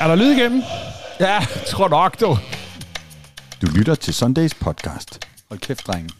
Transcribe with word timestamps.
Er 0.00 0.08
der 0.08 0.14
lyd 0.14 0.30
igennem? 0.30 0.62
Ja, 1.20 1.40
tror 1.66 1.88
nok, 1.88 2.20
du. 2.20 2.38
Du 3.62 3.66
lytter 3.66 3.94
til 3.94 4.14
Sundays 4.14 4.54
podcast. 4.54 5.26
Hold 5.48 5.60
kæft, 5.60 5.86
drenge. 5.86 6.10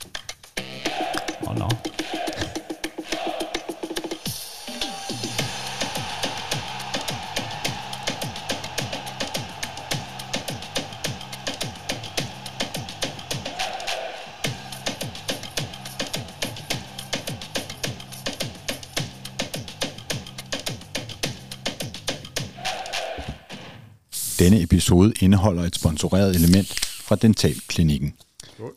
Åh, 1.42 1.50
oh, 1.50 1.58
no. 1.58 1.68
Denne 24.46 24.62
episode 24.62 25.12
indeholder 25.20 25.62
et 25.62 25.74
sponsoreret 25.74 26.36
element 26.36 26.84
fra 26.84 27.16
Dentalklinikken. 27.16 28.14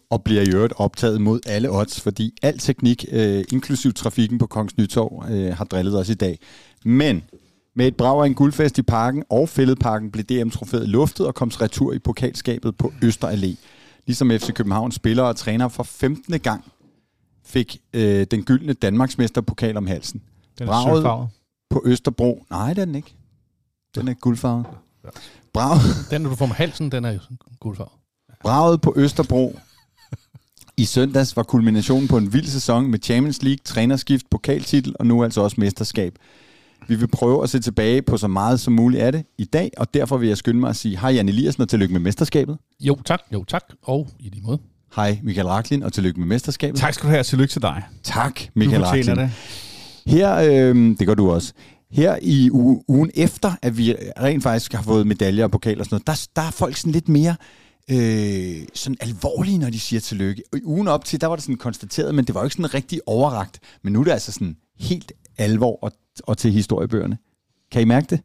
Og 0.09 0.23
bliver 0.23 0.41
i 0.41 0.49
øvrigt 0.53 0.73
optaget 0.77 1.21
mod 1.21 1.39
alle 1.45 1.71
odds, 1.71 2.01
fordi 2.01 2.33
al 2.41 2.57
teknik, 2.57 3.05
øh, 3.11 3.43
inklusiv 3.51 3.93
trafikken 3.93 4.37
på 4.37 4.47
Kongens 4.47 4.77
Nytorv, 4.77 5.25
øh, 5.31 5.57
har 5.57 5.65
drillet 5.65 5.99
os 5.99 6.09
i 6.09 6.13
dag. 6.13 6.39
Men 6.85 7.23
med 7.75 7.87
et 7.87 7.95
brag 7.95 8.21
af 8.21 8.25
en 8.25 8.33
guldfest 8.33 8.77
i 8.77 8.81
parken 8.81 9.23
og 9.29 9.49
fældeparken 9.49 10.11
blev 10.11 10.25
DM-trofæet 10.25 10.89
luftet 10.89 11.27
og 11.27 11.35
kom 11.35 11.49
retur 11.49 11.93
i 11.93 11.99
pokalskabet 11.99 12.77
på 12.77 12.93
Øster 13.03 13.29
Allé. 13.29 13.55
Ligesom 14.05 14.29
FC 14.29 14.53
København 14.53 14.91
spiller 14.91 15.23
og 15.23 15.35
træner 15.35 15.67
for 15.67 15.83
15. 15.83 16.39
gang 16.39 16.71
fik 17.45 17.81
øh, 17.93 18.27
den 18.31 18.43
gyldne 18.43 18.73
Danmarksmesterpokal 18.73 19.77
om 19.77 19.87
halsen. 19.87 20.21
Den 20.59 20.67
er 20.67 20.71
Braget 20.71 20.95
sølvfarvet. 20.95 21.29
på 21.69 21.83
Østerbro. 21.85 22.45
Nej, 22.49 22.73
det 22.73 22.81
er 22.81 22.85
den 22.85 22.95
ikke. 22.95 23.15
Den 23.95 24.07
er 24.07 24.13
guldfarvet. 24.13 24.65
Braget, 25.53 25.95
Den, 26.11 26.23
du 26.23 26.35
får 26.35 26.45
med 26.45 26.55
halsen, 26.55 26.91
den 26.91 27.05
er 27.05 27.11
jo 27.11 27.19
guldfarvet. 27.59 27.91
braget 28.41 28.81
på 28.81 28.93
Østerbro 28.97 29.59
i 30.77 30.85
søndags 30.85 31.35
var 31.35 31.43
kulminationen 31.43 32.07
på 32.07 32.17
en 32.17 32.33
vild 32.33 32.47
sæson 32.47 32.87
med 32.91 32.99
Champions 33.03 33.43
League, 33.43 33.59
trænerskift, 33.65 34.25
pokaltitel 34.31 34.95
og 34.99 35.05
nu 35.05 35.23
altså 35.23 35.41
også 35.41 35.55
mesterskab. 35.59 36.13
Vi 36.87 36.95
vil 36.95 37.07
prøve 37.07 37.43
at 37.43 37.49
se 37.49 37.59
tilbage 37.59 38.01
på 38.01 38.17
så 38.17 38.27
meget 38.27 38.59
som 38.59 38.73
muligt 38.73 39.03
af 39.03 39.11
det 39.11 39.23
i 39.37 39.45
dag, 39.45 39.71
og 39.77 39.93
derfor 39.93 40.17
vil 40.17 40.27
jeg 40.27 40.37
skynde 40.37 40.59
mig 40.59 40.69
at 40.69 40.75
sige 40.75 40.97
hej 40.99 41.09
Jan 41.11 41.29
Eliassen 41.29 41.61
og 41.61 41.69
tillykke 41.69 41.93
med 41.93 42.01
mesterskabet. 42.01 42.57
Jo, 42.79 42.97
tak. 43.05 43.19
Jo, 43.33 43.43
tak. 43.43 43.63
Og 43.83 44.07
i 44.19 44.29
lige 44.29 44.41
måde. 44.43 44.59
Hej 44.95 45.19
Michael 45.23 45.47
Raklin 45.47 45.83
og 45.83 45.93
tillykke 45.93 46.19
med 46.19 46.27
mesterskabet. 46.27 46.79
Tak 46.79 46.93
skal 46.93 47.03
du 47.07 47.09
have, 47.09 47.19
og 47.19 47.25
tillykke 47.25 47.51
til 47.51 47.61
dig. 47.61 47.83
Tak 48.03 48.41
Michael 48.53 48.83
Raklin. 48.83 49.15
det. 49.15 49.31
Her, 50.05 50.35
øh, 50.35 50.75
det 50.99 51.07
gør 51.07 51.13
du 51.13 51.31
også. 51.31 51.53
Her 51.91 52.19
i 52.21 52.51
uge, 52.51 52.83
ugen 52.87 53.11
efter, 53.13 53.51
at 53.61 53.77
vi 53.77 53.95
rent 54.19 54.43
faktisk 54.43 54.73
har 54.73 54.83
fået 54.83 55.07
medaljer 55.07 55.43
og 55.43 55.51
pokaler 55.51 55.79
og 55.79 55.85
sådan 55.85 55.95
noget, 55.95 56.07
der, 56.07 56.41
der 56.41 56.47
er 56.47 56.51
folk 56.51 56.77
sådan 56.77 56.91
lidt 56.91 57.09
mere 57.09 57.35
øh, 57.91 58.67
sådan 58.73 58.97
alvorlige, 58.99 59.57
når 59.57 59.69
de 59.69 59.79
siger 59.79 59.99
tillykke. 59.99 60.43
Og 60.51 60.57
i 60.57 60.61
ugen 60.63 60.87
op 60.87 61.05
til, 61.05 61.21
der 61.21 61.27
var 61.27 61.35
det 61.35 61.43
sådan 61.43 61.57
konstateret, 61.57 62.15
men 62.15 62.25
det 62.25 62.35
var 62.35 62.41
jo 62.41 62.45
ikke 62.45 62.55
sådan 62.55 62.73
rigtig 62.73 63.01
overragt. 63.05 63.59
Men 63.83 63.93
nu 63.93 63.99
er 63.99 64.03
det 64.03 64.11
altså 64.11 64.31
sådan 64.31 64.55
helt 64.79 65.11
alvor 65.37 65.79
og, 65.81 65.91
og 66.23 66.37
til 66.37 66.51
historiebøgerne. 66.51 67.17
Kan 67.71 67.81
I 67.81 67.85
mærke 67.85 68.07
det? 68.09 68.21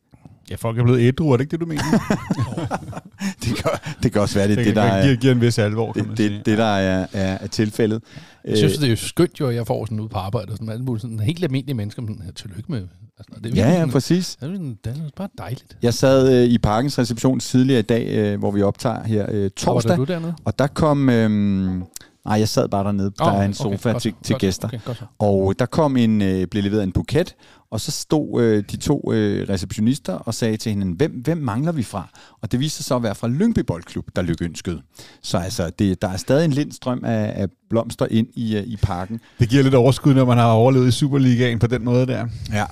Ja, 0.50 0.54
folk 0.54 0.78
er 0.78 0.82
blevet 0.82 1.00
ædru, 1.00 1.30
er 1.32 1.36
det 1.36 1.42
ikke 1.44 1.50
det, 1.50 1.60
du 1.60 1.66
mener? 1.66 1.82
Det 3.44 3.56
kan, 3.56 3.70
det 4.02 4.12
kan 4.12 4.20
også 4.20 4.34
være, 4.34 4.48
det, 4.48 4.58
det, 4.58 4.66
det, 4.66 4.76
det, 4.76 4.82
der 4.82 5.00
giver, 5.02 5.12
er, 5.12 5.16
giver 5.16 5.32
en 5.34 5.40
vis 5.40 5.58
alvor, 5.58 5.92
kan 5.92 6.02
man 6.06 6.10
det, 6.10 6.18
sige. 6.18 6.36
det, 6.38 6.46
det, 6.46 6.58
der 6.58 6.64
er, 6.64 7.06
er, 7.12 7.38
er 7.40 7.46
tilfældet. 7.46 8.02
Jeg 8.44 8.56
synes, 8.58 8.72
det 8.78 8.84
er 8.86 8.90
jo 8.90 8.96
skønt 8.96 9.40
jo, 9.40 9.46
at 9.48 9.54
jeg 9.54 9.66
får 9.66 9.84
sådan 9.84 10.00
ud 10.00 10.08
på 10.08 10.18
arbejde 10.18 10.50
og 10.50 10.56
sådan 10.56 10.68
alt 10.68 10.84
muligt. 10.84 11.02
Sådan 11.02 11.20
helt 11.20 11.44
almindelige 11.44 11.74
mennesker, 11.76 12.02
men 12.02 12.22
ja, 12.26 12.30
tillykke 12.32 12.72
med. 12.72 12.78
Altså, 13.18 13.40
det 13.44 13.52
er 13.52 13.56
Ja, 13.56 13.68
ja, 13.70 13.74
sådan- 13.76 13.90
præcis. 13.90 14.36
Det 14.40 14.48
er, 14.48 14.52
sådan- 14.54 14.78
det 14.84 14.90
er 14.96 15.08
bare 15.16 15.28
dejligt. 15.38 15.76
Jeg 15.82 15.94
sad 15.94 16.32
øh, 16.42 16.48
i 16.50 16.58
parkens 16.58 16.98
reception 16.98 17.40
tidligere 17.40 17.78
i 17.80 17.82
dag, 17.82 18.06
øh, 18.08 18.38
hvor 18.38 18.50
vi 18.50 18.62
optager 18.62 19.02
her 19.04 19.26
øh, 19.30 19.50
torsdag. 19.50 19.92
Arbejder 19.92 19.96
du 20.06 20.12
dernede? 20.12 20.34
Og 20.44 20.58
der 20.58 20.66
kom... 20.66 21.08
Øhm, 21.08 21.82
nej, 22.24 22.38
jeg 22.38 22.48
sad 22.48 22.68
bare 22.68 22.84
dernede. 22.84 23.12
Der 23.18 23.24
Åh, 23.26 23.34
er 23.34 23.42
en 23.42 23.54
okay, 23.60 23.76
sofa 23.76 23.90
godt 23.90 24.02
til, 24.02 24.14
til 24.22 24.32
godt 24.32 24.40
så, 24.40 24.46
gæster. 24.46 24.68
Okay, 24.68 24.78
godt. 24.84 25.04
Og 25.18 25.54
der 25.58 25.66
kom 25.66 25.96
en, 25.96 26.22
øh, 26.22 26.46
blev 26.46 26.62
leveret 26.62 26.82
en 26.82 26.92
buket, 26.92 27.34
og 27.70 27.80
så 27.80 27.90
stod 27.90 28.42
øh, 28.42 28.64
de 28.70 28.76
to 28.76 29.12
øh, 29.12 29.48
receptionister 29.48 30.12
og 30.12 30.34
sagde 30.34 30.56
til 30.56 30.72
hende, 30.72 30.96
hvem, 30.96 31.12
hvem 31.12 31.38
mangler 31.38 31.72
vi 31.72 31.82
fra? 31.82 32.08
Og 32.42 32.52
det 32.52 32.60
viste 32.60 32.76
sig 32.76 32.84
så 32.84 32.96
at 32.96 33.02
være 33.02 33.14
fra 33.14 33.28
Lyngby 33.28 33.58
Boldklub, 33.58 34.04
der 34.16 34.22
lykønskede. 34.22 34.82
Så 35.22 35.38
altså, 35.38 35.70
det, 35.78 36.02
der 36.02 36.08
er 36.08 36.16
stadig 36.16 36.44
en 36.44 36.50
lindstrøm 36.50 37.04
af, 37.04 37.32
af 37.42 37.48
blomster 37.70 38.06
ind 38.10 38.26
i, 38.34 38.56
øh, 38.56 38.62
i 38.62 38.76
parken. 38.76 39.20
Det 39.38 39.48
giver 39.48 39.62
lidt 39.62 39.74
overskud, 39.74 40.14
når 40.14 40.24
man 40.24 40.38
har 40.38 40.50
overlevet 40.50 40.88
i 40.88 40.90
Superligaen 40.90 41.58
på 41.58 41.66
den 41.66 41.84
måde 41.84 42.06
der. 42.06 42.26
Ja. 42.52 42.64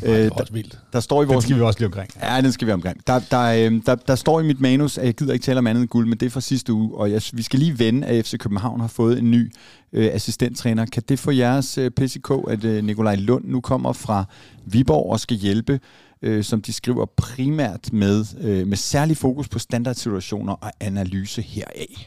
Det 0.00 0.08
Øh, 0.08 0.14
er 0.14 0.28
der, 0.28 0.30
også 0.30 0.52
vildt. 0.52 0.78
der 0.92 1.00
står 1.00 1.22
i 1.22 1.24
Den 1.24 1.32
vores... 1.34 1.44
skal 1.44 1.56
vi 1.56 1.60
også 1.60 1.78
lige 1.80 1.86
omkring. 1.86 2.10
Ja, 2.22 2.40
den 2.40 2.52
skal 2.52 2.66
vi 2.66 2.72
omkring. 2.72 3.06
Der, 3.06 3.18
der, 3.30 3.40
øh, 3.70 3.80
der, 3.86 3.94
der 3.94 4.14
står 4.14 4.40
i 4.40 4.42
mit 4.46 4.60
manus, 4.60 4.98
at 4.98 5.06
jeg 5.06 5.14
gider 5.14 5.32
ikke 5.32 5.42
tale 5.44 5.58
om 5.58 5.66
andet 5.66 5.80
end 5.80 5.88
guld, 5.88 6.06
men 6.08 6.18
det 6.18 6.26
er 6.26 6.30
fra 6.30 6.40
sidste 6.40 6.72
uge, 6.72 6.98
og 6.98 7.10
jeg, 7.10 7.22
vi 7.32 7.42
skal 7.42 7.58
lige 7.58 7.78
vende, 7.78 8.06
at 8.06 8.26
FC 8.26 8.38
København 8.38 8.80
har 8.80 8.88
fået 8.88 9.18
en 9.18 9.30
ny 9.30 9.52
øh, 9.92 10.10
assistenttræner. 10.12 10.86
Kan 10.86 11.02
det 11.08 11.18
få 11.18 11.30
jeres 11.30 11.78
øh, 11.78 11.90
PCK, 11.90 12.30
at 12.48 12.64
øh, 12.64 12.84
Nikolaj 12.84 13.14
Lund 13.14 13.44
nu 13.44 13.60
kommer 13.60 13.92
fra 13.92 14.24
Viborg 14.66 15.12
og 15.12 15.20
skal 15.20 15.36
hjælpe, 15.36 15.80
øh, 16.22 16.44
som 16.44 16.62
de 16.62 16.72
skriver, 16.72 17.06
primært 17.16 17.92
med, 17.92 18.24
øh, 18.40 18.66
med 18.66 18.76
særlig 18.76 19.16
fokus 19.16 19.48
på 19.48 19.58
standardsituationer 19.58 20.52
og 20.52 20.72
analyse 20.80 21.42
heraf? 21.42 22.06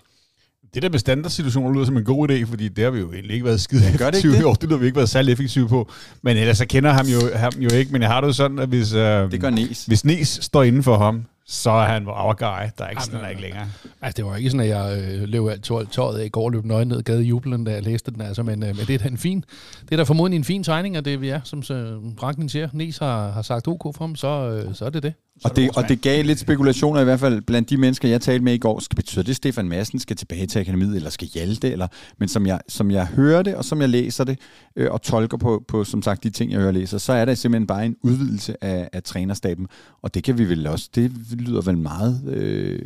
Det 0.74 0.84
der 0.84 0.90
med 0.90 1.00
standardsituationer 1.00 1.74
lyder 1.74 1.86
som 1.86 1.98
en 1.98 2.04
god 2.04 2.30
idé, 2.30 2.46
fordi 2.46 2.68
det 2.68 2.84
har 2.84 2.92
vi 2.92 3.00
jo 3.00 3.12
egentlig 3.14 3.34
ikke 3.34 3.46
været 3.46 3.62
skide 3.62 3.82
gør 3.82 3.88
det 3.90 3.98
ikke 3.98 4.08
effektive 4.08 4.34
det? 4.34 4.40
i 4.40 4.44
år. 4.44 4.54
Det 4.54 4.72
har 4.72 4.78
vi 4.78 4.86
ikke 4.86 4.96
været 4.96 5.10
særlig 5.10 5.32
effektive 5.32 5.68
på. 5.68 5.90
Men 6.22 6.38
ellers 6.38 6.58
så 6.58 6.66
kender 6.66 6.92
ham 6.92 7.06
jo, 7.06 7.20
ham 7.36 7.52
jo 7.58 7.70
ikke. 7.70 7.92
Men 7.92 8.02
jeg 8.02 8.10
har 8.10 8.22
det 8.22 8.28
jo 8.28 8.34
sådan, 8.34 8.60
at 8.60 8.70
hvis, 8.70 8.94
øh, 8.94 9.32
Det 9.32 9.42
gør 9.42 9.50
Nes. 9.50 9.86
hvis 9.86 10.06
Nes 10.06 10.40
står 10.42 10.64
inden 10.64 10.84
for 10.84 10.98
ham, 10.98 11.26
så 11.48 11.72
er 11.72 11.86
han 11.86 12.08
our 12.08 12.34
guy. 12.34 12.46
Der 12.46 12.56
er 12.56 12.62
ikke, 12.62 12.84
Jamen, 12.84 13.02
sådan, 13.02 13.20
der 13.20 13.26
er 13.26 13.30
ikke 13.30 13.42
længere. 13.42 13.68
Altså, 14.02 14.18
det 14.18 14.26
var 14.26 14.36
ikke 14.36 14.50
sådan, 14.50 14.66
at 14.66 14.70
jeg 14.70 15.02
øh, 15.02 15.24
løb 15.24 15.48
alt 15.48 15.64
tøjet, 15.64 15.90
tøjet 15.92 16.20
af 16.20 16.26
i 16.26 16.30
går 16.30 16.44
og 16.44 16.52
løb 16.52 16.66
nøgen 16.66 16.88
ned 16.88 17.04
gade 17.04 17.22
jublen, 17.22 17.64
da 17.64 17.72
jeg 17.72 17.84
læste 17.84 18.12
den. 18.12 18.22
Altså, 18.22 18.44
men, 18.44 18.64
øh, 18.64 18.78
men 18.78 18.86
det 18.88 18.94
er 18.94 18.98
da 18.98 19.08
en 19.08 19.18
fin, 19.18 19.44
det 19.82 19.92
er 19.92 19.98
da 19.98 20.04
formodentlig 20.04 20.38
en 20.38 20.44
fin 20.44 20.64
tegning 20.64 20.96
af 20.96 21.04
det, 21.04 21.22
vi 21.22 21.30
er, 21.30 21.42
som 21.44 21.60
øh, 21.60 22.24
Rankin 22.24 22.50
siger. 22.50 22.70
Nes 22.74 22.98
har, 22.98 23.32
har 23.32 23.42
sagt 23.42 23.68
OK 23.68 23.96
for 23.96 24.04
ham, 24.04 24.16
så, 24.16 24.28
øh, 24.28 24.76
så 24.76 24.86
er 24.86 24.90
det 24.90 25.04
det. 25.04 25.14
Og 25.44 25.56
det, 25.56 25.70
og 25.78 25.90
det 25.90 26.02
gav 26.02 26.24
lidt 26.24 26.40
spekulationer 26.40 27.02
i 27.02 27.04
hvert 27.04 27.20
fald 27.20 27.42
blandt 27.42 27.70
de 27.70 27.78
mennesker, 27.78 28.10
jeg 28.10 28.22
talte 28.22 28.44
med 28.44 28.54
i 28.54 28.58
går. 28.58 28.80
Skal 28.80 28.96
betyde 28.96 29.24
det, 29.24 29.30
at 29.30 29.36
Stefan 29.36 29.68
Madsen 29.70 30.00
skal 30.00 30.16
tilbage 30.16 30.48
til 30.48 30.60
akademiet, 30.60 30.96
eller 30.96 31.10
skal 31.10 31.28
Hjalte? 31.28 31.72
Eller, 31.72 31.88
men 32.18 32.30
som 32.30 32.48
jeg, 32.48 32.60
som 32.68 32.92
jeg 32.92 33.06
hører 33.06 33.44
det, 33.44 33.56
og 33.56 33.66
som 33.66 33.82
jeg 33.82 33.90
læser 33.90 34.24
det, 34.24 34.40
øh, 34.76 34.92
og 34.92 35.02
tolker 35.02 35.38
på, 35.38 35.64
på, 35.68 35.84
som 35.84 36.02
sagt, 36.02 36.24
de 36.24 36.30
ting, 36.30 36.52
jeg 36.52 36.58
hører 36.58 36.68
og 36.68 36.74
læser, 36.74 36.98
så 36.98 37.14
er 37.14 37.26
der 37.26 37.34
simpelthen 37.34 37.68
bare 37.68 37.86
en 37.86 37.96
udvidelse 38.02 38.64
af, 38.64 38.90
af 38.94 39.04
trænerstaben. 39.04 39.68
Og 40.02 40.14
det 40.14 40.24
kan 40.24 40.38
vi 40.38 40.50
vel 40.50 40.68
også, 40.68 40.90
det 40.96 41.12
lyder 41.32 41.62
vel 41.62 41.78
meget 41.78 42.22
øh, 42.28 42.80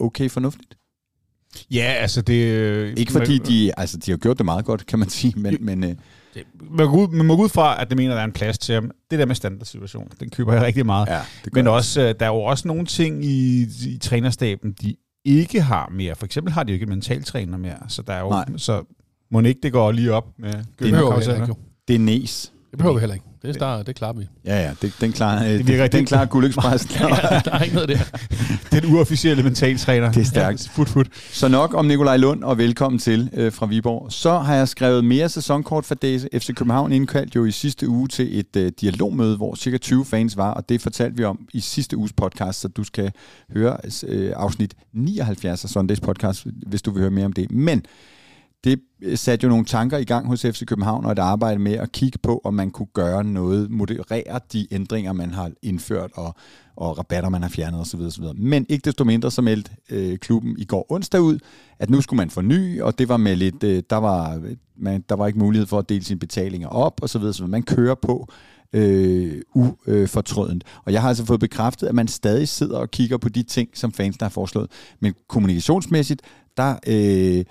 okay 0.00 0.30
fornuftigt. 0.30 0.76
Ja, 1.70 1.94
altså 1.98 2.22
det... 2.22 2.44
øh, 2.44 2.94
Ikke 2.96 3.12
fordi 3.12 3.38
de, 3.38 3.72
altså 3.76 3.96
de 3.96 4.10
har 4.10 4.18
gjort 4.18 4.38
det 4.38 4.44
meget 4.44 4.64
godt, 4.64 4.86
kan 4.86 4.98
man 4.98 5.08
sige, 5.08 5.34
men, 5.36 5.56
men 5.60 5.84
øh, 5.84 5.94
Man 6.70 6.86
må, 6.86 6.96
ud, 6.96 7.08
man 7.08 7.26
må 7.26 7.36
gå 7.36 7.42
ud 7.42 7.48
fra, 7.48 7.82
at 7.82 7.88
det 7.88 7.96
mener, 7.96 8.10
at 8.10 8.16
der 8.16 8.20
er 8.20 8.24
en 8.24 8.32
plads 8.32 8.58
til 8.58 8.74
ham. 8.74 8.90
Det 9.10 9.18
der 9.18 9.26
med 9.26 9.34
standardsituation, 9.34 10.08
den 10.20 10.30
køber 10.30 10.52
jeg 10.52 10.62
rigtig 10.62 10.86
meget. 10.86 11.08
ja, 11.08 11.20
det 11.44 11.54
Men 11.54 11.66
også, 11.66 12.00
øh, 12.00 12.14
der 12.20 12.26
er 12.26 12.30
jo 12.30 12.40
også 12.40 12.68
nogle 12.68 12.86
ting 12.86 13.24
i, 13.24 13.62
i 13.86 13.98
trænerstaben, 13.98 14.72
de 14.72 14.96
ikke 15.24 15.62
har 15.62 15.88
mere. 15.88 16.14
For 16.14 16.24
eksempel 16.24 16.52
har 16.52 16.62
de 16.62 16.72
jo 16.72 16.74
ikke 16.74 16.84
en 16.84 16.88
mentaltræner 16.88 17.58
mere. 17.58 17.76
Så 17.88 18.02
der 18.02 18.12
er 18.12 18.20
jo, 18.20 18.30
Nej. 18.30 18.44
så 18.56 18.84
må 19.30 19.40
ikke 19.40 19.60
det 19.62 19.72
går 19.72 19.92
lige 19.92 20.12
op 20.12 20.28
med 20.38 20.52
Det. 20.52 20.64
Det 21.88 21.94
er 21.94 21.98
Nes. 21.98 22.51
Det 22.72 22.78
behøver 22.78 22.94
vi 22.94 23.00
heller 23.00 23.14
ikke. 23.14 23.26
Det, 23.42 23.56
er, 23.62 23.82
det 23.82 23.94
klarer 23.96 24.12
vi. 24.12 24.28
Ja, 24.44 24.62
ja, 24.62 24.72
det, 24.82 24.92
den 25.00 25.12
klarer, 25.12 25.44
øh, 25.44 25.50
Det 25.50 25.66
virker 25.66 25.72
den 25.76 25.82
rigtig- 25.82 26.06
klarer 26.06 26.26
Guldexpressen. 26.26 26.90
der 27.00 27.50
er 27.52 27.62
ikke 27.62 27.74
noget 27.74 27.88
der. 27.88 27.98
Den 28.80 28.94
uofficielle 28.94 29.42
mentaltræner. 29.42 30.12
Det 30.12 30.20
er 30.20 30.24
stærkt. 30.24 30.66
Ja, 30.66 30.70
fut, 30.72 30.88
fut. 30.88 31.06
Så 31.32 31.48
nok 31.48 31.74
om 31.74 31.84
Nikolaj 31.86 32.16
Lund, 32.16 32.44
og 32.44 32.58
velkommen 32.58 32.98
til 32.98 33.30
øh, 33.32 33.52
fra 33.52 33.66
Viborg. 33.66 34.12
Så 34.12 34.38
har 34.38 34.54
jeg 34.54 34.68
skrevet 34.68 35.04
mere 35.04 35.28
sæsonkort 35.28 35.84
for 35.84 35.94
Daisy. 35.94 36.24
FC 36.38 36.54
København 36.54 36.92
indkaldt 36.92 37.34
jo 37.36 37.44
i 37.44 37.50
sidste 37.50 37.88
uge 37.88 38.08
til 38.08 38.38
et 38.38 38.56
øh, 38.56 38.72
dialogmøde, 38.80 39.36
hvor 39.36 39.54
cirka 39.54 39.78
20 39.78 40.04
fans 40.04 40.36
var, 40.36 40.50
og 40.54 40.68
det 40.68 40.80
fortalte 40.80 41.16
vi 41.16 41.24
om 41.24 41.38
i 41.54 41.60
sidste 41.60 41.96
uges 41.96 42.12
podcast, 42.12 42.60
så 42.60 42.68
du 42.68 42.84
skal 42.84 43.12
høre 43.54 43.76
øh, 44.08 44.32
afsnit 44.36 44.74
79 44.92 45.64
af 45.64 45.70
Sundays 45.70 46.00
podcast, 46.00 46.46
hvis 46.66 46.82
du 46.82 46.90
vil 46.90 47.00
høre 47.00 47.10
mere 47.10 47.24
om 47.26 47.32
det. 47.32 47.50
Men 47.50 47.82
Øh, 49.02 49.18
satte 49.18 49.44
jo 49.44 49.48
nogle 49.48 49.64
tanker 49.64 49.98
i 49.98 50.04
gang 50.04 50.26
hos 50.26 50.42
FC 50.42 50.64
København 50.66 51.04
og 51.04 51.12
et 51.12 51.18
arbejde 51.18 51.58
med 51.58 51.72
at 51.72 51.92
kigge 51.92 52.18
på, 52.18 52.40
om 52.44 52.54
man 52.54 52.70
kunne 52.70 52.86
gøre 52.94 53.24
noget, 53.24 53.70
moderere 53.70 54.40
de 54.52 54.66
ændringer, 54.70 55.12
man 55.12 55.30
har 55.30 55.50
indført, 55.62 56.10
og, 56.14 56.34
og 56.76 56.98
rabatter, 56.98 57.30
man 57.30 57.42
har 57.42 57.48
fjernet 57.48 57.80
osv. 57.80 58.00
osv. 58.00 58.24
Men 58.34 58.66
ikke 58.68 58.84
desto 58.84 59.04
mindre, 59.04 59.30
så 59.30 59.42
meldte 59.42 59.70
øh, 59.90 60.18
klubben 60.18 60.54
i 60.58 60.64
går 60.64 60.86
onsdag 60.92 61.20
ud, 61.22 61.38
at 61.78 61.90
nu 61.90 62.00
skulle 62.00 62.18
man 62.18 62.30
forny, 62.30 62.80
og 62.80 62.98
det 62.98 63.08
var 63.08 63.16
med 63.16 63.36
lidt, 63.36 63.64
øh, 63.64 63.82
der, 63.90 63.96
var, 63.96 64.42
man, 64.76 65.04
der 65.08 65.14
var 65.14 65.26
ikke 65.26 65.38
mulighed 65.38 65.66
for 65.66 65.78
at 65.78 65.88
dele 65.88 66.04
sine 66.04 66.20
betalinger 66.20 66.68
op 66.68 67.00
osv. 67.02 67.22
osv. 67.22 67.46
Man 67.46 67.62
kører 67.62 67.94
på 67.94 68.28
øh, 68.72 69.42
ufortrødent. 69.54 70.64
Og 70.84 70.92
jeg 70.92 71.00
har 71.00 71.08
altså 71.08 71.24
fået 71.24 71.40
bekræftet, 71.40 71.86
at 71.86 71.94
man 71.94 72.08
stadig 72.08 72.48
sidder 72.48 72.78
og 72.78 72.90
kigger 72.90 73.16
på 73.16 73.28
de 73.28 73.42
ting, 73.42 73.68
som 73.74 73.92
fansene 73.92 74.24
har 74.24 74.30
foreslået. 74.30 74.70
Men 75.00 75.14
kommunikationsmæssigt, 75.28 76.22
der... 76.56 76.76
Øh, 76.86 77.44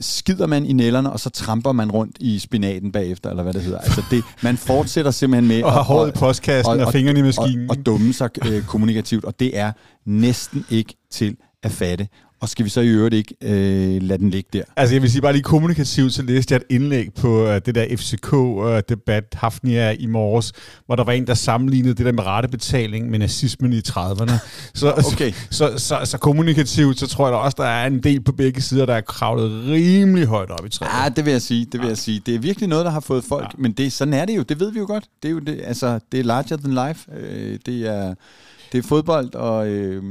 skider 0.00 0.46
man 0.46 0.66
i 0.66 0.72
nælderne, 0.72 1.12
og 1.12 1.20
så 1.20 1.30
tramper 1.30 1.72
man 1.72 1.90
rundt 1.90 2.16
i 2.20 2.38
spinaten 2.38 2.92
bagefter, 2.92 3.30
eller 3.30 3.42
hvad 3.42 3.52
det 3.52 3.62
hedder. 3.62 3.78
Altså 3.78 4.02
det, 4.10 4.24
man 4.42 4.56
fortsætter 4.56 5.10
simpelthen 5.10 5.48
med... 5.48 5.62
Og 5.66 5.72
har 5.72 5.82
håret 5.82 6.08
i 6.08 6.18
postkassen 6.18 6.72
og, 6.72 6.78
og, 6.78 6.86
og 6.86 6.92
fingrene 6.92 7.18
i 7.18 7.22
maskinen. 7.22 7.70
Og, 7.70 7.76
og 7.78 7.86
dumme 7.86 8.12
sig 8.12 8.30
øh, 8.46 8.64
kommunikativt, 8.64 9.24
og 9.24 9.40
det 9.40 9.58
er 9.58 9.72
næsten 10.06 10.64
ikke 10.70 10.94
til 11.10 11.36
at 11.62 11.70
fatte. 11.70 12.08
Og 12.42 12.48
skal 12.48 12.64
vi 12.64 12.70
så 12.70 12.80
i 12.80 12.88
øvrigt 12.88 13.14
ikke 13.14 13.34
øh, 13.42 14.02
lade 14.02 14.18
den 14.18 14.30
ligge 14.30 14.48
der? 14.52 14.62
Altså 14.76 14.94
jeg 14.94 15.02
vil 15.02 15.10
sige 15.10 15.22
bare 15.22 15.32
lige 15.32 15.42
kommunikativt, 15.42 16.14
så 16.14 16.22
læste 16.22 16.54
jeg 16.54 16.56
et 16.56 16.74
indlæg 16.74 17.14
på 17.14 17.42
uh, 17.42 17.54
det 17.54 17.74
der 17.74 17.96
FCK-debat 17.96 19.24
uh, 19.34 19.40
Hafnia 19.40 19.90
i 19.90 20.06
morges, 20.06 20.52
hvor 20.86 20.96
der 20.96 21.04
var 21.04 21.12
en, 21.12 21.26
der 21.26 21.34
sammenlignede 21.34 21.94
det 21.94 22.06
der 22.06 22.12
med 22.12 22.26
rettebetaling 22.26 23.10
med 23.10 23.18
nazismen 23.18 23.72
i 23.72 23.78
30'erne. 23.88 24.32
Så, 24.74 24.92
okay. 25.12 25.32
så, 25.32 25.38
så, 25.50 25.78
så, 25.78 25.98
så 26.04 26.18
kommunikativt, 26.18 26.98
så 26.98 27.06
tror 27.06 27.26
jeg 27.26 27.32
da 27.32 27.36
også, 27.36 27.54
der 27.58 27.68
er 27.68 27.86
en 27.86 28.02
del 28.02 28.20
på 28.20 28.32
begge 28.32 28.60
sider, 28.60 28.86
der 28.86 28.94
er 28.94 29.00
kravlet 29.00 29.68
rimelig 29.68 30.26
højt 30.26 30.50
op 30.50 30.66
i 30.66 30.68
træet. 30.68 31.04
Ja, 31.04 31.08
det 31.08 31.24
vil 31.24 31.30
jeg 31.30 31.42
sige. 31.42 31.64
Det 31.64 31.72
vil 31.72 31.80
ja. 31.80 31.88
jeg 31.88 31.98
sige. 31.98 32.22
Det 32.26 32.34
er 32.34 32.38
virkelig 32.38 32.68
noget, 32.68 32.84
der 32.84 32.90
har 32.90 33.00
fået 33.00 33.24
folk, 33.24 33.44
ja. 33.44 33.62
men 33.62 33.72
det, 33.72 33.92
sådan 33.92 34.14
er 34.14 34.24
det 34.24 34.36
jo. 34.36 34.42
Det 34.42 34.60
ved 34.60 34.72
vi 34.72 34.78
jo 34.78 34.86
godt. 34.86 35.04
Det 35.22 35.28
er 35.28 35.32
jo 35.32 35.38
det, 35.38 35.60
altså, 35.64 36.00
det 36.12 36.20
er 36.20 36.24
larger 36.24 36.56
than 36.56 36.88
life. 36.88 37.10
Øh, 37.16 37.58
det 37.66 37.86
er 37.86 38.14
det 38.72 38.78
er 38.78 38.82
fodbold, 38.82 39.34
og 39.34 39.68
øh, 39.68 40.02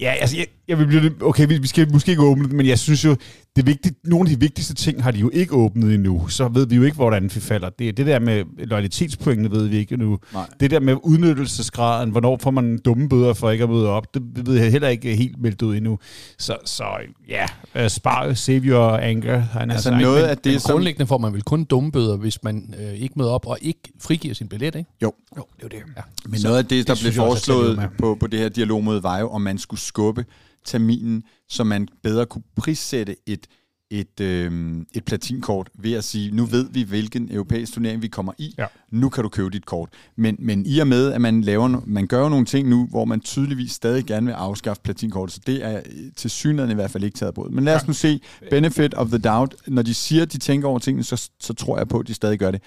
Ja, 0.00 0.14
altså, 0.20 0.36
jeg, 0.36 0.46
jeg 0.68 0.78
vil 0.78 0.86
blive, 0.86 1.12
okay, 1.22 1.48
vi, 1.48 1.58
vi 1.58 1.66
skal 1.66 1.92
måske 1.92 2.10
ikke 2.10 2.22
åbne 2.22 2.44
det, 2.44 2.52
men 2.52 2.66
jeg 2.66 2.78
synes 2.78 3.04
jo, 3.04 3.16
det 3.56 3.66
vigtige, 3.66 3.94
nogle 4.04 4.30
af 4.30 4.36
de 4.36 4.40
vigtigste 4.40 4.74
ting 4.74 5.02
har 5.02 5.10
de 5.10 5.18
jo 5.18 5.30
ikke 5.32 5.54
åbnet 5.54 5.94
endnu. 5.94 6.28
Så 6.28 6.48
ved 6.48 6.66
vi 6.66 6.76
jo 6.76 6.82
ikke, 6.82 6.94
hvordan 6.94 7.30
vi 7.34 7.40
falder. 7.40 7.70
Det, 7.70 7.96
det 7.96 8.06
der 8.06 8.18
med 8.18 8.44
loyalitetspoengene 8.58 9.50
ved 9.50 9.66
vi 9.66 9.76
ikke 9.76 9.92
endnu. 9.92 10.18
Nej. 10.32 10.46
Det 10.60 10.70
der 10.70 10.80
med 10.80 10.96
udnyttelsesgraden, 11.02 12.10
hvornår 12.10 12.38
får 12.42 12.50
man 12.50 12.78
dumme 12.78 13.08
bøder 13.08 13.34
for 13.34 13.50
ikke 13.50 13.64
at 13.64 13.70
møde 13.70 13.88
op, 13.88 14.14
det 14.14 14.46
ved 14.46 14.54
jeg 14.54 14.72
heller 14.72 14.88
ikke 14.88 15.16
helt 15.16 15.42
meldt 15.42 15.62
ud 15.62 15.76
endnu. 15.76 15.98
Så, 16.38 16.56
så 16.64 16.84
ja, 17.28 17.46
uh, 17.84 17.88
spar, 17.88 18.34
save 18.34 18.60
your 18.60 18.96
anger. 18.96 19.38
Han 19.38 19.70
altså 19.70 19.82
sagt, 19.82 20.02
noget 20.02 20.20
men, 20.22 20.30
af 20.30 20.36
det, 20.36 20.52
men 20.52 20.60
som... 20.60 20.72
grundlæggende 20.72 21.06
får 21.06 21.18
man 21.18 21.32
vel 21.32 21.42
kun 21.42 21.64
dumme 21.64 21.92
bøder, 21.92 22.16
hvis 22.16 22.44
man 22.44 22.74
øh, 22.80 22.94
ikke 22.94 23.14
møder 23.16 23.30
op 23.30 23.46
og 23.46 23.58
ikke 23.60 23.80
frigiver 24.00 24.34
sin 24.34 24.48
billet, 24.48 24.74
ikke? 24.74 24.90
Jo. 25.02 25.12
Jo, 25.36 25.44
det 25.56 25.64
er 25.64 25.68
det. 25.68 25.78
Ja. 25.96 26.02
Men 26.26 26.40
så, 26.40 26.46
noget 26.46 26.58
af 26.58 26.66
det, 26.66 26.86
der 26.86 26.94
det 26.94 27.02
blev 27.02 27.12
foreslået 27.12 27.88
på, 27.98 28.16
på 28.20 28.26
det 28.26 28.38
her 28.38 28.48
dialogmøde, 28.48 29.02
var 29.02 29.18
jo, 29.18 29.28
om 29.28 29.40
man 29.40 29.58
skulle 29.58 29.80
skubbe 29.80 30.24
terminen, 30.64 31.22
så 31.48 31.64
man 31.64 31.88
bedre 32.02 32.26
kunne 32.26 32.42
prissætte 32.56 33.16
et, 33.26 33.46
et, 33.90 34.20
øh, 34.20 34.76
et 34.92 35.04
platinkort 35.04 35.70
ved 35.74 35.92
at 35.92 36.04
sige, 36.04 36.30
nu 36.30 36.44
ved 36.44 36.68
vi, 36.70 36.82
hvilken 36.82 37.28
europæisk 37.32 37.72
turnering 37.72 38.02
vi 38.02 38.08
kommer 38.08 38.32
i, 38.38 38.54
ja. 38.58 38.66
nu 38.90 39.08
kan 39.08 39.22
du 39.22 39.28
købe 39.28 39.50
dit 39.50 39.66
kort. 39.66 39.88
Men, 40.16 40.36
men 40.38 40.66
i 40.66 40.78
og 40.78 40.86
med, 40.86 41.12
at 41.12 41.20
man, 41.20 41.40
laver, 41.40 41.82
man 41.86 42.06
gør 42.06 42.28
nogle 42.28 42.46
ting 42.46 42.68
nu, 42.68 42.86
hvor 42.86 43.04
man 43.04 43.20
tydeligvis 43.20 43.72
stadig 43.72 44.04
gerne 44.04 44.26
vil 44.26 44.32
afskaffe 44.32 44.82
platinkortet, 44.82 45.34
så 45.34 45.40
det 45.46 45.64
er 45.64 45.82
til 46.16 46.30
synligheden 46.30 46.70
i 46.70 46.74
hvert 46.74 46.90
fald 46.90 47.04
ikke 47.04 47.18
taget 47.18 47.34
brud. 47.34 47.50
Men 47.50 47.64
lad 47.64 47.76
os 47.76 47.86
nu 47.86 47.92
se 47.92 48.20
benefit 48.50 48.94
of 48.94 49.08
the 49.08 49.18
doubt. 49.18 49.54
Når 49.66 49.82
de 49.82 49.94
siger, 49.94 50.22
at 50.22 50.32
de 50.32 50.38
tænker 50.38 50.68
over 50.68 50.78
tingene, 50.78 51.04
så, 51.04 51.30
så 51.40 51.54
tror 51.54 51.78
jeg 51.78 51.88
på, 51.88 51.98
at 51.98 52.08
de 52.08 52.14
stadig 52.14 52.38
gør 52.38 52.50
det. 52.50 52.62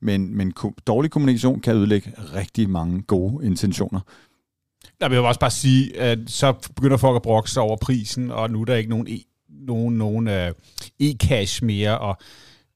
Men, 0.00 0.36
men 0.36 0.52
dårlig 0.86 1.10
kommunikation 1.10 1.60
kan 1.60 1.76
ødelægge 1.76 2.12
rigtig 2.34 2.70
mange 2.70 3.02
gode 3.02 3.46
intentioner. 3.46 4.00
Der 5.02 5.08
vil 5.08 5.16
jeg 5.16 5.24
også 5.24 5.40
bare 5.40 5.50
sige, 5.50 6.00
at 6.00 6.18
så 6.26 6.52
begynder 6.76 6.96
folk 6.96 7.16
at 7.16 7.22
brokke 7.22 7.50
sig 7.50 7.62
over 7.62 7.76
prisen, 7.76 8.30
og 8.30 8.50
nu 8.50 8.60
er 8.60 8.64
der 8.64 8.74
ikke 8.74 8.90
nogen, 8.90 9.06
e, 9.08 9.22
nogen, 9.66 9.98
nogen 9.98 10.28
uh, 10.28 10.48
e-cash 11.02 11.64
mere, 11.64 11.98
og 11.98 12.16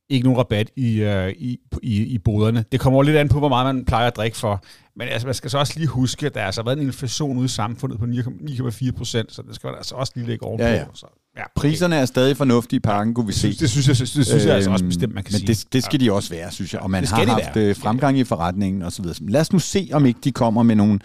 ikke 0.08 0.25
nogen 0.25 0.38
rabat 0.38 0.70
i, 0.76 1.05
uh, 1.05 1.28
i, 1.28 1.58
i, 1.82 1.96
i 2.02 2.19
boderne. 2.19 2.64
Det 2.73 2.81
kommer 2.81 3.02
lidt 3.02 3.17
an 3.17 3.28
på, 3.28 3.38
hvor 3.38 3.49
meget 3.49 3.75
man 3.75 3.84
plejer 3.84 4.06
at 4.06 4.17
drikke 4.17 4.37
for. 4.37 4.64
Men 4.96 5.08
altså, 5.08 5.26
man 5.28 5.34
skal 5.34 5.50
så 5.50 5.58
også 5.58 5.73
lige 5.76 5.88
huske, 5.88 6.26
at 6.26 6.34
der 6.34 6.40
har 6.40 6.46
altså 6.46 6.62
været 6.62 6.78
en 6.78 6.87
inflation 6.87 7.37
ude 7.37 7.44
i 7.44 7.49
samfundet 7.49 7.99
på 7.99 8.05
9,4 8.05 8.90
procent, 8.90 9.32
så 9.32 9.43
det 9.43 9.55
skal 9.55 9.69
man 9.69 9.76
altså 9.76 9.94
også 9.94 10.12
lige 10.17 10.26
lægge 10.26 10.46
ovenpå. 10.46 10.64
Ja, 10.64 10.72
ja. 10.72 10.84
Så, 10.94 11.06
ja, 11.37 11.40
okay. 11.40 11.50
Priserne 11.56 11.96
er 11.96 12.05
stadig 12.05 12.37
fornuftige 12.37 12.76
i 12.76 12.81
parken, 12.81 13.14
kunne 13.14 13.26
vi 13.26 13.32
se. 13.32 13.52
Det 13.52 13.70
synes 13.70 13.88
jeg, 13.88 13.96
det 13.99 14.08
synes 14.08 14.29
jeg 14.29 14.40
øhm, 14.40 14.50
altså 14.50 14.70
også 14.70 14.84
bestemt, 14.84 15.14
man 15.14 15.25
kan 15.25 15.32
men 15.32 15.38
sige. 15.38 15.46
Men 15.46 15.55
det, 15.55 15.72
det 15.72 15.84
skal 15.84 16.00
de 16.00 16.12
også 16.12 16.31
være, 16.31 16.50
synes 16.50 16.75
jeg. 16.75 16.81
Og 16.81 16.90
man 16.90 17.05
har 17.06 17.26
haft 17.26 17.56
være. 17.56 17.64
Øh, 17.64 17.76
fremgang 17.76 18.19
i 18.19 18.25
forretningen 18.25 18.82
osv. 18.82 19.05
Lad 19.20 19.40
os 19.40 19.52
nu 19.52 19.58
se, 19.58 19.88
om 19.93 20.06
ikke 20.06 20.20
de 20.25 20.32
kommer 20.32 20.62
med 20.62 20.76
nogle 20.76 20.99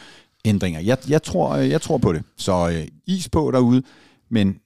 ændringer. 0.45 0.79
Jeg, 0.79 0.97
jeg, 1.09 1.23
tror, 1.23 1.55
jeg 1.55 1.81
tror 1.81 1.97
på 1.97 2.13
det. 2.13 2.23
Så 2.37 2.69
øh, 2.69 2.87
is 3.05 3.29
på 3.29 3.51
derude, 3.51 3.83
men 4.29 4.59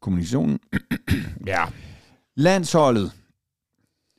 kommunikationen... 0.00 0.58
ja. 1.46 1.64
Landsholdet. 2.36 3.12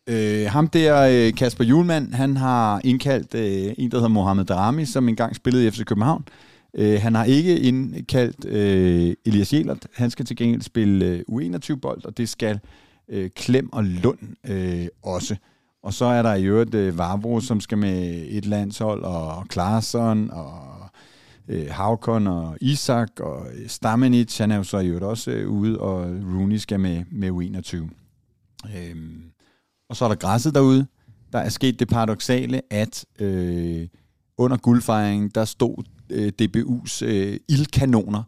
Øh, 0.09 0.45
ham 0.49 0.67
der, 0.67 1.01
øh, 1.01 1.33
Kasper 1.33 1.63
Julemand, 1.63 2.13
han 2.13 2.37
har 2.37 2.81
indkaldt 2.83 3.35
øh, 3.35 3.73
en, 3.77 3.91
der 3.91 3.97
hedder 3.97 4.07
Mohamed 4.07 4.45
Darami, 4.45 4.85
som 4.85 5.09
engang 5.09 5.35
spillede 5.35 5.67
i 5.67 5.71
FC 5.71 5.85
København. 5.85 6.25
Øh, 6.73 7.01
han 7.01 7.15
har 7.15 7.23
ikke 7.23 7.59
indkaldt 7.59 8.45
øh, 8.45 9.13
Elias 9.25 9.53
Jelert. 9.53 9.87
Han 9.95 10.09
skal 10.09 10.25
til 10.25 10.35
gengæld 10.35 10.61
spille 10.61 11.05
øh, 11.05 11.23
U21-bold, 11.31 12.05
og 12.05 12.17
det 12.17 12.29
skal 12.29 12.59
øh, 13.09 13.29
Klem 13.35 13.73
og 13.73 13.83
Lund 13.83 14.19
øh, 14.47 14.87
også. 15.03 15.35
Og 15.83 15.93
så 15.93 16.05
er 16.05 16.21
der 16.21 16.35
i 16.35 16.45
øvrigt 16.45 16.73
øh, 16.73 16.97
Vavro, 16.97 17.39
som 17.39 17.59
skal 17.59 17.77
med 17.77 18.25
et 18.29 18.45
landshold, 18.45 19.03
og 19.03 19.47
Klaarsson, 19.47 20.31
og 20.31 20.89
øh, 21.47 21.67
Havkon 21.69 22.27
og 22.27 22.57
Isak 22.61 23.19
og 23.19 23.47
øh, 23.53 23.69
Stamenic, 23.69 24.37
han 24.37 24.51
er 24.51 24.55
jo 24.55 24.63
så 24.63 24.77
i 24.79 24.87
øvrigt 24.87 25.03
også 25.03 25.31
øh, 25.31 25.49
ude, 25.49 25.79
og 25.79 25.99
Rooney 26.05 26.57
skal 26.57 26.79
med, 26.79 27.03
med 27.11 27.29
U21. 27.29 27.75
Øhm, 28.77 29.23
og 29.89 29.95
så 29.95 30.05
er 30.05 30.09
der 30.09 30.15
græsset 30.15 30.55
derude. 30.55 30.87
Der 31.31 31.39
er 31.39 31.49
sket 31.49 31.79
det 31.79 31.87
paradoxale, 31.87 32.61
at 32.69 33.05
øh, 33.19 33.87
under 34.37 34.57
guldfejringen, 34.57 35.31
der 35.35 35.45
stod 35.45 35.83
øh, 36.09 36.31
DBU's 36.41 37.05
øh, 37.05 37.37
ildkanoner 37.49 38.23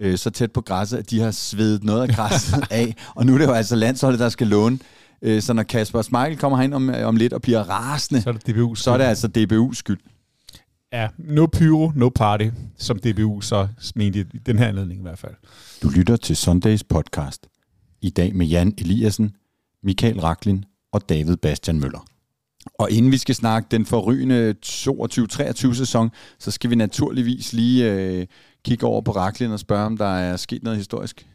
øh, 0.00 0.18
så 0.18 0.30
tæt 0.30 0.52
på 0.52 0.60
græsset, 0.60 0.98
at 0.98 1.10
de 1.10 1.20
har 1.20 1.30
svedet 1.30 1.84
noget 1.84 2.02
af 2.02 2.08
græsset 2.08 2.66
af. 2.70 2.94
Og 3.14 3.26
nu 3.26 3.34
er 3.34 3.38
det 3.38 3.46
jo 3.46 3.52
altså 3.52 3.76
landsholdet, 3.76 4.20
der 4.20 4.28
skal 4.28 4.46
låne. 4.46 4.78
Øh, 5.22 5.42
så 5.42 5.52
når 5.52 5.62
Kasper 5.62 6.02
Smeichel 6.02 6.38
kommer 6.38 6.58
herind 6.58 6.74
om, 6.74 6.90
om 7.04 7.16
lidt 7.16 7.32
og 7.32 7.42
bliver 7.42 7.60
rasende, 7.70 8.22
så 8.22 8.28
er 8.28 8.32
det, 8.32 8.48
DBU's 8.48 8.74
så 8.74 8.90
er 8.90 8.96
det 8.96 9.04
altså 9.04 9.28
DBU's 9.38 9.74
skyld. 9.74 9.98
Ja, 10.92 11.08
no 11.18 11.46
pyro, 11.46 11.92
no 11.94 12.08
party, 12.08 12.48
som 12.78 12.98
DBU 12.98 13.40
så 13.40 13.68
mente 13.94 14.20
i 14.20 14.22
den 14.22 14.58
her 14.58 14.68
anledning 14.68 15.00
i 15.00 15.02
hvert 15.02 15.18
fald. 15.18 15.34
Du 15.82 15.88
lytter 15.88 16.16
til 16.16 16.36
Sundays 16.36 16.84
podcast. 16.84 17.46
I 18.02 18.10
dag 18.10 18.34
med 18.36 18.46
Jan 18.46 18.74
Eliassen, 18.78 19.36
Michael 19.82 20.20
Raklin 20.20 20.64
og 20.92 21.08
David 21.08 21.36
Bastian 21.36 21.80
Møller. 21.80 22.06
Og 22.78 22.90
inden 22.90 23.12
vi 23.12 23.16
skal 23.16 23.34
snakke 23.34 23.68
den 23.70 23.86
forrygende 23.86 24.54
22-23 24.66 25.74
sæson, 25.74 26.10
så 26.38 26.50
skal 26.50 26.70
vi 26.70 26.74
naturligvis 26.74 27.52
lige 27.52 27.92
øh, 27.92 28.26
kigge 28.64 28.86
over 28.86 29.00
på 29.00 29.10
Raklin 29.10 29.50
og 29.50 29.60
spørge, 29.60 29.86
om 29.86 29.96
der 29.96 30.16
er 30.16 30.36
sket 30.36 30.62
noget 30.62 30.76
historisk. 30.76 31.26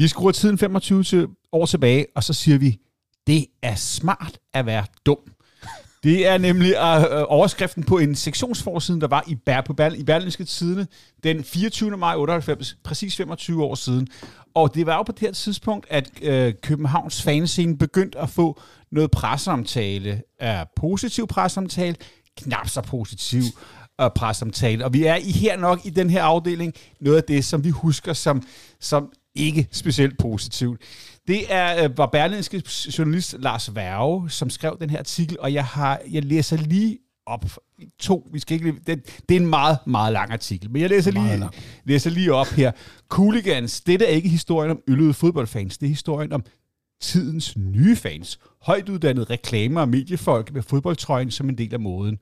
Vi 0.00 0.08
skruer 0.08 0.32
tiden 0.32 0.58
25 0.58 1.04
til 1.04 1.26
år 1.52 1.66
tilbage, 1.66 2.06
og 2.14 2.24
så 2.24 2.32
siger 2.32 2.58
vi, 2.58 2.78
det 3.26 3.46
er 3.62 3.74
smart 3.74 4.38
at 4.54 4.66
være 4.66 4.84
dum. 5.06 5.18
Det 6.02 6.26
er 6.26 6.38
nemlig 6.38 6.74
øh, 6.74 7.02
øh 7.02 7.24
overskriften 7.28 7.82
på 7.82 7.98
en 7.98 8.14
sektionsforsiden, 8.14 9.00
der 9.00 9.06
var 9.06 9.24
i, 9.26 9.34
Bær, 9.34 9.60
på 9.60 9.72
Berl, 9.72 9.94
i 10.00 10.04
Berlinske 10.04 10.44
Tidene 10.44 10.86
den 11.22 11.44
24. 11.44 11.96
maj 11.96 12.14
98, 12.16 12.76
præcis 12.84 13.16
25 13.16 13.64
år 13.64 13.74
siden. 13.74 14.08
Og 14.54 14.74
det 14.74 14.86
var 14.86 14.96
jo 14.96 15.02
på 15.02 15.12
det 15.12 15.20
her 15.20 15.32
tidspunkt, 15.32 15.86
at 15.90 16.10
øh, 16.22 16.54
Københavns 16.62 17.22
fanscene 17.22 17.78
begyndte 17.78 18.18
at 18.18 18.30
få 18.30 18.60
noget 18.92 19.10
presseomtale. 19.10 20.22
Er 20.38 20.64
positiv 20.76 21.26
presseomtale, 21.26 21.96
knap 22.38 22.68
så 22.68 22.80
positiv 22.80 23.42
øh, 24.00 24.10
presseomtale. 24.16 24.84
Og 24.84 24.92
vi 24.92 25.04
er 25.04 25.16
i 25.16 25.30
her 25.30 25.56
nok 25.56 25.80
i 25.84 25.90
den 25.90 26.10
her 26.10 26.22
afdeling 26.22 26.74
noget 27.00 27.16
af 27.16 27.24
det, 27.24 27.44
som 27.44 27.64
vi 27.64 27.70
husker 27.70 28.12
som, 28.12 28.42
som 28.80 29.12
ikke 29.34 29.68
specielt 29.72 30.18
positivt. 30.18 30.80
Det 31.28 31.52
er, 31.52 31.84
øh, 31.84 31.98
var 31.98 32.06
berlinske 32.06 32.62
journalist 32.98 33.36
Lars 33.38 33.74
Værge, 33.74 34.30
som 34.30 34.50
skrev 34.50 34.76
den 34.80 34.90
her 34.90 34.98
artikel, 34.98 35.36
og 35.40 35.52
jeg, 35.52 35.64
har, 35.64 36.00
jeg 36.10 36.24
læser 36.24 36.56
lige 36.56 36.98
op 37.26 37.44
to. 38.00 38.28
Vi 38.32 38.38
skal 38.38 38.54
ikke, 38.54 38.80
det, 38.86 39.22
det 39.28 39.36
er 39.36 39.40
en 39.40 39.46
meget, 39.46 39.78
meget 39.86 40.12
lang 40.12 40.32
artikel, 40.32 40.70
men 40.70 40.82
jeg 40.82 40.90
læser 40.90 41.10
lige, 41.10 41.48
læser 41.84 42.10
lige 42.10 42.34
op 42.34 42.46
her. 42.46 42.72
Cooligans, 43.08 43.80
det 43.80 44.02
er 44.02 44.06
ikke 44.06 44.28
historien 44.28 44.70
om 44.70 44.80
øllede 44.88 45.14
fodboldfans, 45.14 45.78
det 45.78 45.86
er 45.86 45.90
historien 45.90 46.32
om 46.32 46.44
tidens 47.00 47.56
nye 47.56 47.96
fans. 47.96 48.38
Højt 48.62 48.88
uddannede 48.88 49.24
reklamer 49.24 49.80
og 49.80 49.88
mediefolk 49.88 50.52
med 50.52 50.62
fodboldtrøjen 50.62 51.30
som 51.30 51.48
en 51.48 51.58
del 51.58 51.74
af 51.74 51.80
moden 51.80 52.18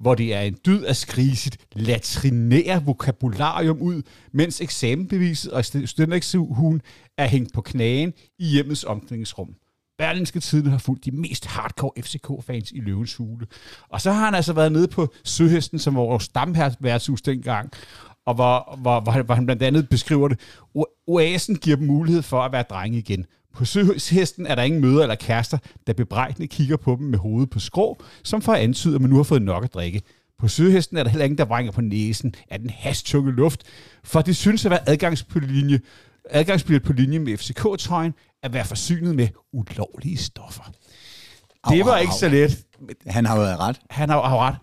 hvor 0.00 0.14
det 0.14 0.34
er 0.34 0.40
en 0.40 0.56
dyd 0.66 0.84
at 0.84 0.96
skrige 0.96 1.36
sit 1.36 1.56
latrinære 1.72 2.84
vokabularium 2.84 3.78
ud, 3.80 4.02
mens 4.32 4.60
eksamenbeviset 4.60 5.52
og 5.52 5.64
studentereksugen 5.64 6.82
er 7.18 7.26
hængt 7.26 7.52
på 7.54 7.60
knagen 7.60 8.12
i 8.38 8.46
hjemmets 8.46 8.84
omklædningsrum. 8.84 9.54
Berlinske 9.98 10.40
Tidene 10.40 10.70
har 10.70 10.78
fulgt 10.78 11.04
de 11.04 11.10
mest 11.10 11.46
hardcore 11.46 12.02
FCK-fans 12.02 12.72
i 12.72 12.80
Løvens 12.80 13.14
Hule. 13.14 13.46
Og 13.88 14.00
så 14.00 14.12
har 14.12 14.24
han 14.24 14.34
altså 14.34 14.52
været 14.52 14.72
nede 14.72 14.88
på 14.88 15.12
Søhesten, 15.24 15.78
som 15.78 15.94
var 15.94 16.00
vores 16.00 16.22
stamværtshus 16.22 17.22
dengang, 17.22 17.70
og 18.26 18.34
hvor, 18.34 18.78
hvor, 18.80 19.00
hvor, 19.00 19.22
hvor 19.22 19.34
han 19.34 19.46
blandt 19.46 19.62
andet 19.62 19.88
beskriver 19.88 20.28
det. 20.28 20.40
Oasen 21.06 21.56
giver 21.56 21.76
dem 21.76 21.86
mulighed 21.86 22.22
for 22.22 22.42
at 22.42 22.52
være 22.52 22.64
drenge 22.70 22.98
igen. 22.98 23.26
På 23.54 23.64
søhesten 23.64 24.46
er 24.46 24.54
der 24.54 24.62
ingen 24.62 24.80
møder 24.80 25.02
eller 25.02 25.14
kærester, 25.14 25.58
der 25.86 25.92
bebrejdende 25.92 26.46
kigger 26.46 26.76
på 26.76 26.96
dem 26.98 27.06
med 27.06 27.18
hovedet 27.18 27.50
på 27.50 27.60
skrå, 27.60 28.02
som 28.24 28.42
for 28.42 28.52
at 28.52 28.60
antyde, 28.60 28.94
at 28.94 29.00
man 29.00 29.10
nu 29.10 29.16
har 29.16 29.22
fået 29.22 29.42
nok 29.42 29.64
at 29.64 29.74
drikke. 29.74 30.02
På 30.38 30.48
Sydhesten 30.48 30.96
er 30.96 31.02
der 31.02 31.10
heller 31.10 31.24
ingen, 31.24 31.38
der 31.38 31.44
vrænger 31.44 31.72
på 31.72 31.80
næsen 31.80 32.34
af 32.50 32.58
den 32.58 32.70
hastunge 32.70 33.32
luft, 33.32 33.62
for 34.04 34.20
det 34.20 34.36
synes 34.36 34.64
at 34.64 34.70
være 34.70 34.88
adgangsbillet 34.88 35.82
adgangsbillet 36.30 36.82
på 36.82 36.92
linje 36.92 37.18
med 37.18 37.36
FCK-trøjen 37.38 38.14
at 38.42 38.52
være 38.52 38.64
forsynet 38.64 39.14
med 39.14 39.28
ulovlige 39.52 40.16
stoffer. 40.16 40.62
Det 41.68 41.80
Au, 41.80 41.84
var 41.84 41.94
au, 41.94 42.00
ikke 42.00 42.12
au. 42.12 42.18
så 42.18 42.28
let. 42.28 42.58
Han 43.06 43.26
har 43.26 43.38
været 43.38 43.58
ret. 43.58 43.80
Han 43.90 44.08
har, 44.08 44.22
har 44.22 44.38
ret. 44.38 44.56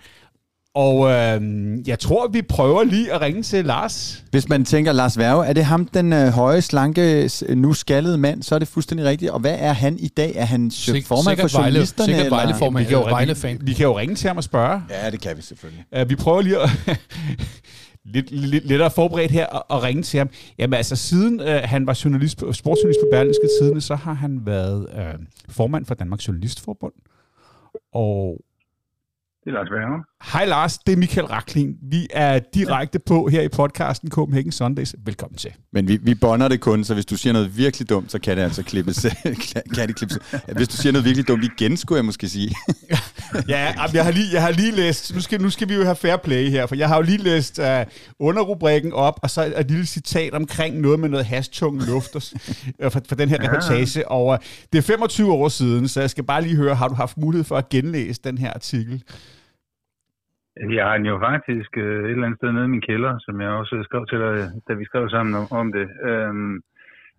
Og 0.75 1.09
øh, 1.09 1.41
jeg 1.87 1.99
tror, 1.99 2.27
vi 2.27 2.41
prøver 2.41 2.83
lige 2.83 3.13
at 3.13 3.21
ringe 3.21 3.43
til 3.43 3.65
Lars. 3.65 4.23
Hvis 4.31 4.49
man 4.49 4.65
tænker, 4.65 4.91
Lars 4.91 5.17
Værge, 5.17 5.45
er 5.45 5.53
det 5.53 5.65
ham, 5.65 5.85
den 5.85 6.13
øh, 6.13 6.27
høje, 6.27 6.61
slanke, 6.61 7.29
nu 7.49 7.73
skaldede 7.73 8.17
mand, 8.17 8.43
så 8.43 8.55
er 8.55 8.59
det 8.59 8.67
fuldstændig 8.67 9.05
rigtigt. 9.07 9.31
Og 9.31 9.39
hvad 9.39 9.55
er 9.59 9.73
han 9.73 9.97
i 9.99 10.07
dag? 10.07 10.31
Er 10.35 10.45
han 10.45 10.71
Sik- 10.71 11.05
formand 11.07 11.39
for 11.39 11.47
Vejle- 11.47 11.57
journalisterne? 11.57 12.05
sikkert 12.05 12.25
eller? 12.25 12.37
Vejle-formand. 12.37 12.85
Vi 12.85 12.89
kan 12.89 12.99
jo, 12.99 13.57
vi, 13.57 13.57
vi 13.65 13.73
kan 13.73 13.83
jo 13.83 13.97
ringe 13.99 14.15
til 14.15 14.27
ham 14.27 14.37
og 14.37 14.43
spørge. 14.43 14.81
Ja, 14.89 15.09
det 15.09 15.21
kan 15.21 15.37
vi 15.37 15.41
selvfølgelig. 15.41 15.85
Uh, 16.01 16.09
vi 16.09 16.15
prøver 16.15 16.41
lige 16.41 16.57
at 16.61 16.69
lidt, 18.13 18.31
lidt 18.31 18.65
lettere 18.67 18.91
forberedt 18.91 19.31
her 19.31 19.47
at, 19.55 19.61
at 19.69 19.83
ringe 19.83 20.03
til 20.03 20.17
ham. 20.17 20.29
Jamen 20.57 20.73
altså, 20.73 20.95
siden 20.95 21.39
uh, 21.41 21.47
han 21.47 21.87
var 21.87 21.99
journalist 22.05 22.37
på, 22.37 22.53
sportsjournalist 22.53 22.99
på 23.03 23.07
Berlingske 23.11 23.49
Tidene, 23.61 23.81
så 23.81 23.95
har 23.95 24.13
han 24.13 24.41
været 24.45 24.87
uh, 24.93 25.25
formand 25.49 25.85
for 25.85 25.95
Danmarks 25.95 26.27
Journalistforbund. 26.27 26.93
Og 27.93 28.37
Det 29.43 29.49
er 29.49 29.53
Lars 29.53 29.71
Werner. 29.71 30.03
Hej 30.23 30.45
Lars, 30.45 30.77
det 30.77 30.93
er 30.93 30.97
Michael 30.97 31.27
Raklin. 31.27 31.75
Vi 31.81 32.07
er 32.09 32.39
direkte 32.53 32.99
på 32.99 33.27
her 33.27 33.41
i 33.41 33.49
podcasten 33.49 34.09
Copenhagen 34.09 34.51
Sundays. 34.51 34.95
Velkommen 35.05 35.37
til. 35.37 35.51
Men 35.73 35.87
vi, 35.87 35.99
vi 36.01 36.15
bonder 36.15 36.47
det 36.47 36.59
kun, 36.61 36.83
så 36.83 36.93
hvis 36.93 37.05
du 37.05 37.17
siger 37.17 37.33
noget 37.33 37.57
virkelig 37.57 37.89
dumt, 37.89 38.11
så 38.11 38.19
kan 38.19 38.37
det 38.37 38.43
altså 38.43 38.63
klippes. 38.63 39.05
kan 39.75 39.87
det 39.87 39.95
klippes. 39.95 40.17
Hvis 40.55 40.67
du 40.67 40.77
siger 40.77 40.91
noget 40.91 41.05
virkelig 41.05 41.27
dumt 41.27 41.43
igen, 41.43 41.77
skulle 41.77 41.97
jeg 41.97 42.05
måske 42.05 42.29
sige. 42.29 42.55
Ja, 43.47 43.73
jeg 43.93 44.03
har 44.03 44.11
lige, 44.11 44.27
jeg 44.33 44.41
har 44.41 44.51
lige 44.51 44.71
læst, 44.71 45.15
nu 45.15 45.21
skal, 45.21 45.41
nu 45.41 45.49
skal 45.49 45.69
vi 45.69 45.73
jo 45.73 45.83
have 45.83 45.95
fair 45.95 46.17
play 46.17 46.49
her, 46.49 46.65
for 46.65 46.75
jeg 46.75 46.87
har 46.87 46.95
jo 46.95 47.01
lige 47.01 47.17
læst 47.17 47.59
uh, 47.59 47.65
underrubrikken 48.19 48.93
op, 48.93 49.19
og 49.23 49.29
så 49.29 49.53
et 49.57 49.71
lille 49.71 49.85
citat 49.85 50.33
omkring 50.33 50.79
noget 50.79 50.99
med 50.99 51.09
noget 51.09 51.25
hastung 51.25 51.81
luft 51.81 52.15
øh, 52.79 52.91
for, 52.91 53.01
for 53.07 53.15
den 53.15 53.29
her 53.29 53.37
reportage. 53.43 54.07
Og 54.07 54.25
uh, 54.25 54.37
det 54.73 54.77
er 54.77 54.81
25 54.81 55.33
år 55.33 55.49
siden, 55.49 55.87
så 55.87 55.99
jeg 55.99 56.09
skal 56.09 56.23
bare 56.23 56.41
lige 56.41 56.55
høre, 56.55 56.75
har 56.75 56.87
du 56.87 56.95
haft 56.95 57.17
mulighed 57.17 57.43
for 57.43 57.57
at 57.57 57.69
genlæse 57.69 58.21
den 58.23 58.37
her 58.37 58.53
artikel? 58.53 59.03
Jeg 60.55 60.85
har 60.85 60.97
den 60.97 61.05
jo 61.05 61.19
faktisk 61.19 61.77
øh, 61.77 62.03
et 62.05 62.11
eller 62.11 62.25
andet 62.25 62.39
sted 62.39 62.51
nede 62.51 62.65
i 62.65 62.75
min 62.75 62.87
kælder, 62.89 63.19
som 63.19 63.41
jeg 63.41 63.49
også 63.49 63.83
skrev 63.83 64.05
til 64.05 64.19
dig, 64.19 64.51
da 64.67 64.73
vi 64.73 64.85
skrev 64.85 65.09
sammen 65.09 65.33
om, 65.35 65.45
om 65.51 65.71
det. 65.71 65.89
Øhm, 66.09 66.61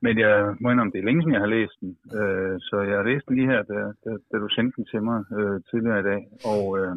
men 0.05 0.19
jeg 0.19 0.55
må 0.61 0.71
indrømme, 0.71 0.93
det 0.93 1.01
er 1.01 1.05
længe 1.05 1.23
siden, 1.23 1.33
jeg 1.33 1.41
har 1.47 1.57
læst 1.57 1.77
den. 1.81 1.91
Øh, 2.19 2.57
så 2.61 2.77
jeg 2.89 2.97
har 2.97 3.05
læst 3.11 3.27
den 3.29 3.37
lige 3.37 3.51
her, 3.53 3.63
da, 3.63 3.79
da, 4.05 4.11
da 4.33 4.37
du 4.39 4.49
sendte 4.49 4.77
den 4.77 4.85
til 4.85 5.03
mig 5.03 5.19
øh, 5.39 5.61
tidligere 5.71 6.01
i 6.01 6.09
dag. 6.11 6.21
Og 6.53 6.65
øh, 6.79 6.95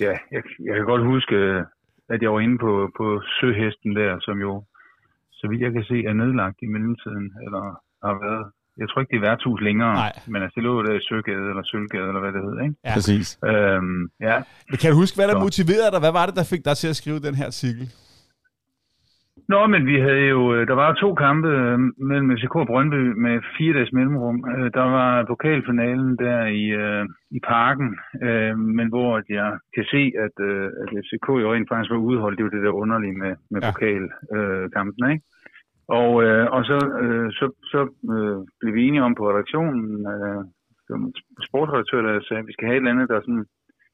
ja, 0.00 0.14
jeg, 0.34 0.42
jeg 0.66 0.74
kan 0.76 0.84
godt 0.92 1.04
huske, 1.04 1.36
at 2.12 2.22
jeg 2.22 2.32
var 2.32 2.40
inde 2.40 2.58
på, 2.58 2.90
på 2.96 3.06
Søhesten 3.40 3.96
der, 3.96 4.20
som 4.20 4.40
jo, 4.40 4.64
så 5.32 5.48
vidt 5.48 5.62
jeg 5.62 5.72
kan 5.72 5.84
se, 5.84 6.04
er 6.04 6.12
nedlagt 6.12 6.58
i 6.62 6.66
mellemtiden, 6.66 7.26
eller 7.44 7.62
har 8.04 8.16
været. 8.26 8.46
Jeg 8.80 8.86
tror 8.88 9.00
ikke, 9.00 9.10
det 9.10 9.16
er 9.22 9.26
værtshus 9.28 9.60
længere, 9.68 9.92
Nej. 9.94 10.12
men 10.32 10.42
altså, 10.42 10.54
det 10.56 10.62
lå 10.64 10.82
der 10.82 10.94
i 11.00 11.02
Søgade, 11.08 11.46
eller 11.52 11.62
Sølvgade, 11.70 12.06
eller 12.10 12.20
hvad 12.24 12.32
det 12.36 12.42
hedder, 12.46 12.62
ikke? 12.66 12.76
Ja. 12.84 12.94
Præcis. 12.96 13.26
Øhm, 13.50 14.02
ja, 14.28 14.36
Men 14.70 14.76
kan 14.80 14.90
du 14.90 14.96
huske, 15.02 15.16
hvad 15.18 15.28
der 15.28 15.38
Så. 15.38 15.44
motiverede 15.46 15.90
dig? 15.94 16.00
Hvad 16.04 16.14
var 16.18 16.26
det, 16.26 16.34
der 16.40 16.46
fik 16.52 16.64
dig 16.68 16.76
til 16.76 16.88
at 16.92 16.96
skrive 17.00 17.18
den 17.28 17.34
her 17.40 17.46
artikel? 17.54 17.84
Nå, 19.52 19.60
men 19.74 19.82
vi 19.86 19.96
havde 20.06 20.24
jo, 20.36 20.54
øh, 20.54 20.66
der 20.70 20.74
var 20.82 20.90
to 21.04 21.14
kampe 21.14 21.48
øh, 21.48 21.78
mellem 22.10 22.30
FCK 22.38 22.54
og 22.56 22.66
Brøndby 22.66 23.02
med 23.24 23.34
fire 23.58 23.72
dages 23.76 23.92
mellemrum. 23.92 24.36
Øh, 24.52 24.66
Der 24.78 24.86
var 24.98 25.24
pokalfinalen 25.32 26.10
der 26.24 26.40
i, 26.62 26.64
øh, 26.84 27.04
i 27.36 27.40
parken, 27.54 27.88
øh, 28.26 28.58
men 28.78 28.86
hvor 28.88 29.12
jeg 29.38 29.50
kan 29.74 29.84
se, 29.94 30.02
at, 30.26 30.36
øh, 30.50 30.66
at 30.82 30.88
FCK 31.04 31.26
jo 31.42 31.52
rent 31.54 31.68
faktisk 31.70 31.90
var 31.94 31.96
udholdt. 32.10 32.38
Det 32.38 32.44
jo 32.44 32.54
det 32.56 32.62
der 32.66 32.80
underlige 32.82 33.16
med, 33.22 33.32
med 33.52 33.60
Ja. 33.60 33.66
ja. 33.66 33.72
pokalkampen, 33.72 35.04
ikke? 35.12 35.24
Og, 35.88 36.22
øh, 36.24 36.46
og 36.56 36.64
så, 36.64 36.78
øh, 37.02 37.32
så, 37.38 37.46
så 37.72 37.80
øh, 38.14 38.38
blev 38.60 38.74
vi 38.74 38.82
enige 38.84 39.02
om 39.02 39.14
på 39.14 39.30
redaktionen, 39.30 40.06
øh, 40.12 40.44
som 40.86 41.12
sportsredaktør, 41.48 42.02
der 42.02 42.20
sagde, 42.20 42.40
at 42.40 42.46
vi 42.46 42.52
skal 42.52 42.66
have 42.66 42.76
et 42.76 42.82
eller 42.82 42.90
andet, 42.90 43.08
der 43.08 43.20
sådan 43.20 43.46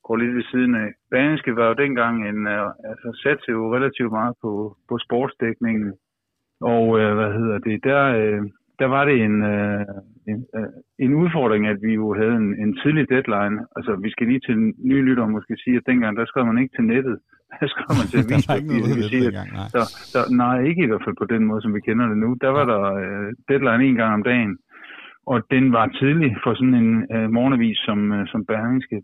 går 0.04 0.16
lidt 0.16 0.36
ved 0.36 0.42
siden 0.42 0.74
af. 0.74 0.88
Berlingske 1.10 1.56
var 1.56 1.66
jo 1.68 1.74
dengang 1.84 2.28
en, 2.28 2.46
øh, 2.46 2.66
altså 2.90 3.08
satte 3.22 3.50
jo 3.52 3.74
relativt 3.76 4.12
meget 4.12 4.34
på, 4.42 4.76
på 4.88 4.98
sportsdækningen. 4.98 5.92
Og 6.60 7.00
øh, 7.00 7.14
hvad 7.14 7.32
hedder 7.38 7.58
det, 7.58 7.84
der, 7.84 8.02
øh, 8.20 8.42
der 8.78 8.86
var 8.86 9.04
det 9.04 9.16
en, 9.26 9.42
øh, 9.42 9.84
en, 10.30 10.46
øh, 10.56 10.70
en 10.98 11.12
udfordring, 11.14 11.66
at 11.66 11.78
vi 11.82 11.94
jo 11.94 12.14
havde 12.14 12.36
en, 12.42 12.48
en 12.62 12.76
tidlig 12.82 13.08
deadline. 13.08 13.56
Altså 13.76 13.96
vi 14.04 14.10
skal 14.10 14.26
lige 14.26 14.40
til 14.40 14.56
nye 14.90 15.02
lytter 15.08 15.26
måske 15.26 15.56
sige, 15.64 15.76
at 15.76 15.86
dengang 15.86 16.16
der 16.16 16.24
skrev 16.26 16.46
man 16.46 16.58
ikke 16.58 16.76
til 16.76 16.84
nettet. 16.84 17.18
Der 17.60 17.66
skrev 17.72 17.92
man 17.98 18.06
til 18.08 18.18
ikke 18.18 18.30
noget, 18.30 18.34
avispapiret. 18.34 18.84
Det 18.98 19.10
sige, 19.14 19.26
at 19.28 19.34
nej. 19.58 19.68
der, 19.76 19.84
der, 20.14 20.22
nej, 20.42 20.56
ikke 20.70 20.82
i 20.84 20.88
hvert 20.90 21.04
fald 21.06 21.16
på 21.22 21.28
den 21.34 21.42
måde, 21.48 21.62
som 21.62 21.74
vi 21.76 21.80
kender 21.88 22.06
det 22.12 22.18
nu. 22.24 22.30
Der 22.44 22.50
var 22.56 22.64
der 22.72 22.82
øh, 23.04 23.28
deadline 23.48 23.84
en 23.84 23.98
gang 24.00 24.12
om 24.18 24.22
dagen, 24.30 24.52
og 25.32 25.38
den 25.54 25.64
var 25.76 25.86
tidlig 26.00 26.30
for 26.44 26.52
sådan 26.58 26.78
en 26.82 26.90
øh, 27.14 27.26
morgenavis 27.36 27.78
som, 27.88 27.98
øh, 28.16 28.24
som 28.32 28.40
Berlingske. 28.50 28.98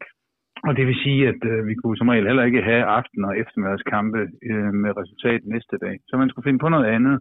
Og 0.68 0.72
det 0.76 0.84
vil 0.86 1.02
sige, 1.04 1.22
at 1.32 1.40
øh, 1.52 1.66
vi 1.68 1.74
kunne 1.74 1.96
som 1.96 2.08
regel 2.08 2.26
heller 2.26 2.44
ikke 2.50 2.62
have 2.70 2.84
aften- 2.98 3.28
og 3.28 3.38
eftermiddagskampe 3.42 4.20
øh, 4.50 4.72
med 4.82 4.90
resultat 5.00 5.40
næste 5.54 5.76
dag. 5.84 5.96
Så 6.08 6.16
man 6.16 6.28
skulle 6.28 6.46
finde 6.48 6.62
på 6.62 6.68
noget 6.68 6.88
andet. 6.96 7.16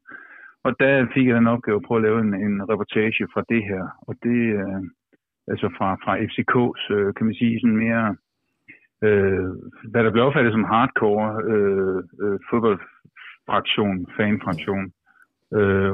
Og 0.65 0.72
der 0.80 1.08
fik 1.13 1.27
jeg 1.27 1.38
en 1.38 1.53
opgave 1.56 1.82
på 1.88 1.96
at 1.96 2.03
lave 2.08 2.20
en, 2.25 2.34
en 2.48 2.56
reportage 2.72 3.27
fra 3.34 3.44
det 3.51 3.62
her. 3.70 3.84
Og 4.08 4.13
det, 4.25 4.42
øh, 4.62 4.82
altså 5.51 5.68
fra, 5.77 5.89
fra 6.03 6.13
FCK's, 6.30 6.84
øh, 6.96 7.13
kan 7.15 7.25
man 7.25 7.36
sige, 7.42 7.60
sådan 7.62 7.82
mere, 7.86 8.15
øh, 9.06 9.50
hvad 9.92 10.04
der 10.04 10.12
blev 10.12 10.24
opfattet 10.24 10.54
som 10.54 10.64
hardcore 10.64 11.28
øh, 11.52 12.00
øh, 12.24 12.40
fodboldfraktion, 12.50 13.98
fanfraktion. 14.18 14.86
Øh, 15.58 15.94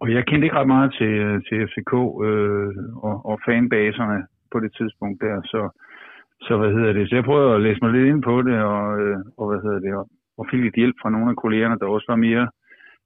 og 0.00 0.06
jeg 0.12 0.26
kendte 0.26 0.46
ikke 0.46 0.56
ret 0.60 0.74
meget 0.76 0.90
til, 0.98 1.12
øh, 1.26 1.42
til 1.46 1.56
FCK 1.68 1.92
øh, 2.28 2.70
og, 3.08 3.16
og 3.30 3.36
fanbaserne 3.46 4.18
på 4.52 4.60
det 4.60 4.72
tidspunkt 4.78 5.20
der, 5.20 5.36
så, 5.52 5.62
så 6.46 6.52
hvad 6.56 6.72
hedder 6.72 6.92
det, 6.92 7.08
så 7.08 7.14
jeg 7.14 7.24
prøvede 7.24 7.54
at 7.54 7.60
læse 7.60 7.80
mig 7.82 7.92
lidt 7.92 8.08
ind 8.08 8.22
på 8.22 8.42
det, 8.42 8.56
og, 8.62 9.00
øh, 9.00 9.18
og 9.38 9.44
hvad 9.48 9.60
hedder 9.64 9.80
det, 9.86 9.94
og, 10.00 10.04
og 10.38 10.46
fik 10.50 10.60
lidt 10.62 10.80
hjælp 10.80 10.96
fra 11.02 11.10
nogle 11.10 11.30
af 11.30 11.36
kollegerne, 11.36 11.78
der 11.80 11.86
også 11.86 12.06
var 12.08 12.16
mere, 12.16 12.48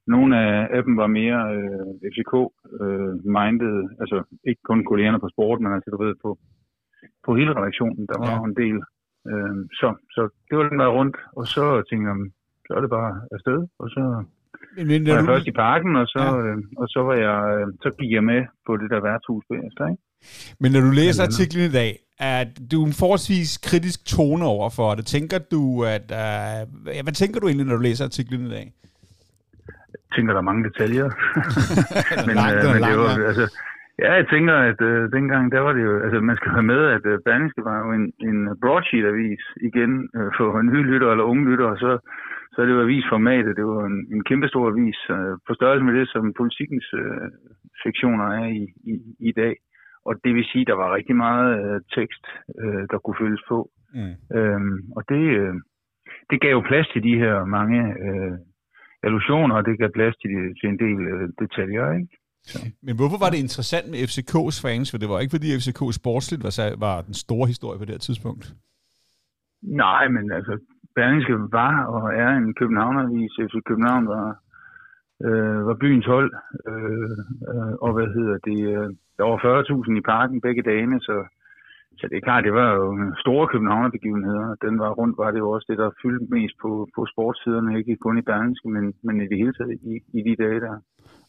nogle 0.07 0.31
af, 0.45 0.67
af 0.75 0.83
dem 0.83 0.97
var 0.97 1.07
mere 1.07 1.39
øh, 1.55 1.93
FCK-minded, 2.11 3.75
altså 4.01 4.17
ikke 4.49 4.61
kun 4.69 4.85
kollegerne 4.85 5.19
på 5.19 5.29
sporten, 5.33 5.63
men 5.63 5.73
altså 5.73 5.89
du 5.91 6.03
ved, 6.03 6.15
på, 6.23 6.37
på 7.25 7.35
hele 7.35 7.51
redaktionen, 7.59 8.07
der 8.11 8.17
var 8.25 8.35
ja. 8.39 8.43
en 8.49 8.55
del. 8.63 8.77
Øh, 9.31 9.55
så, 9.79 9.87
så 10.15 10.21
det 10.47 10.57
var 10.57 10.65
den 10.69 10.79
der 10.79 10.87
rundt, 10.97 11.17
og 11.37 11.47
så 11.47 11.63
tænkte 11.89 12.05
jeg, 12.09 12.15
så 12.67 12.71
er 12.77 12.81
det 12.81 12.89
bare 12.99 13.11
afsted, 13.35 13.59
og 13.81 13.87
så 13.95 14.01
Men, 14.77 14.87
men, 14.87 15.07
var 15.07 15.13
jeg 15.13 15.23
du, 15.23 15.31
først 15.33 15.47
i 15.47 15.51
parken, 15.51 15.95
og 16.01 16.07
så, 16.07 16.23
Ja. 16.23 16.37
øh, 16.43 16.57
og 16.81 16.87
så 16.93 16.99
var 17.07 17.15
jeg, 17.27 17.39
øh, 17.55 17.67
så 17.83 17.89
gik 17.99 18.11
jeg 18.17 18.23
med 18.23 18.41
på 18.67 18.71
det 18.77 18.89
der 18.93 18.99
værtshus 19.07 19.43
bagefter, 19.49 19.83
ikke? 19.91 20.03
men 20.59 20.71
når 20.71 20.81
du 20.81 20.91
læser 20.91 21.23
artiklen 21.23 21.65
i 21.69 21.73
dag, 21.81 21.99
er 22.19 22.45
du 22.71 22.85
en 22.85 22.93
forholdsvis 22.93 23.57
kritisk 23.57 24.05
tone 24.05 24.45
over 24.45 24.69
for 24.69 24.95
det. 24.95 25.05
Tænker 25.05 25.39
du, 25.51 25.83
at... 25.83 26.07
Uh, 26.11 27.03
hvad 27.03 27.13
tænker 27.13 27.39
du 27.39 27.47
egentlig, 27.47 27.67
når 27.67 27.75
du 27.75 27.81
læser 27.81 28.05
artiklen 28.05 28.41
i 28.47 28.49
dag? 28.49 28.73
Jeg 29.93 30.15
tænker, 30.15 30.33
der 30.33 30.39
er 30.39 30.49
mange 30.51 30.63
detaljer. 30.69 31.07
men, 32.27 32.35
lang, 32.35 32.53
øh, 32.55 32.63
er 32.63 32.73
men 32.73 32.81
lang, 32.81 32.91
det 32.91 32.99
var, 32.99 33.27
altså, 33.27 33.45
ja, 33.99 34.13
jeg 34.13 34.27
tænker, 34.29 34.53
at 34.53 34.81
øh, 34.81 35.11
dengang, 35.11 35.51
der 35.51 35.59
var 35.59 35.73
det 35.73 35.83
jo, 35.83 35.99
altså 35.99 36.19
man 36.19 36.35
skal 36.35 36.51
have 36.51 36.63
med, 36.73 36.81
at 36.95 37.05
øh, 37.05 37.19
Berlingske 37.25 37.63
var 37.63 37.77
jo 37.85 37.91
en, 37.91 38.05
en 38.29 38.57
broadsheet-avis 38.61 39.43
igen 39.61 40.09
øh, 40.17 40.29
for 40.37 40.61
nye 40.61 40.83
lytter 40.91 41.11
eller 41.11 41.23
unge 41.23 41.49
lytter, 41.49 41.65
og 41.65 41.77
så, 41.77 41.91
så 42.51 42.61
er 42.61 42.65
det 42.65 42.73
jo 42.73 42.81
avisformatet, 42.81 43.57
det 43.57 43.65
var 43.65 43.85
en, 43.85 44.07
en 44.13 44.23
kæmpe 44.23 44.47
stor 44.47 44.67
avis, 44.67 44.99
øh, 45.09 45.35
på 45.47 45.53
størrelse 45.53 45.85
med 45.85 45.93
det, 45.99 46.07
som 46.09 46.33
politikens 46.37 46.87
øh, 46.93 47.27
sektioner 47.83 48.25
er 48.25 48.47
i, 48.47 48.63
i, 48.93 48.95
i 49.19 49.31
dag. 49.31 49.55
Og 50.05 50.13
det 50.23 50.35
vil 50.35 50.45
sige, 50.51 50.61
at 50.61 50.67
der 50.67 50.73
var 50.73 50.95
rigtig 50.95 51.15
meget 51.15 51.49
øh, 51.63 51.81
tekst, 51.97 52.25
øh, 52.61 52.83
der 52.91 52.97
kunne 52.97 53.21
følges 53.21 53.43
på. 53.47 53.69
Mm. 53.93 54.37
Øhm, 54.37 54.77
og 54.95 55.03
det, 55.09 55.23
øh, 55.39 55.55
det 56.29 56.41
gav 56.41 56.51
jo 56.51 56.63
plads 56.69 56.87
til 56.87 57.03
de 57.03 57.15
her 57.23 57.45
mange 57.45 57.81
øh, 58.05 58.37
illusioner, 59.07 59.55
og 59.55 59.65
det 59.65 59.79
gav 59.79 59.89
plads 59.93 60.15
til, 60.17 60.29
de, 60.29 60.41
til 60.59 60.69
en 60.69 60.79
del 60.79 60.99
øh, 61.13 61.29
detaljer, 61.39 61.93
ikke? 61.93 62.07
Men 62.85 62.95
hvorfor 62.95 63.17
var 63.23 63.29
det 63.29 63.39
interessant 63.45 63.87
med 63.91 63.99
FCK's 64.09 64.57
fans? 64.65 64.91
For 64.91 64.97
det 64.97 65.09
var 65.09 65.19
ikke, 65.19 65.35
fordi 65.37 65.57
FCK 65.59 65.81
sportsligt 66.01 66.43
var, 66.43 66.79
var 66.85 67.01
den 67.01 67.13
store 67.13 67.47
historie 67.47 67.79
på 67.79 67.85
det 67.85 67.93
her 67.95 68.05
tidspunkt. 68.07 68.53
Nej, 69.61 70.07
men 70.07 70.31
altså, 70.31 70.53
Berlingske 70.95 71.35
var 71.59 71.75
og 71.95 72.05
er 72.23 72.29
en 72.29 72.53
københavneravis. 72.53 73.31
FC 73.45 73.55
København 73.69 74.07
var, 74.07 74.27
øh, 75.25 75.67
var 75.67 75.77
byens 75.83 76.05
hold, 76.05 76.31
øh, 76.71 77.17
øh, 77.49 77.73
og 77.85 77.91
hvad 77.93 78.07
hedder 78.17 78.37
det, 78.49 78.59
øh, 78.75 78.89
der 79.17 79.23
var 79.29 79.37
40.000 79.37 79.97
i 79.97 80.01
parken 80.01 80.41
begge 80.41 80.63
dagene, 80.71 80.99
så, 81.01 81.15
så 81.97 82.07
det 82.09 82.17
er 82.17 82.27
klart, 82.27 82.43
det 82.43 82.53
var 82.53 82.69
jo 82.73 82.85
store 83.23 83.47
københavnerbegivenheder. 83.47 84.55
Den 84.65 84.79
var 84.79 84.91
rundt, 84.99 85.17
var 85.17 85.31
det 85.31 85.39
jo 85.39 85.49
også 85.51 85.65
det, 85.69 85.77
der 85.77 85.97
fyldte 86.01 86.27
mest 86.37 86.55
på, 86.61 86.71
på 86.95 87.01
sportssiderne, 87.11 87.77
ikke 87.79 87.95
kun 88.05 88.17
i 88.17 88.27
Berlingske, 88.29 88.69
men, 88.69 88.93
men 89.03 89.15
i 89.21 89.27
det 89.27 89.37
hele 89.37 89.53
taget 89.53 89.71
i, 89.91 89.93
i 90.17 90.21
de 90.27 90.35
dage 90.43 90.59
der. 90.59 90.75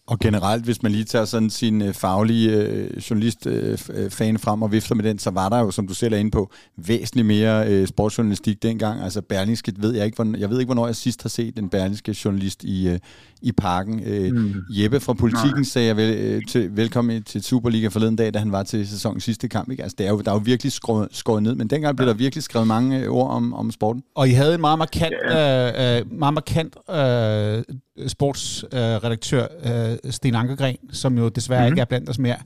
Og 0.06 0.18
generelt, 0.18 0.64
hvis 0.64 0.82
man 0.82 0.92
lige 0.92 1.04
tager 1.04 1.25
sådan 1.25 1.50
sin 1.50 1.82
øh, 1.82 1.94
faglige 1.94 2.56
øh, 2.56 2.96
journalist-fan 2.96 4.34
øh, 4.34 4.40
frem 4.40 4.62
og 4.62 4.73
vifter 4.73 4.94
med 4.94 5.04
den, 5.04 5.18
så 5.18 5.30
var 5.30 5.49
der 5.49 5.58
jo, 5.58 5.70
som 5.70 5.87
du 5.87 5.94
selv 5.94 6.14
er 6.14 6.18
inde 6.18 6.30
på, 6.30 6.50
væsentligt 6.76 7.26
mere 7.26 7.68
øh, 7.68 7.87
sportsjournalistik 7.87 8.62
dengang. 8.62 9.02
Altså 9.02 9.23
Berlingske, 9.23 9.73
ved 9.76 9.94
jeg 9.94 10.04
ikke, 10.04 10.14
hvornår, 10.14 10.38
jeg 10.38 10.50
ved 10.50 10.58
ikke, 10.58 10.68
hvornår 10.68 10.87
jeg 10.87 10.96
sidst 10.96 11.23
har 11.23 11.28
set 11.28 11.58
en 11.58 11.68
Berlingske 11.68 12.16
journalist 12.25 12.64
i, 12.64 12.88
øh, 12.88 12.99
i 13.42 13.52
parken. 13.52 14.02
Øh, 14.06 14.32
mm. 14.32 14.54
Jeppe 14.70 15.00
fra 15.00 15.12
Politiken 15.12 15.56
Nej. 15.56 15.62
sagde 15.62 15.88
jeg 15.88 15.96
vel, 15.96 16.18
øh, 16.18 16.42
til, 16.49 16.76
velkommen 16.76 17.23
til 17.23 17.42
Superliga 17.42 17.88
forleden 17.88 18.16
dag, 18.16 18.34
da 18.34 18.38
han 18.38 18.52
var 18.52 18.62
til 18.62 18.88
sæsonens 18.88 19.25
sidste 19.25 19.49
kamp. 19.49 19.70
Ikke? 19.70 19.82
Altså, 19.82 19.96
det 19.99 20.06
er 20.06 20.11
jo, 20.11 20.20
der 20.20 20.30
er 20.30 20.34
jo 20.34 20.42
virkelig 20.44 20.73
skåret, 20.73 21.08
skåret 21.12 21.42
ned, 21.42 21.54
men 21.54 21.70
dengang 21.70 21.96
blev 21.96 22.08
der 22.08 22.14
virkelig 22.14 22.42
skrevet 22.42 22.68
mange 22.68 23.00
øh, 23.00 23.08
ord 23.08 23.30
om, 23.30 23.54
om 23.54 23.70
sporten. 23.70 24.02
Og 24.14 24.28
I 24.28 24.32
havde 24.32 24.54
en 24.54 24.61
meget 24.61 24.78
markant, 24.78 25.14
ja. 25.30 25.96
øh, 25.96 25.99
øh 25.99 26.12
meget 26.12 26.34
markant 26.34 26.76
øh, 26.90 27.62
sportsredaktør, 28.06 29.42
øh, 29.42 30.10
Sten 30.12 30.34
Ankergren, 30.34 30.76
som 30.92 31.18
jo 31.18 31.28
desværre 31.28 31.60
mm-hmm. 31.60 31.72
ikke 31.72 31.80
er 31.80 31.84
blandt 31.84 32.08
os 32.10 32.18
mere, 32.18 32.36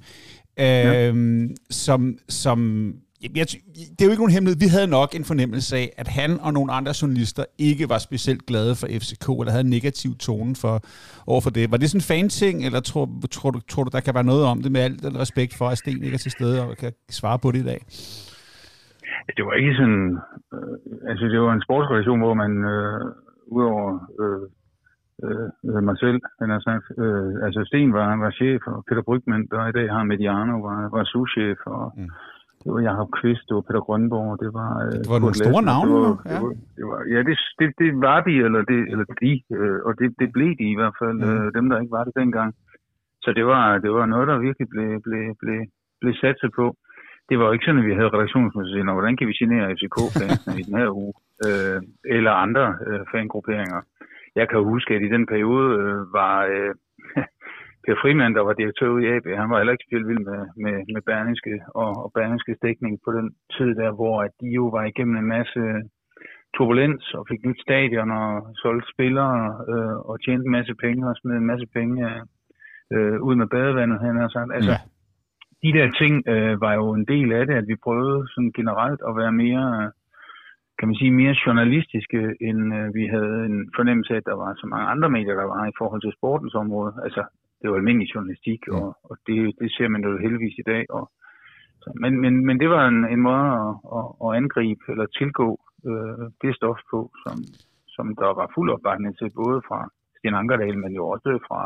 øh, 0.61 0.65
ja. 0.65 1.13
som, 1.71 2.19
som 2.29 2.59
jeg, 3.23 3.47
det 3.95 4.01
er 4.01 4.05
jo 4.09 4.11
ikke 4.11 4.23
nogen 4.25 4.37
hemmelighed. 4.37 4.61
Vi 4.67 4.71
havde 4.77 4.91
nok 4.99 5.11
en 5.19 5.25
fornemmelse 5.31 5.77
af, 5.77 5.87
at 6.03 6.09
han 6.09 6.31
og 6.47 6.53
nogle 6.53 6.73
andre 6.73 6.93
journalister 7.03 7.45
ikke 7.59 7.89
var 7.89 7.99
specielt 7.99 8.43
glade 8.51 8.75
for 8.81 8.87
FCK, 9.01 9.27
eller 9.29 9.53
havde 9.55 9.67
en 9.69 9.75
negativ 9.79 10.11
tone 10.27 10.55
for, 10.63 10.75
overfor 11.33 11.51
det. 11.51 11.71
Var 11.73 11.77
det 11.77 11.91
sådan 11.91 12.03
en 12.05 12.11
fan-ting, 12.13 12.57
eller 12.67 12.81
tror, 12.81 13.07
tror, 13.37 13.51
du, 13.51 13.61
tror 13.71 13.83
du, 13.85 13.91
der 13.93 14.01
kan 14.07 14.15
være 14.15 14.31
noget 14.33 14.45
om 14.53 14.59
det 14.63 14.73
med 14.73 14.81
alt 14.81 15.03
den 15.07 15.17
respekt 15.25 15.53
for, 15.59 15.67
at 15.69 15.79
Sten 15.79 16.03
ikke 16.05 16.15
er 16.15 16.25
til 16.27 16.37
stede 16.39 16.57
og 16.65 16.77
kan 16.83 16.93
svare 17.21 17.39
på 17.39 17.49
det 17.53 17.61
i 17.65 17.69
dag? 17.73 17.81
Det 19.37 19.43
var 19.47 19.55
ikke 19.61 19.75
sådan... 19.81 20.05
Øh, 20.55 21.11
altså, 21.11 21.25
det 21.33 21.41
var 21.41 21.53
en 21.53 21.67
sportsrelation, 21.67 22.21
hvor 22.25 22.35
man 22.43 22.53
øh, 22.75 23.01
udover 23.57 23.89
øh, 24.23 24.43
øh, 25.25 25.83
mig 25.89 25.99
selv, 26.05 26.19
han 26.41 26.51
har 26.55 26.61
sagt, 26.69 26.87
øh, 27.03 27.33
altså 27.47 27.61
Sten 27.69 27.93
var, 27.93 28.17
var 28.25 28.31
chef, 28.31 28.63
og 28.67 28.85
Peter 28.89 29.03
Brygman, 29.03 29.47
der 29.51 29.69
i 29.69 29.77
dag 29.79 29.87
har 29.95 30.03
Mediano, 30.03 30.55
var, 30.69 30.79
var 30.97 31.05
souschef, 31.05 31.59
og 31.67 31.93
mm 31.97 32.11
det 32.63 32.71
var 32.75 32.81
Jacob 32.89 33.11
Kvist, 33.19 33.45
det 33.49 33.55
var 33.59 33.65
Peter 33.69 33.83
Grønborg, 33.87 34.33
det 34.45 34.51
var... 34.61 34.73
Øh, 34.85 34.99
det 35.05 35.11
var 35.15 35.21
nogle 35.25 35.39
store 35.43 35.63
navne, 35.71 35.91
det 35.91 36.01
var, 36.07 36.17
ja. 36.31 36.35
Det 36.35 36.43
var, 36.45 36.53
det 36.77 36.85
var, 36.91 36.99
ja, 37.15 37.19
det, 37.29 37.37
det, 37.61 37.69
det 37.83 37.91
var 38.07 38.19
de, 38.29 38.35
eller, 38.47 38.63
det, 38.71 38.81
eller 38.93 39.07
de, 39.23 39.33
øh, 39.59 39.79
og 39.87 39.93
det, 40.01 40.09
det 40.21 40.29
blev 40.37 40.53
de 40.61 40.67
i 40.75 40.79
hvert 40.81 40.97
fald, 41.01 41.19
mm. 41.25 41.29
øh, 41.29 41.47
dem 41.57 41.65
der 41.71 41.81
ikke 41.81 41.97
var 41.99 42.05
det 42.05 42.15
dengang. 42.23 42.51
Så 43.25 43.31
det 43.39 43.45
var, 43.53 43.63
det 43.85 43.91
var 43.99 44.07
noget, 44.07 44.27
der 44.31 44.45
virkelig 44.47 44.69
blev, 44.75 44.91
blev, 45.07 45.25
blev, 45.43 45.61
blev 46.01 46.15
satset 46.23 46.51
på. 46.61 46.67
Det 47.29 47.39
var 47.39 47.45
jo 47.47 47.53
ikke 47.53 47.67
sådan, 47.67 47.83
at 47.83 47.89
vi 47.91 47.99
havde 47.99 48.15
redaktionsmøde 48.17 48.93
hvordan 48.99 49.17
kan 49.17 49.29
vi 49.29 49.41
genere 49.43 49.73
FCK-fansene 49.77 50.61
i 50.61 50.67
den 50.69 50.79
her 50.81 50.91
uge, 51.03 51.15
øh, 51.47 51.81
eller 52.17 52.33
andre 52.45 52.65
øh, 52.87 53.03
fangrupperinger. 53.13 53.81
Jeg 54.41 54.47
kan 54.49 54.71
huske, 54.73 54.95
at 54.95 55.03
i 55.03 55.15
den 55.17 55.27
periode 55.33 55.69
øh, 55.83 56.01
var... 56.19 56.35
Øh, 56.55 56.75
Per 57.85 57.97
Frimand, 58.03 58.35
der 58.35 58.45
var 58.49 58.53
direktør 58.61 58.91
i 58.99 59.07
AB, 59.15 59.27
han 59.43 59.51
var 59.51 59.59
heller 59.59 59.75
ikke 59.75 59.87
specielt 59.87 60.09
vild 60.11 60.25
med, 60.31 60.41
med, 60.65 60.77
med 60.95 61.03
Berlingske 61.09 61.55
og, 61.83 61.91
og 62.05 62.09
Berlingske 62.17 62.55
dækning 62.63 62.95
på 63.05 63.11
den 63.19 63.27
tid 63.57 63.71
der, 63.81 63.91
hvor 63.99 64.17
at 64.27 64.33
de 64.41 64.49
jo 64.59 64.65
var 64.77 64.85
igennem 64.85 65.17
en 65.17 65.29
masse 65.37 65.63
turbulens 66.55 67.15
og 67.19 67.27
fik 67.31 67.41
nyt 67.47 67.61
stadion 67.67 68.11
og 68.11 68.31
solgte 68.63 68.93
spillere 68.95 69.39
øh, 69.73 69.97
og 70.11 70.15
tjente 70.25 70.45
en 70.47 70.57
masse 70.59 70.75
penge 70.85 71.09
og 71.09 71.17
smed 71.17 71.37
en 71.37 71.51
masse 71.53 71.67
penge 71.77 71.99
øh, 72.95 73.19
ud 73.29 73.35
med 73.41 73.49
badevandet, 73.55 74.01
han 74.01 74.17
har 74.23 74.29
sagt. 74.29 74.51
Altså, 74.57 74.75
ja. 74.77 74.81
de 75.65 75.71
der 75.79 75.87
ting 76.01 76.15
øh, 76.33 76.61
var 76.61 76.75
jo 76.81 76.87
en 76.99 77.07
del 77.15 77.33
af 77.33 77.47
det, 77.47 77.55
at 77.55 77.69
vi 77.69 77.85
prøvede 77.85 78.21
sådan 78.33 78.53
generelt 78.59 79.01
at 79.09 79.17
være 79.21 79.33
mere 79.33 79.93
kan 80.79 80.89
man 80.89 80.97
sige, 81.01 81.21
mere 81.23 81.37
journalistiske, 81.47 82.21
end 82.49 82.61
øh, 82.79 82.95
vi 82.99 83.05
havde 83.15 83.37
en 83.51 83.59
fornemmelse 83.77 84.13
af, 84.13 84.17
at 84.17 84.29
der 84.31 84.37
var 84.43 84.51
så 84.55 84.67
mange 84.67 84.87
andre 84.93 85.11
medier, 85.11 85.35
der 85.35 85.47
var 85.55 85.67
i 85.67 85.79
forhold 85.79 86.03
til 86.03 86.17
sportens 86.19 86.55
område. 86.55 86.93
Altså, 87.05 87.23
det 87.61 87.71
var 87.71 87.77
almindelig 87.77 88.15
journalistik, 88.15 88.61
og, 88.69 88.87
og 89.09 89.17
det, 89.27 89.39
det 89.61 89.71
ser 89.77 89.89
man 89.89 90.03
jo 90.05 90.11
heldigvis 90.25 90.59
i 90.59 90.69
dag. 90.73 90.85
Og, 90.91 91.05
så, 91.83 91.89
men, 92.03 92.21
men, 92.21 92.47
men 92.47 92.61
det 92.61 92.69
var 92.71 92.89
en, 92.89 93.01
en 93.15 93.23
måde 93.29 93.47
at, 93.63 93.75
at, 93.99 94.07
at 94.25 94.37
angribe 94.41 94.85
eller 94.93 95.07
tilgå 95.07 95.49
øh, 95.91 96.25
det 96.43 96.57
stof 96.57 96.81
på, 96.91 97.01
som, 97.25 97.37
som 97.95 98.07
der 98.21 98.31
var 98.41 98.53
fuld 98.55 98.71
opbakning 98.71 99.19
til, 99.19 99.31
både 99.43 99.59
fra 99.69 99.79
Sten 100.19 100.35
Ankerdal, 100.35 100.79
men 100.79 100.93
jo 100.99 101.09
også 101.09 101.39
fra 101.49 101.61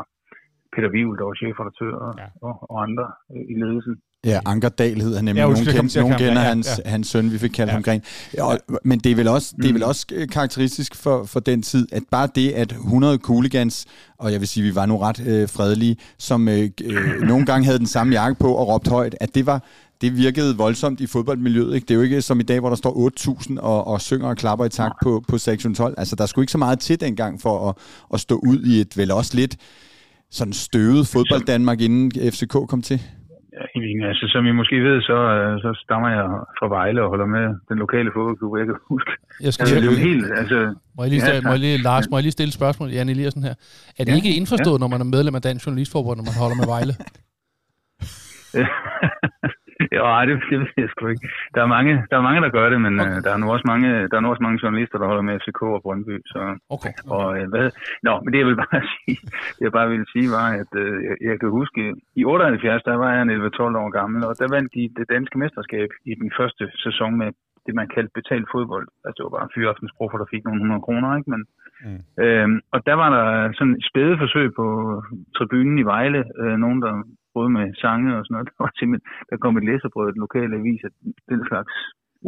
Peter 0.73 0.89
Wivel, 0.95 1.17
der 1.17 1.25
var 1.25 1.33
chefredaktør, 1.41 1.93
og, 2.05 2.13
ja. 2.17 2.27
og, 2.47 2.55
og 2.71 2.83
andre 2.83 3.07
øh, 3.33 3.45
i 3.53 3.55
ledelsen. 3.63 3.95
Ja, 4.25 4.39
Ankerdal 4.45 5.01
hedder 5.01 5.15
han 5.15 5.25
nemlig. 5.25 5.41
Ja, 5.41 5.47
nogen, 5.47 5.65
kend, 5.65 5.99
nogen 6.01 6.17
kender 6.17 6.41
ja, 6.41 6.47
hans, 6.47 6.69
ja. 6.85 6.89
hans 6.89 7.07
søn, 7.07 7.31
vi 7.31 7.37
fik 7.37 7.49
kaldt 7.49 7.69
ja. 7.69 7.73
ham 7.73 7.83
Gren. 7.83 8.01
Ja, 8.37 8.55
men 8.83 8.99
det 8.99 9.11
er 9.11 9.15
vel 9.15 9.27
også, 9.27 9.53
det 9.57 9.65
er 9.65 9.73
vel 9.73 9.81
mm. 9.81 9.87
også 9.87 10.05
øh, 10.11 10.27
karakteristisk 10.27 10.95
for, 10.95 11.25
for 11.25 11.39
den 11.39 11.61
tid, 11.61 11.87
at 11.91 12.03
bare 12.11 12.29
det, 12.35 12.51
at 12.51 12.71
100 12.71 13.17
cooligans, 13.17 13.85
og 14.17 14.31
jeg 14.31 14.39
vil 14.39 14.47
sige, 14.47 14.63
vi 14.63 14.75
var 14.75 14.85
nu 14.85 14.97
ret 14.97 15.19
øh, 15.27 15.49
fredelige, 15.49 15.97
som 16.17 16.47
øh, 16.47 16.69
øh, 16.83 17.21
nogle 17.21 17.45
gange 17.45 17.65
havde 17.65 17.79
den 17.79 17.87
samme 17.87 18.13
jakke 18.13 18.39
på 18.39 18.53
og 18.53 18.67
råbte 18.67 18.89
højt, 18.89 19.15
at 19.21 19.35
det 19.35 19.45
var 19.45 19.63
det 20.01 20.17
virkede 20.17 20.57
voldsomt 20.57 21.01
i 21.01 21.07
fodboldmiljøet. 21.07 21.75
Ikke? 21.75 21.85
Det 21.85 21.91
er 21.91 21.95
jo 21.95 22.01
ikke 22.01 22.21
som 22.21 22.39
i 22.39 22.43
dag, 22.43 22.59
hvor 22.59 22.69
der 22.69 22.75
står 22.75 23.09
8.000 23.49 23.59
og, 23.59 23.87
og 23.87 24.01
synger 24.01 24.27
og 24.27 24.37
klapper 24.37 24.65
i 24.65 24.69
takt 24.69 24.93
på, 25.03 25.23
på 25.27 25.37
sektion 25.37 25.75
12. 25.75 25.93
Altså, 25.97 26.15
der 26.15 26.25
skulle 26.25 26.43
ikke 26.43 26.51
så 26.51 26.57
meget 26.57 26.79
til 26.79 27.01
dengang 27.01 27.41
for 27.41 27.69
at, 27.69 27.75
at 28.13 28.19
stå 28.19 28.35
ud 28.35 28.63
i 28.63 28.81
et 28.81 28.97
vel 28.97 29.11
også 29.11 29.35
lidt 29.35 29.57
sådan 30.31 30.53
støvet 30.53 31.07
fodbold 31.07 31.45
Danmark, 31.45 31.81
inden 31.81 32.31
FCK 32.31 32.51
kom 32.67 32.81
til. 32.81 33.01
Ja, 33.75 34.07
altså, 34.07 34.25
som 34.33 34.45
I 34.45 34.51
måske 34.51 34.75
ved, 34.87 35.01
så, 35.01 35.17
øh, 35.35 35.61
så 35.63 35.69
stammer 35.83 36.09
jeg 36.09 36.25
fra 36.59 36.67
Vejle 36.67 37.03
og 37.03 37.09
holder 37.09 37.25
med 37.25 37.45
den 37.69 37.77
lokale 37.83 38.09
fodboldklub, 38.15 38.57
jeg 38.57 38.65
kan 38.65 38.75
huske. 38.93 39.11
Jeg 39.45 39.53
skal 39.53 39.63
altså, 39.63 39.75
det 39.75 39.97
er 39.97 40.07
helt, 40.09 40.25
altså, 40.41 40.57
må 40.95 41.03
jeg 41.03 41.09
lige, 41.09 41.21
stille, 41.21 41.41
ja, 41.43 41.47
må 41.49 41.53
jeg 41.55 41.59
lige, 41.59 41.77
Lars, 41.77 42.09
må 42.09 42.17
jeg 42.17 42.23
lige 42.23 42.31
stille 42.37 42.51
et 42.53 42.59
spørgsmål, 42.61 42.89
Jan 42.89 43.09
Eliassen 43.09 43.43
her. 43.43 43.55
Er 43.97 44.03
det 44.03 44.11
ja, 44.11 44.15
ikke 44.19 44.35
indforstået, 44.39 44.77
ja. 44.79 44.81
når 44.83 44.87
man 44.93 45.01
er 45.01 45.09
medlem 45.15 45.35
af 45.35 45.41
Dansk 45.41 45.65
Journalistforbund, 45.65 46.17
når 46.19 46.27
man 46.29 46.37
holder 46.41 46.57
med 46.61 46.67
Vejle? 46.73 46.93
ja, 49.97 50.25
det, 50.27 50.35
det 50.49 50.59
ved 50.59 50.77
jeg 50.83 50.89
sgu 50.89 51.07
ikke. 51.07 51.27
Der 51.55 51.61
er 51.65 51.69
mange, 51.75 51.93
der, 52.09 52.17
er 52.17 52.25
mange, 52.27 52.41
der 52.45 52.51
gør 52.57 52.67
det, 52.73 52.79
men 52.85 52.93
okay. 52.99 53.09
øh, 53.09 53.17
der, 53.23 53.31
er 53.33 53.39
nu 53.43 53.47
også 53.55 53.65
mange, 53.71 53.89
der 54.09 54.15
er 54.17 54.23
nu 54.23 54.29
også 54.29 54.43
mange 54.47 54.59
journalister, 54.63 54.97
der 54.97 55.07
holder 55.11 55.25
med 55.27 55.39
FCK 55.41 55.61
og 55.61 55.81
Brøndby. 55.85 56.15
Så, 56.33 56.41
okay. 56.75 56.93
okay. 56.93 56.93
Og, 57.15 57.27
øh, 57.37 57.45
hvad, 57.51 57.65
nå, 58.07 58.13
men 58.21 58.29
det 58.31 58.39
jeg 58.39 58.47
vil 58.49 58.61
bare 58.65 58.81
sige, 58.95 59.17
det 59.57 59.63
jeg 59.67 59.73
bare 59.79 59.89
ville 59.93 60.07
sige 60.13 60.27
var, 60.37 60.47
at 60.61 60.71
øh, 60.83 60.95
jeg, 61.07 61.15
jeg 61.29 61.35
kan 61.39 61.49
huske, 61.59 61.81
i 62.21 62.23
78, 62.25 62.83
der 62.89 62.95
var 63.03 63.09
jeg 63.15 63.23
11-12 63.23 63.83
år 63.83 63.89
gammel, 63.99 64.19
og 64.27 64.33
der 64.39 64.53
vandt 64.55 64.69
de 64.75 64.83
det 64.99 65.05
danske 65.15 65.37
mesterskab 65.43 65.89
i 66.11 66.13
den 66.21 66.29
første 66.39 66.63
sæson 66.85 67.13
med 67.21 67.29
det, 67.65 67.73
man 67.75 67.91
kaldte 67.95 68.17
betalt 68.19 68.47
fodbold. 68.53 68.87
Altså, 69.05 69.17
det 69.17 69.25
var 69.25 69.37
bare 69.37 69.53
fyraftensbrug, 69.55 70.09
for 70.11 70.17
der 70.17 70.33
fik 70.33 70.43
nogle 70.45 70.61
hundrede 70.63 70.85
kroner, 70.87 71.09
ikke? 71.17 71.29
Men, 71.33 71.41
mm. 71.85 72.01
øhm, 72.23 72.57
og 72.73 72.79
der 72.87 72.95
var 73.01 73.09
der 73.17 73.27
sådan 73.57 73.75
et 73.79 73.87
spæde 73.89 74.15
forsøg 74.23 74.47
på 74.59 74.65
tribunen 75.37 75.77
i 75.79 75.87
Vejle. 75.93 76.21
Øh, 76.41 76.55
nogen, 76.65 76.81
der 76.85 76.93
både 77.37 77.49
med 77.57 77.65
sange 77.83 78.09
og 78.17 78.21
sådan 78.23 78.33
noget. 78.35 78.47
Der, 78.49 78.57
var 78.63 78.71
simpelthen, 78.79 79.05
der 79.29 79.35
kom 79.43 79.57
et 79.59 79.65
læserbrød 79.69 80.07
i 80.09 80.13
den 80.15 80.25
lokale 80.25 80.53
avis, 80.59 80.81
at 80.89 80.93
den 81.31 81.41
slags 81.49 81.73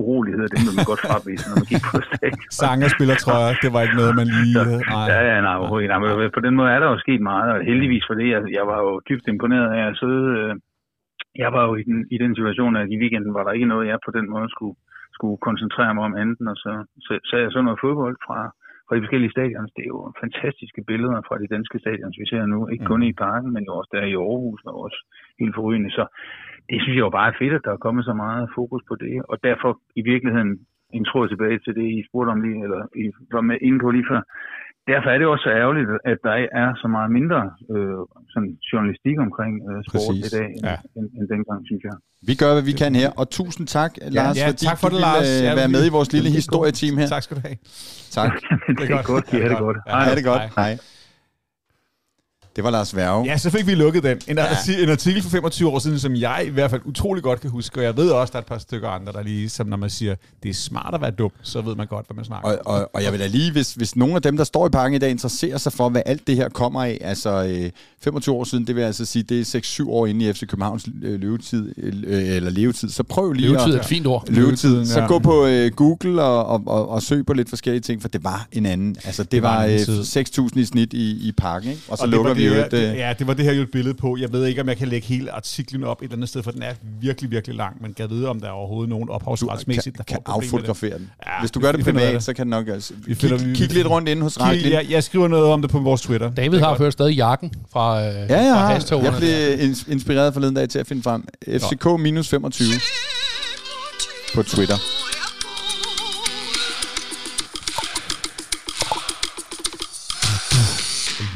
uroligheder, 0.01 0.47
det 0.53 0.59
må 0.65 0.71
man 0.77 0.85
godt 0.91 1.01
fravise, 1.07 1.45
når 1.49 1.55
man 1.61 1.69
gik 1.71 1.83
på 1.91 1.99
stadion. 2.09 2.49
Sange 2.61 2.87
spiller, 2.95 3.17
tror 3.23 3.37
jeg, 3.43 3.53
det 3.63 3.71
var 3.75 3.81
ikke 3.85 3.99
noget, 4.01 4.13
man 4.21 4.29
lige... 4.39 4.55
Nej. 4.93 5.05
Ja, 5.13 5.19
ja, 5.29 5.37
nej, 5.47 5.55
overhovedet 5.61 5.89
nej, 5.91 5.99
men 6.01 6.35
På 6.37 6.41
den 6.45 6.53
måde 6.59 6.69
er 6.75 6.79
der 6.81 6.89
jo 6.93 6.97
sket 7.05 7.21
meget, 7.31 7.47
og 7.53 7.59
heldigvis 7.69 8.05
for 8.09 8.15
det, 8.19 8.27
jeg, 8.33 8.41
jeg 8.57 8.65
var 8.71 8.79
jo 8.85 8.91
dybt 9.09 9.25
imponeret 9.33 9.69
af 9.77 9.83
at 9.89 9.97
sidde... 10.01 10.23
Øh, 10.39 10.53
jeg 11.43 11.49
var 11.55 11.63
jo 11.67 11.73
i 11.81 11.83
den, 11.89 11.99
i 12.15 12.17
den 12.23 12.31
situation, 12.35 12.75
at 12.75 12.87
i 12.93 12.99
weekenden 13.01 13.33
var 13.37 13.43
der 13.43 13.51
ikke 13.57 13.71
noget, 13.73 13.87
jeg 13.91 13.99
på 14.05 14.11
den 14.17 14.27
måde 14.33 14.49
skulle, 14.55 14.77
skulle 15.17 15.37
koncentrere 15.47 15.93
mig 15.95 16.03
om 16.09 16.17
enten, 16.23 16.47
og 16.53 16.57
så, 16.63 16.71
så 17.05 17.11
så 17.29 17.35
jeg 17.37 17.51
så 17.51 17.61
noget 17.61 17.81
fodbold 17.83 18.17
fra, 18.27 18.39
fra 18.85 18.95
de 18.95 19.01
forskellige 19.03 19.35
stadions. 19.35 19.71
Det 19.75 19.83
er 19.83 19.93
jo 19.95 20.13
fantastiske 20.23 20.81
billeder 20.89 21.21
fra 21.27 21.37
de 21.41 21.47
danske 21.55 21.79
stadions, 21.79 22.15
vi 22.21 22.25
ser 22.31 22.45
nu. 22.45 22.59
Ikke 22.67 22.85
kun 22.85 23.03
mm. 23.03 23.11
i 23.11 23.13
parken, 23.25 23.49
men 23.53 23.63
jo 23.67 23.73
også 23.79 23.91
der 23.95 24.03
i 24.11 24.15
Aarhus 24.15 24.61
og 24.65 24.75
også 24.85 24.99
helt 25.39 25.55
forrygende. 25.55 25.91
Så 25.91 26.03
det 26.69 26.77
synes 26.81 26.95
jeg 26.97 27.05
jo 27.07 27.17
bare 27.17 27.29
er 27.31 27.39
fedt, 27.41 27.53
at 27.53 27.65
der 27.65 27.71
er 27.73 27.85
kommet 27.85 28.05
så 28.05 28.13
meget 28.13 28.49
fokus 28.55 28.83
på 28.87 28.95
det. 28.95 29.15
Og 29.31 29.37
derfor 29.43 29.71
i 29.95 30.01
virkeligheden 30.11 30.51
en 30.97 31.05
tråd 31.05 31.27
tilbage 31.27 31.59
til 31.59 31.75
det, 31.75 31.87
I 31.97 32.07
spurgte 32.07 32.29
om 32.29 32.41
lige, 32.41 32.63
eller 32.63 32.81
I 32.95 33.05
var 33.31 33.41
med 33.41 33.57
inde 33.61 33.79
på 33.79 33.91
lige 33.91 34.09
før 34.11 34.21
derfor 34.91 35.09
er 35.13 35.17
det 35.21 35.27
også 35.35 35.47
ærgerligt, 35.61 35.89
at 36.11 36.17
der 36.27 36.35
er 36.61 36.69
så 36.81 36.87
meget 36.95 37.09
mindre 37.17 37.41
øh, 37.73 37.99
sådan 38.33 38.51
journalistik 38.71 39.17
omkring 39.27 39.53
øh, 39.69 39.77
sport 39.87 40.09
Præcis. 40.09 40.25
i 40.27 40.29
dag, 40.37 40.47
end, 40.55 40.65
ja. 40.71 40.75
end, 40.97 41.07
end 41.17 41.25
dengang, 41.33 41.59
synes 41.69 41.83
jeg. 41.89 41.95
Vi 42.29 42.33
gør, 42.41 42.51
hvad 42.55 42.65
vi 42.71 42.75
kan 42.83 42.91
her, 43.01 43.09
og 43.21 43.25
tusind 43.39 43.65
tak, 43.77 43.91
Lars, 44.17 44.37
ja, 44.37 44.47
fordi 44.49 44.65
tak 44.69 44.77
for 44.81 44.89
du 44.89 44.95
det, 44.95 45.01
Lars. 45.07 45.21
ville 45.21 45.51
øh, 45.51 45.57
være 45.61 45.71
med 45.75 45.83
i 45.89 45.91
vores 45.97 46.09
lille 46.15 46.29
historieteam 46.39 46.93
her. 47.01 47.07
Tak 47.15 47.23
skal 47.25 47.33
du 47.37 47.41
have. 47.47 47.57
Tak. 48.17 48.31
det 48.77 48.85
er 48.91 49.03
godt. 49.13 49.25
Ja, 49.33 49.47
det 49.51 49.57
godt. 49.67 49.77
Ja, 50.07 50.15
det 50.17 50.25
godt. 50.31 50.43
Hej. 50.57 50.71
Hej. 50.71 50.94
Det 52.55 52.63
var 52.63 52.71
Lars 52.71 52.95
Værge. 52.95 53.25
Ja, 53.25 53.37
så 53.37 53.49
fik 53.49 53.67
vi 53.67 53.75
lukket 53.75 54.03
den. 54.03 54.17
En, 54.27 54.37
ja. 54.37 54.83
en 54.83 54.89
artikel 54.89 55.21
for 55.21 55.29
25 55.29 55.69
år 55.69 55.79
siden, 55.79 55.99
som 55.99 56.15
jeg 56.15 56.43
i 56.47 56.49
hvert 56.49 56.69
fald 56.69 56.81
utrolig 56.85 57.23
godt 57.23 57.41
kan 57.41 57.49
huske, 57.49 57.79
og 57.79 57.83
jeg 57.83 57.97
ved 57.97 58.09
også, 58.09 58.31
der 58.31 58.37
er 58.37 58.41
et 58.41 58.47
par 58.47 58.57
stykker 58.57 58.89
andre, 58.89 59.13
der 59.13 59.23
lige, 59.23 59.49
som 59.49 59.67
når 59.67 59.77
man 59.77 59.89
siger, 59.89 60.15
det 60.43 60.49
er 60.49 60.53
smart 60.53 60.93
at 60.93 61.01
være 61.01 61.11
dum, 61.11 61.31
så 61.41 61.61
ved 61.61 61.75
man 61.75 61.87
godt, 61.87 62.05
hvad 62.07 62.15
man 62.15 62.25
snakker 62.25 62.49
og, 62.49 62.59
og, 62.65 62.89
og 62.93 63.03
jeg 63.03 63.11
vil 63.11 63.19
da 63.19 63.27
lige, 63.27 63.51
hvis, 63.51 63.73
hvis 63.73 63.95
nogen 63.95 64.15
af 64.15 64.21
dem, 64.21 64.37
der 64.37 64.43
står 64.43 64.67
i 64.67 64.69
parken 64.69 64.95
i 64.95 64.97
dag, 64.99 65.09
interesserer 65.09 65.57
sig 65.57 65.73
for, 65.73 65.89
hvad 65.89 66.01
alt 66.05 66.27
det 66.27 66.35
her 66.35 66.49
kommer 66.49 66.83
af, 66.83 66.97
altså 67.01 67.43
øh, 67.43 67.71
25 68.01 68.35
år 68.35 68.43
siden, 68.43 68.67
det 68.67 68.75
vil 68.75 68.81
altså 68.81 69.05
sige, 69.05 69.23
det 69.23 69.55
er 69.55 69.59
6-7 69.83 69.89
år 69.89 70.07
inde 70.07 70.25
i 70.29 70.33
FC 70.33 70.39
Københavns 70.47 70.87
øh, 71.03 71.21
levetid, 71.21 71.73
øh, 71.77 72.35
eller 72.35 72.49
levetid, 72.49 72.89
så 72.89 73.03
prøv 73.03 73.31
lige 73.31 73.47
levetid 73.47 73.67
at... 73.67 73.75
er 73.75 73.79
et 73.79 73.85
fint 73.85 74.07
ord. 74.07 74.29
Levetid. 74.29 74.79
Ja. 74.79 74.85
Så 74.85 75.05
gå 75.07 75.19
på 75.19 75.45
øh, 75.45 75.71
Google 75.71 76.23
og, 76.23 76.45
og, 76.45 76.63
og, 76.65 76.89
og 76.89 77.01
søg 77.01 77.25
på 77.25 77.33
lidt 77.33 77.49
forskellige 77.49 77.81
ting, 77.81 78.01
for 78.01 78.09
det 78.09 78.23
var 78.23 78.47
en 78.51 78.65
anden. 78.65 78.95
Altså, 79.05 79.23
det, 79.23 79.31
det 79.31 79.43
var, 79.43 79.57
var 79.57 79.65
øh, 79.65 80.49
6.000 80.53 80.59
i 80.59 80.65
snit 80.65 80.93
i, 80.93 81.27
i 81.27 81.31
parken, 81.31 81.69
ikke? 81.69 81.81
og 81.87 81.97
så 81.97 82.03
og 82.03 82.09
lukker 82.09 82.33
vi 82.33 82.44
det, 82.49 82.55
her, 82.55 82.65
øh, 82.65 82.71
det, 82.71 82.97
ja, 82.97 83.13
det 83.19 83.27
var 83.27 83.33
det 83.33 83.45
her 83.45 83.53
jo 83.53 83.61
et 83.61 83.71
billede 83.71 83.93
på. 83.95 84.17
Jeg 84.19 84.33
ved 84.33 84.45
ikke, 84.45 84.61
om 84.61 84.69
jeg 84.69 84.77
kan 84.77 84.87
lægge 84.87 85.07
hele 85.07 85.31
artiklen 85.31 85.83
op 85.83 86.01
et 86.01 86.03
eller 86.03 86.15
andet 86.15 86.29
sted, 86.29 86.43
for 86.43 86.51
den 86.51 86.63
er 86.63 86.73
virkelig, 87.01 87.31
virkelig 87.31 87.55
lang. 87.55 87.81
Men 87.81 87.93
kan 87.93 88.09
vide, 88.09 88.27
om 88.29 88.39
der 88.39 88.47
er 88.47 88.51
overhovedet 88.51 88.89
nogen 88.89 89.07
du 89.07 89.13
ophavsretsmæssigt, 89.13 89.83
kan, 89.85 89.93
der 89.97 90.03
kan 90.03 90.17
det. 90.25 90.31
affotografere 90.31 90.97
den. 90.97 91.09
Ja, 91.27 91.39
Hvis 91.39 91.51
du 91.51 91.59
gør 91.59 91.71
det 91.71 91.83
privat, 91.85 92.13
det. 92.13 92.23
så 92.23 92.33
kan 92.33 92.45
det 92.45 92.49
nok... 92.49 92.67
Altså, 92.67 92.93
Vi 92.97 93.13
kig, 93.13 93.17
finder- 93.29 93.45
vi- 93.45 93.53
kig 93.55 93.73
lidt 93.73 93.87
rundt 93.87 94.09
inde 94.09 94.21
hos 94.23 94.33
Kig, 94.37 94.43
Raklin. 94.45 94.71
jeg, 94.71 94.85
jeg 94.89 95.03
skriver 95.03 95.27
noget 95.27 95.45
om 95.45 95.61
det 95.61 95.71
på 95.71 95.79
vores 95.79 96.01
Twitter. 96.01 96.31
David 96.31 96.59
har 96.59 96.77
ført 96.77 96.93
stadig 96.93 97.15
jakken 97.15 97.51
fra, 97.71 97.99
øh, 97.99 98.05
Ja, 98.05 98.21
jeg, 98.21 98.27
fra 98.29 98.59
har, 98.59 98.73
hastogerne. 98.73 99.09
jeg 99.11 99.17
blev 99.19 99.69
ins- 99.71 99.91
inspireret 99.91 100.33
forleden 100.33 100.55
dag 100.55 100.69
til 100.69 100.79
at 100.79 100.87
finde 100.87 101.03
frem. 101.03 101.27
FCK 101.47 101.85
minus 101.99 102.29
25 102.29 102.67
på 104.35 104.43
Twitter. 104.43 104.75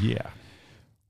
Yeah. 0.03 0.38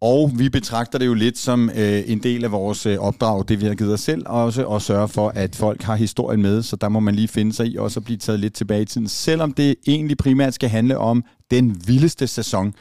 Og 0.01 0.31
vi 0.35 0.49
betragter 0.49 0.99
det 0.99 1.05
jo 1.05 1.13
lidt 1.13 1.37
som 1.37 1.69
øh, 1.69 2.03
en 2.05 2.23
del 2.23 2.43
af 2.43 2.51
vores 2.51 2.85
øh, 2.85 2.97
opdrag, 2.99 3.43
det 3.47 3.61
vi 3.61 3.65
har 3.65 3.75
givet 3.75 3.93
os 3.93 3.99
selv, 4.01 4.23
og 4.25 4.43
også 4.43 4.67
at 4.67 4.81
sørge 4.81 5.07
for, 5.07 5.29
at 5.29 5.55
folk 5.55 5.81
har 5.81 5.95
historien 5.95 6.41
med, 6.41 6.63
så 6.63 6.75
der 6.75 6.89
må 6.89 6.99
man 6.99 7.15
lige 7.15 7.27
finde 7.27 7.53
sig 7.53 7.67
i 7.67 7.77
også 7.77 7.99
at 7.99 8.03
blive 8.03 8.17
taget 8.17 8.39
lidt 8.39 8.53
tilbage 8.53 8.81
i 8.81 8.85
tiden. 8.85 9.07
Selvom 9.07 9.53
det 9.53 9.75
egentlig 9.87 10.17
primært 10.17 10.53
skal 10.53 10.69
handle 10.69 10.97
om 10.97 11.23
den 11.51 11.87
vildeste 11.87 12.27
sæson, 12.27 12.73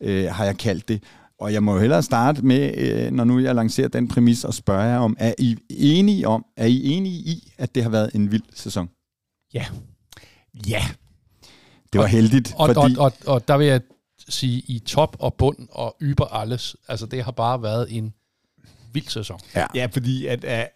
øh, 0.00 0.26
har 0.26 0.44
jeg 0.44 0.56
kaldt 0.56 0.88
det. 0.88 1.02
Og 1.40 1.52
jeg 1.52 1.62
må 1.62 1.74
jo 1.74 1.80
hellere 1.80 2.02
starte 2.02 2.42
med, 2.42 2.74
øh, 2.76 3.12
når 3.12 3.24
nu 3.24 3.38
jeg 3.38 3.54
lancerer 3.54 3.88
den 3.88 4.08
præmis, 4.08 4.44
og 4.44 4.54
spørge 4.54 4.82
jer 4.82 4.98
om, 4.98 5.16
er 5.18 5.34
I 5.38 5.56
enige 5.70 6.28
om, 6.28 6.44
er 6.56 6.66
I 6.66 6.84
enige 6.84 7.14
i, 7.14 7.52
at 7.58 7.74
det 7.74 7.82
har 7.82 7.90
været 7.90 8.10
en 8.14 8.32
vild 8.32 8.42
sæson? 8.54 8.88
Ja. 10.66 10.82
Det 11.92 12.00
var 12.00 12.06
heldigt, 12.06 12.54
Og, 12.56 12.74
fordi... 12.74 12.96
og, 12.98 13.04
og, 13.04 13.12
og 13.34 13.48
der 13.48 13.56
vil 13.56 13.66
jeg 13.66 13.80
sige, 14.28 14.62
i 14.66 14.78
top 14.78 15.16
og 15.20 15.34
bund 15.34 15.68
og 15.70 15.96
yber 16.02 16.24
alles, 16.24 16.76
altså 16.88 17.06
det 17.06 17.24
har 17.24 17.32
bare 17.32 17.62
været 17.62 17.86
en 17.90 18.14
vild 18.92 19.08
sæson. 19.08 19.40
Ja, 19.74 19.86
fordi 19.86 20.26
at, 20.26 20.44
at 20.44 20.68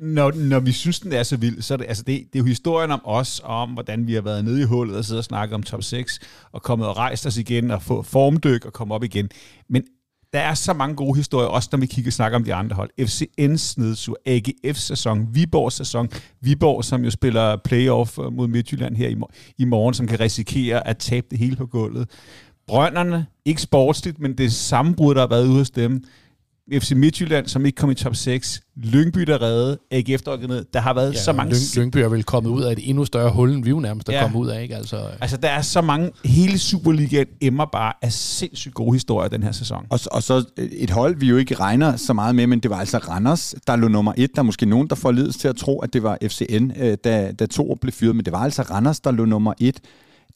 når, 0.00 0.32
når 0.32 0.60
vi 0.60 0.72
synes, 0.72 1.00
den 1.00 1.12
er 1.12 1.22
så 1.22 1.36
vild, 1.36 1.62
så 1.62 1.74
er 1.74 1.78
det, 1.78 1.86
altså 1.88 2.02
det, 2.02 2.26
det 2.32 2.38
er 2.38 2.42
jo 2.42 2.44
historien 2.44 2.90
om 2.90 3.00
os, 3.04 3.40
og 3.40 3.62
om 3.62 3.70
hvordan 3.70 4.06
vi 4.06 4.14
har 4.14 4.20
været 4.20 4.44
nede 4.44 4.60
i 4.60 4.64
hullet 4.64 4.96
og 4.96 5.04
siddet 5.04 5.18
og 5.18 5.24
snakket 5.24 5.54
om 5.54 5.62
top 5.62 5.82
6, 5.82 6.20
og 6.52 6.62
kommet 6.62 6.88
og 6.88 6.96
rejst 6.96 7.26
os 7.26 7.36
igen, 7.36 7.70
og 7.70 7.82
få 7.82 8.02
formdyk 8.02 8.64
og 8.64 8.72
komme 8.72 8.94
op 8.94 9.04
igen. 9.04 9.28
Men 9.68 9.82
der 10.32 10.38
er 10.38 10.54
så 10.54 10.72
mange 10.72 10.96
gode 10.96 11.16
historier, 11.16 11.48
også 11.48 11.68
når 11.72 11.78
vi 11.78 11.86
kigger 11.86 12.08
og 12.08 12.12
snakker 12.12 12.36
om 12.38 12.44
de 12.44 12.54
andre 12.54 12.76
hold. 12.76 12.90
FCN's 13.00 13.74
nedsur, 13.76 14.16
AGF's 14.28 14.72
sæson, 14.72 15.28
Viborgs 15.34 15.74
sæson, 15.74 16.08
Viborg, 16.40 16.84
som 16.84 17.04
jo 17.04 17.10
spiller 17.10 17.56
playoff 17.56 18.18
øh, 18.18 18.32
mod 18.32 18.48
Midtjylland 18.48 18.96
her 18.96 19.08
i, 19.08 19.14
mor- 19.14 19.30
i 19.58 19.64
morgen, 19.64 19.94
som 19.94 20.06
kan 20.06 20.20
risikere 20.20 20.86
at 20.86 20.98
tabe 20.98 21.26
det 21.30 21.38
hele 21.38 21.56
på 21.56 21.66
gulvet. 21.66 22.10
Brønderne, 22.68 23.26
ikke 23.44 23.62
sportsligt, 23.62 24.20
men 24.20 24.38
det 24.38 24.52
sammenbrud, 24.52 25.14
der 25.14 25.20
har 25.20 25.28
været 25.28 25.46
ude 25.46 25.58
hos 25.58 25.70
dem. 25.70 26.04
FC 26.72 26.92
Midtjylland, 26.96 27.46
som 27.46 27.66
ikke 27.66 27.76
kom 27.76 27.90
i 27.90 27.94
top 27.94 28.16
6. 28.16 28.60
Lyngby, 28.76 29.20
der 29.20 29.42
redde. 29.42 29.78
AGF, 29.90 30.22
der 30.22 30.46
ned. 30.46 30.64
Der 30.74 30.80
har 30.80 30.94
været 30.94 31.14
ja, 31.14 31.18
så 31.18 31.32
mange... 31.32 31.52
Lyng, 31.54 31.76
Lyngby 31.76 31.96
er 31.96 32.08
vel 32.08 32.24
kommet 32.24 32.50
ud 32.50 32.62
af 32.62 32.72
et 32.72 32.78
endnu 32.90 33.04
større 33.04 33.30
hul, 33.30 33.52
end 33.52 33.64
vi 33.64 33.70
jo 33.70 33.80
nærmest 33.80 34.08
er 34.08 34.12
Ja. 34.12 34.22
kommet 34.22 34.38
ud 34.38 34.48
af. 34.48 34.62
Ikke? 34.62 34.76
Altså, 34.76 35.00
Altså, 35.20 35.36
der 35.36 35.48
er 35.48 35.62
så 35.62 35.80
mange... 35.80 36.10
Hele 36.24 36.58
Superligaen 36.58 37.26
emmer 37.40 37.64
bare 37.72 37.92
af 38.02 38.12
sindssygt 38.12 38.74
gode 38.74 38.92
historier 38.92 39.28
den 39.28 39.42
her 39.42 39.52
sæson. 39.52 39.86
Og, 39.90 40.00
og 40.12 40.22
så 40.22 40.44
et 40.56 40.90
hold, 40.90 41.16
vi 41.16 41.26
jo 41.28 41.36
ikke 41.36 41.54
regner 41.54 41.96
så 41.96 42.12
meget 42.12 42.34
med, 42.34 42.46
men 42.46 42.60
det 42.60 42.70
var 42.70 42.76
altså 42.76 42.98
Randers, 42.98 43.54
der 43.66 43.76
lå 43.76 43.88
nummer 43.88 44.12
et. 44.16 44.30
Der 44.34 44.38
er 44.40 44.44
måske 44.44 44.66
nogen, 44.66 44.88
der 44.88 44.94
får 44.96 45.12
ledes 45.12 45.36
til 45.36 45.48
at 45.48 45.56
tro, 45.56 45.78
at 45.78 45.92
det 45.92 46.02
var 46.02 46.18
FCN, 46.22 46.70
øh, 46.80 46.96
da, 47.04 47.32
da 47.32 47.46
to 47.46 47.74
blev 47.80 47.92
fyret, 47.92 48.16
men 48.16 48.24
det 48.24 48.32
var 48.32 48.38
altså 48.44 48.62
Randers, 48.62 49.00
der 49.00 49.10
lå 49.10 49.24
nummer 49.24 49.52
et. 49.60 49.80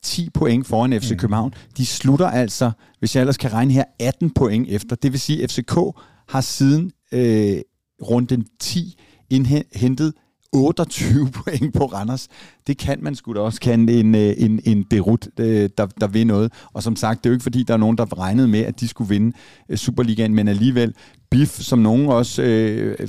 10 0.02 0.30
point 0.30 0.66
foran 0.66 1.00
FC 1.00 1.16
København. 1.16 1.54
De 1.76 1.86
slutter 1.86 2.26
altså, 2.26 2.70
hvis 2.98 3.16
jeg 3.16 3.20
ellers 3.20 3.36
kan 3.36 3.52
regne 3.52 3.72
her, 3.72 3.84
18 3.98 4.30
point 4.30 4.68
efter. 4.68 4.96
Det 4.96 5.12
vil 5.12 5.20
sige, 5.20 5.42
at 5.42 5.52
FCK 5.52 5.76
har 6.28 6.40
siden 6.40 6.92
øh, 7.12 7.60
runden 8.02 8.46
10 8.60 8.98
indhentet 9.30 10.12
28 10.52 11.28
point 11.44 11.74
på 11.74 11.86
Randers. 11.86 12.28
Det 12.66 12.78
kan 12.78 12.98
man 13.02 13.14
sgu 13.14 13.32
da 13.32 13.40
også 13.40 13.60
kalde 13.60 14.00
en, 14.00 14.14
øh, 14.14 14.34
en, 14.38 14.60
en 14.64 14.82
derut, 14.90 15.28
øh, 15.40 15.70
der, 15.78 15.86
der 15.86 16.06
vil 16.06 16.26
noget. 16.26 16.52
Og 16.72 16.82
som 16.82 16.96
sagt, 16.96 17.24
det 17.24 17.28
er 17.28 17.30
jo 17.30 17.34
ikke 17.34 17.42
fordi, 17.42 17.62
der 17.62 17.74
er 17.74 17.78
nogen, 17.78 17.98
der 17.98 18.18
regnede 18.18 18.48
med, 18.48 18.60
at 18.60 18.80
de 18.80 18.88
skulle 18.88 19.08
vinde 19.08 19.36
øh, 19.68 19.76
Superligaen, 19.76 20.34
men 20.34 20.48
alligevel, 20.48 20.94
BIF, 21.30 21.60
som 21.60 21.78
nogen 21.78 22.06
også 22.06 22.42
øh, 22.42 23.08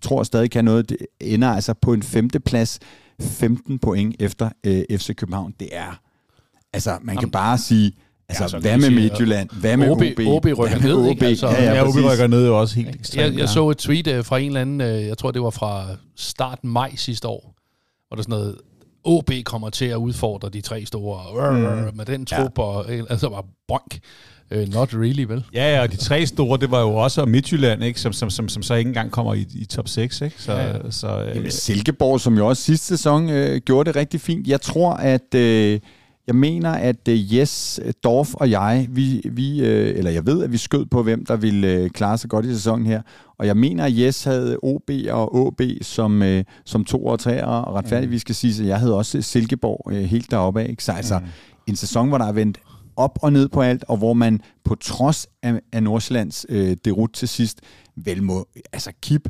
tror 0.00 0.22
stadig 0.22 0.50
kan 0.50 0.64
noget, 0.64 0.88
det 0.88 0.98
ender 1.20 1.48
altså 1.48 1.74
på 1.74 1.92
en 1.92 2.02
femteplads, 2.02 2.78
15 3.20 3.78
point 3.78 4.16
efter 4.18 4.50
øh, 4.66 4.98
FC 4.98 5.14
København. 5.16 5.54
Det 5.60 5.68
er, 5.72 6.00
altså 6.72 6.98
man 7.02 7.16
kan 7.16 7.22
Jamen, 7.22 7.30
bare 7.30 7.58
sige, 7.58 7.92
altså 8.28 8.42
altså, 8.42 8.58
hvad 8.58 8.70
kan 8.70 8.80
med 8.80 8.90
Midtjylland, 8.90 9.48
hvad 9.60 9.76
med 9.76 9.90
OB 9.90 10.02
OB, 10.02 10.26
OB 10.26 10.58
rykker 10.58 10.78
ned, 10.78 10.94
OB? 10.94 11.06
ikke? 11.10 11.26
Altså, 11.26 11.48
ja, 11.48 11.64
ja, 11.64 11.74
Ja, 11.74 11.88
OB 11.88 11.94
rykker 11.94 12.26
ned 12.26 12.46
jo 12.46 12.60
også 12.60 12.74
helt 12.74 12.94
ekstremt. 12.94 13.32
jeg, 13.32 13.40
jeg 13.40 13.48
så 13.48 13.70
et 13.70 13.78
tweet 13.78 14.06
øh, 14.06 14.24
fra 14.24 14.38
en 14.38 14.46
eller 14.46 14.60
anden, 14.60 14.80
øh, 14.80 15.06
jeg 15.06 15.18
tror 15.18 15.30
det 15.30 15.42
var 15.42 15.50
fra 15.50 15.86
start 16.16 16.64
maj 16.64 16.92
sidste 16.96 17.28
år, 17.28 17.54
hvor 18.08 18.16
der 18.16 18.22
sådan 18.22 18.38
noget, 18.38 18.56
OB 19.04 19.30
kommer 19.44 19.70
til 19.70 19.84
at 19.84 19.96
udfordre 19.96 20.48
de 20.48 20.60
tre 20.60 20.84
store, 20.86 21.52
mm. 21.90 21.96
med 21.96 22.04
den 22.04 22.26
trup, 22.26 22.58
ja. 22.58 22.62
og 22.62 22.84
øh, 22.88 23.04
altså 23.10 23.28
bare 23.28 23.42
bonk. 23.68 23.98
Uh, 24.56 24.68
not 24.68 24.94
really, 24.94 25.22
vel? 25.22 25.44
Ja, 25.54 25.74
ja, 25.74 25.82
og 25.82 25.92
de 25.92 25.96
tre 25.96 26.26
store, 26.26 26.58
det 26.58 26.70
var 26.70 26.80
jo 26.80 26.94
også 26.94 27.24
Midtjylland, 27.24 27.84
ikke? 27.84 28.00
Som, 28.00 28.12
som, 28.12 28.30
som, 28.30 28.48
som 28.48 28.62
så 28.62 28.74
ikke 28.74 28.88
engang 28.88 29.10
kommer 29.10 29.34
i, 29.34 29.46
i 29.54 29.64
top 29.64 29.88
6. 29.88 30.20
Ikke? 30.20 30.36
Så, 30.38 30.52
Ja, 30.52 30.62
ja, 30.62 30.76
ja. 30.84 30.90
så, 30.90 31.24
øh, 31.24 31.36
Jamen, 31.36 31.50
Silkeborg, 31.50 32.20
som 32.20 32.36
jo 32.38 32.46
også 32.46 32.62
sidste 32.62 32.86
sæson 32.86 33.30
øh, 33.30 33.60
gjorde 33.60 33.88
det 33.88 33.96
rigtig 33.96 34.20
fint. 34.20 34.46
Jeg 34.46 34.60
tror, 34.60 34.92
at... 34.92 35.34
Øh, 35.34 35.80
jeg 36.26 36.34
mener, 36.34 36.70
at 36.70 37.08
øh, 37.08 37.34
Jes, 37.34 37.80
Dorf 38.04 38.34
og 38.34 38.50
jeg, 38.50 38.86
vi, 38.90 39.22
vi 39.32 39.60
øh, 39.60 39.98
eller 39.98 40.10
jeg 40.10 40.26
ved, 40.26 40.44
at 40.44 40.52
vi 40.52 40.56
skød 40.56 40.86
på, 40.86 41.02
hvem 41.02 41.26
der 41.26 41.36
ville 41.36 41.68
øh, 41.68 41.90
klare 41.90 42.18
sig 42.18 42.30
godt 42.30 42.46
i 42.46 42.54
sæsonen 42.54 42.86
her. 42.86 43.02
Og 43.38 43.46
jeg 43.46 43.56
mener, 43.56 43.84
at 43.84 43.98
Jes 43.98 44.24
havde 44.24 44.58
OB 44.62 44.90
og 45.10 45.46
AB 45.46 45.60
som, 45.82 46.22
øh, 46.22 46.44
som 46.64 46.84
to 46.84 47.06
og 47.06 47.20
tre, 47.20 47.44
og 47.44 47.74
retfærdigt, 47.74 48.08
mm. 48.08 48.12
vi 48.12 48.18
skal 48.18 48.34
sige, 48.34 48.62
at 48.62 48.68
jeg 48.68 48.78
havde 48.78 48.96
også 48.96 49.22
Silkeborg 49.22 49.92
øh, 49.92 50.02
helt 50.02 50.30
deroppe 50.30 50.62
af. 50.62 50.68
Ikke? 50.70 50.84
Så 50.84 50.92
altså, 50.92 51.18
mm. 51.18 51.24
en 51.66 51.76
sæson, 51.76 52.08
hvor 52.08 52.18
der 52.18 52.24
er 52.24 52.32
vendt 52.32 52.58
op 52.96 53.18
og 53.22 53.32
ned 53.32 53.48
på 53.48 53.60
alt, 53.60 53.84
og 53.88 53.96
hvor 53.96 54.12
man 54.12 54.40
på 54.64 54.74
trods 54.74 55.26
af, 55.42 55.60
af 55.72 55.82
Nordsjællands 55.82 56.46
øh, 56.48 56.76
derut 56.84 57.10
til 57.12 57.28
sidst, 57.28 57.60
vel 57.96 58.22
må 58.22 58.46
altså 58.72 58.92
kip 59.02 59.28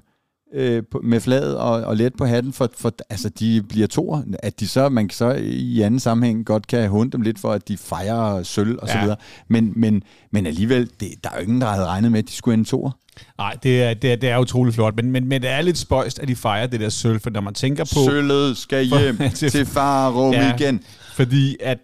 øh, 0.54 0.82
på- 0.90 1.00
med 1.04 1.20
fladet 1.20 1.56
og, 1.56 1.70
og 1.70 1.96
let 1.96 2.12
på 2.18 2.24
hatten, 2.24 2.52
for, 2.52 2.70
for 2.78 2.92
altså, 3.10 3.28
de 3.28 3.62
bliver 3.68 3.86
toer. 3.86 4.22
At 4.42 4.60
de 4.60 4.68
så, 4.68 4.88
man 4.88 5.10
så 5.10 5.30
i 5.44 5.80
anden 5.82 6.00
sammenhæng 6.00 6.46
godt 6.46 6.66
kan 6.66 6.88
hunde 6.88 7.12
dem 7.12 7.20
lidt 7.20 7.38
for, 7.38 7.52
at 7.52 7.68
de 7.68 7.76
fejrer 7.76 8.42
sølv 8.42 8.78
og 8.82 8.88
så 8.88 8.94
Ja. 8.94 9.00
videre. 9.02 9.16
Men, 9.48 9.72
men, 9.76 10.02
men 10.32 10.46
alligevel, 10.46 10.90
det, 11.00 11.08
der 11.24 11.30
er 11.30 11.34
jo 11.36 11.42
ingen, 11.42 11.60
der 11.60 11.66
havde 11.66 11.86
regnet 11.86 12.12
med, 12.12 12.18
at 12.18 12.28
de 12.28 12.32
skulle 12.32 12.54
ende 12.54 12.68
toer. 12.68 12.90
nej, 13.38 13.56
det 13.62 13.82
er, 13.82 13.94
det, 13.94 14.12
er, 14.12 14.16
det 14.16 14.28
er 14.28 14.38
utroligt 14.38 14.74
flot, 14.74 14.96
men, 14.96 15.10
men, 15.10 15.28
men 15.28 15.42
det 15.42 15.50
er 15.50 15.60
lidt 15.62 15.78
spøjst, 15.78 16.18
at 16.18 16.28
de 16.28 16.36
fejrer 16.36 16.66
det 16.66 16.80
der 16.80 16.88
sølv, 16.88 17.20
for 17.20 17.30
når 17.30 17.40
man 17.40 17.54
tænker 17.54 17.84
på... 17.84 18.10
Sølvet 18.10 18.56
skal 18.56 18.88
For- 18.88 18.98
hjem 19.00 19.18
til- 19.34 19.50
til 19.50 19.66
Faro 19.66 20.32
Ja. 20.32 20.54
igen. 20.54 20.80
Fordi 21.14 21.56
at 21.60 21.78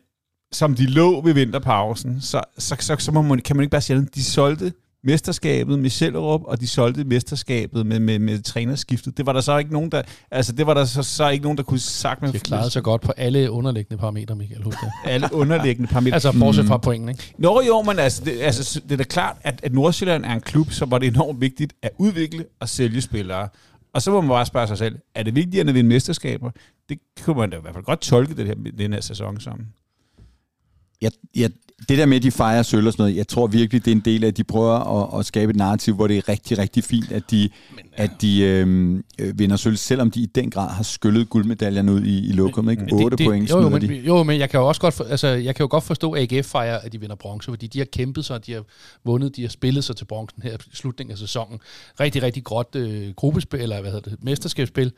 som 0.52 0.74
de 0.74 0.86
lå 0.86 1.20
ved 1.24 1.32
vinterpausen, 1.34 2.20
så, 2.20 2.40
så, 2.58 2.76
så, 2.80 2.96
så 2.98 3.12
må 3.12 3.22
man, 3.22 3.38
kan 3.38 3.56
man 3.56 3.62
ikke 3.62 3.70
bare 3.70 3.80
sige, 3.80 3.96
at 3.96 4.14
de 4.14 4.24
solgte 4.24 4.72
mesterskabet 5.04 5.78
med 5.78 5.90
Sellerup, 5.90 6.40
og 6.44 6.60
de 6.60 6.68
solgte 6.68 7.04
mesterskabet 7.04 7.86
med, 7.86 8.00
med, 8.00 8.18
med 8.18 8.42
trænerskiftet. 8.42 9.16
Det 9.16 9.26
var 9.26 9.32
der 9.32 9.40
så 9.40 9.58
ikke 9.58 9.72
nogen, 9.72 9.90
der, 9.90 10.02
altså 10.30 10.52
det 10.52 10.66
var 10.66 10.74
der 10.74 10.84
så, 10.84 11.02
så 11.02 11.28
ikke 11.28 11.42
nogen, 11.42 11.58
der 11.58 11.64
kunne 11.64 11.80
sagt 11.80 12.22
med 12.22 12.32
De 12.32 12.38
klarede 12.38 12.70
sig 12.70 12.82
godt 12.82 13.02
på 13.02 13.12
alle 13.16 13.50
underliggende 13.50 14.00
parametre, 14.00 14.36
Michael. 14.36 14.62
Husk 14.62 14.78
det. 14.80 14.90
alle 15.04 15.28
underliggende 15.32 15.88
parametre. 15.88 16.14
Altså, 16.14 16.32
bortset 16.38 16.66
fra 16.66 16.76
pointen, 16.76 17.08
ikke? 17.08 17.34
Nå 17.38 17.62
jo, 17.66 17.82
men 17.82 17.98
altså 17.98 18.24
det, 18.24 18.40
altså, 18.40 18.80
det 18.80 18.92
er 18.92 18.96
da 18.96 19.04
klart, 19.04 19.36
at, 19.40 19.60
at 19.62 19.72
Nordsjælland 19.72 20.24
er 20.24 20.32
en 20.32 20.40
klub, 20.40 20.70
så 20.70 20.84
var 20.84 20.98
det 20.98 21.06
enormt 21.06 21.40
vigtigt 21.40 21.72
at 21.82 21.90
udvikle 21.98 22.44
og 22.60 22.68
sælge 22.68 23.00
spillere. 23.00 23.48
Og 23.92 24.02
så 24.02 24.10
må 24.10 24.20
man 24.20 24.28
bare 24.28 24.46
spørge 24.46 24.66
sig 24.66 24.78
selv, 24.78 24.98
er 25.14 25.22
det 25.22 25.34
vigtigere 25.34 25.68
at 25.68 25.74
vinde 25.74 25.88
mesterskaber? 25.88 26.50
Det 26.88 26.98
kunne 27.22 27.36
man 27.36 27.50
da 27.50 27.56
i 27.56 27.60
hvert 27.60 27.74
fald 27.74 27.84
godt 27.84 28.00
tolke 28.00 28.36
det 28.36 28.46
her, 28.46 28.54
den 28.78 28.92
her 28.92 29.00
sæson 29.00 29.40
som. 29.40 29.66
jeg, 31.00 31.10
jeg, 31.36 31.50
det 31.88 31.98
der 31.98 32.06
med, 32.06 32.16
at 32.16 32.22
de 32.22 32.30
fejrer 32.30 32.62
sølv 32.62 32.86
og 32.86 32.92
sådan 32.92 33.02
noget, 33.02 33.16
jeg 33.16 33.28
tror 33.28 33.46
virkelig, 33.46 33.84
det 33.84 33.90
er 33.90 33.94
en 33.94 34.02
del 34.04 34.24
af, 34.24 34.28
at 34.28 34.36
de 34.36 34.44
prøver 34.44 35.02
at, 35.02 35.18
at 35.18 35.26
skabe 35.26 35.50
et 35.50 35.56
narrativ, 35.56 35.94
hvor 35.94 36.06
det 36.06 36.18
er 36.18 36.28
rigtig, 36.28 36.58
rigtig 36.58 36.84
fint, 36.84 37.12
at 37.12 37.30
de, 37.30 37.48
Men, 37.76 37.84
ja. 37.98 38.04
at 38.04 38.10
de 38.20 38.42
øhm, 38.42 39.04
øh, 39.18 39.38
vinder 39.38 39.56
sølv, 39.56 39.76
selvom 39.76 40.10
de 40.10 40.20
i 40.20 40.26
den 40.26 40.50
grad 40.50 40.68
har 40.68 40.82
skyllet 40.82 41.28
guldmedaljerne 41.28 41.92
ud 41.92 42.02
i, 42.02 42.28
i 42.28 42.32
lokum. 42.32 42.70
Ikke? 42.70 42.88
8 42.92 43.16
det, 43.16 43.26
point 43.26 43.50
jo, 43.50 43.60
jo, 43.60 43.68
men, 43.68 43.82
de. 43.82 43.86
jo, 43.94 44.22
men 44.22 44.40
jeg 44.40 44.50
kan 44.50 44.60
jo 44.60 44.68
også 44.68 44.80
godt, 44.80 44.94
for, 44.94 45.04
altså, 45.04 45.28
jeg 45.28 45.54
kan 45.54 45.64
jo 45.64 45.68
godt 45.70 45.84
forstå, 45.84 46.12
at 46.12 46.32
AGF 46.32 46.46
fejrer, 46.46 46.78
at 46.78 46.92
de 46.92 47.00
vinder 47.00 47.16
bronze, 47.16 47.50
fordi 47.50 47.66
de 47.66 47.78
har 47.78 47.86
kæmpet 47.92 48.24
sig, 48.24 48.46
de 48.46 48.52
har 48.52 48.64
vundet, 49.04 49.36
de 49.36 49.42
har 49.42 49.48
spillet 49.48 49.84
sig 49.84 49.96
til 49.96 50.04
bronzen 50.04 50.42
her 50.42 50.54
i 50.54 50.58
slutningen 50.72 51.12
af 51.12 51.18
sæsonen. 51.18 51.58
Rigtig, 52.00 52.22
rigtig 52.22 52.44
godt 52.44 52.74
øh, 52.74 53.14
gruppespil, 53.16 53.60
eller 53.60 53.80
hvad 53.80 53.90
hedder 53.90 54.10
det, 54.10 54.24
mesterskabsspil. 54.24 54.92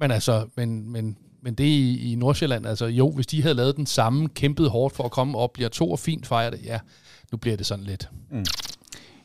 Men 0.00 0.10
altså, 0.10 0.46
men, 0.56 0.92
men, 0.92 1.16
men 1.42 1.54
det 1.54 1.64
i, 1.64 2.12
i 2.12 2.14
Nordsjælland, 2.14 2.66
altså 2.66 2.86
jo, 2.86 3.10
hvis 3.10 3.26
de 3.26 3.42
havde 3.42 3.54
lavet 3.54 3.76
den 3.76 3.86
samme, 3.86 4.28
kæmpet 4.28 4.70
hårdt 4.70 4.96
for 4.96 5.04
at 5.04 5.10
komme 5.10 5.38
op, 5.38 5.52
bliver 5.52 5.68
to 5.68 5.90
og 5.90 5.98
fint 5.98 6.26
fejre 6.26 6.50
det, 6.50 6.60
ja, 6.64 6.78
nu 7.32 7.38
bliver 7.38 7.56
det 7.56 7.66
sådan 7.66 7.84
lidt. 7.84 8.08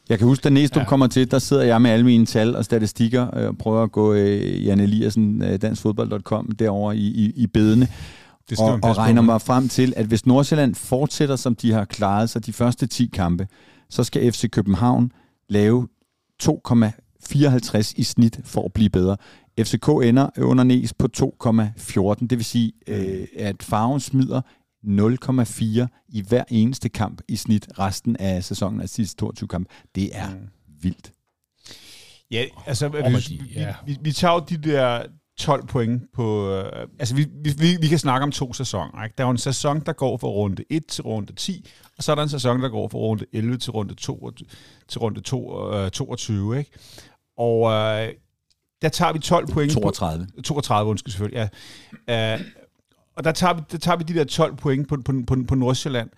Jeg 0.09 0.17
kan 0.17 0.27
huske, 0.27 0.43
da 0.43 0.49
Næstrup 0.49 0.81
ja. 0.81 0.87
Kommer 0.87 1.07
til, 1.07 1.31
der 1.31 1.39
sidder 1.39 1.63
jeg 1.63 1.81
med 1.81 1.91
alle 1.91 2.05
mine 2.05 2.25
tal 2.25 2.55
og 2.55 2.65
statistikker 2.65 3.37
øh, 3.37 3.47
og 3.47 3.57
prøver 3.57 3.83
at 3.83 3.91
gå 3.91 4.13
øh, 4.13 4.65
Jan 4.65 4.79
Eliassen, 4.79 5.41
øh, 5.43 5.61
danskfodbold.com, 5.61 6.51
derover 6.51 6.91
i, 6.91 6.97
i, 6.97 7.31
i 7.35 7.47
bedene. 7.47 7.87
Det 8.49 8.59
og, 8.59 8.79
og 8.83 8.97
regner 8.97 9.21
mig 9.21 9.41
frem 9.41 9.69
til, 9.69 9.93
at 9.95 10.05
hvis 10.05 10.25
Nordsjælland 10.25 10.75
fortsætter, 10.75 11.35
som 11.35 11.55
de 11.55 11.71
har 11.71 11.85
klaret 11.85 12.29
sig 12.29 12.45
de 12.45 12.53
første 12.53 12.87
10 12.87 13.09
kampe, 13.13 13.47
så 13.89 14.03
skal 14.03 14.31
FC 14.31 14.49
København 14.49 15.11
lave 15.49 15.87
2,54 17.35 17.93
i 17.95 18.03
snit 18.03 18.39
for 18.43 18.65
at 18.65 18.73
blive 18.73 18.89
bedre. 18.89 19.17
FCK 19.59 19.87
ender 19.87 20.29
under 20.37 20.63
Næs 20.63 20.93
på 20.93 21.07
2,14. 21.17 22.27
Det 22.27 22.37
vil 22.37 22.45
sige, 22.45 22.73
øh, 22.87 23.27
at 23.37 23.63
farven 23.63 23.99
smider 23.99 24.41
0,4 24.83 26.05
i 26.09 26.21
hver 26.27 26.43
eneste 26.49 26.89
kamp 26.89 27.21
i 27.27 27.35
snit 27.35 27.67
resten 27.79 28.15
af 28.19 28.43
sæsonen 28.43 28.81
af 28.81 28.89
sidste 28.89 29.15
22 29.17 29.47
kamp. 29.47 29.67
Det 29.95 30.09
er 30.17 30.29
mm. 30.29 30.47
vildt. 30.81 31.11
Ja, 32.31 32.45
altså, 32.65 32.89
vi, 32.89 32.97
de- 32.97 33.45
ja. 33.55 33.75
vi, 33.85 33.91
vi, 33.91 33.97
vi 34.01 34.11
tager 34.11 34.33
jo 34.33 34.39
de 34.49 34.57
der 34.57 35.03
12 35.37 35.67
point 35.67 36.01
på... 36.13 36.51
Øh, 36.51 36.87
altså, 36.99 37.15
vi, 37.15 37.27
vi, 37.43 37.53
vi, 37.57 37.77
vi 37.81 37.87
kan 37.87 37.99
snakke 37.99 38.23
om 38.23 38.31
to 38.31 38.53
sæsoner. 38.53 39.03
Ikke? 39.03 39.13
Der 39.17 39.23
er 39.23 39.27
jo 39.27 39.31
en 39.31 39.37
sæson, 39.37 39.79
der 39.79 39.93
går 39.93 40.17
fra 40.17 40.27
runde 40.27 40.63
1 40.69 40.87
til 40.87 41.03
runde 41.03 41.33
10, 41.33 41.65
og 41.97 42.03
så 42.03 42.11
er 42.11 42.15
der 42.15 42.23
en 42.23 42.29
sæson, 42.29 42.61
der 42.61 42.69
går 42.69 42.87
fra 42.87 42.97
runde 42.97 43.25
11 43.33 43.57
til 43.57 43.71
runde 43.71 43.93
2, 43.93 44.31
til 44.87 44.99
runde 44.99 45.21
2, 45.21 45.73
øh, 45.73 45.91
22. 45.91 46.59
Ikke? 46.59 46.71
Og 47.37 47.71
øh, 47.71 48.13
der 48.81 48.89
tager 48.89 49.13
vi 49.13 49.19
12 49.19 49.47
point 49.47 49.71
32. 49.71 50.27
på... 50.35 50.41
32, 50.41 50.89
undskyld 50.89 51.11
selvfølgelig, 51.11 51.49
ja. 52.07 52.33
Øh, 52.35 52.41
og 53.15 53.23
der 53.23 53.31
tager, 53.31 53.53
vi, 53.53 53.61
der 53.71 53.77
tager 53.77 53.97
vi 53.97 54.03
de 54.03 54.13
der 54.13 54.23
12 54.23 54.55
point 54.55 54.87
på, 54.87 54.97
på, 55.05 55.13
på, 55.27 55.35
på 55.47 55.55
Nordsjælland, 55.55 56.09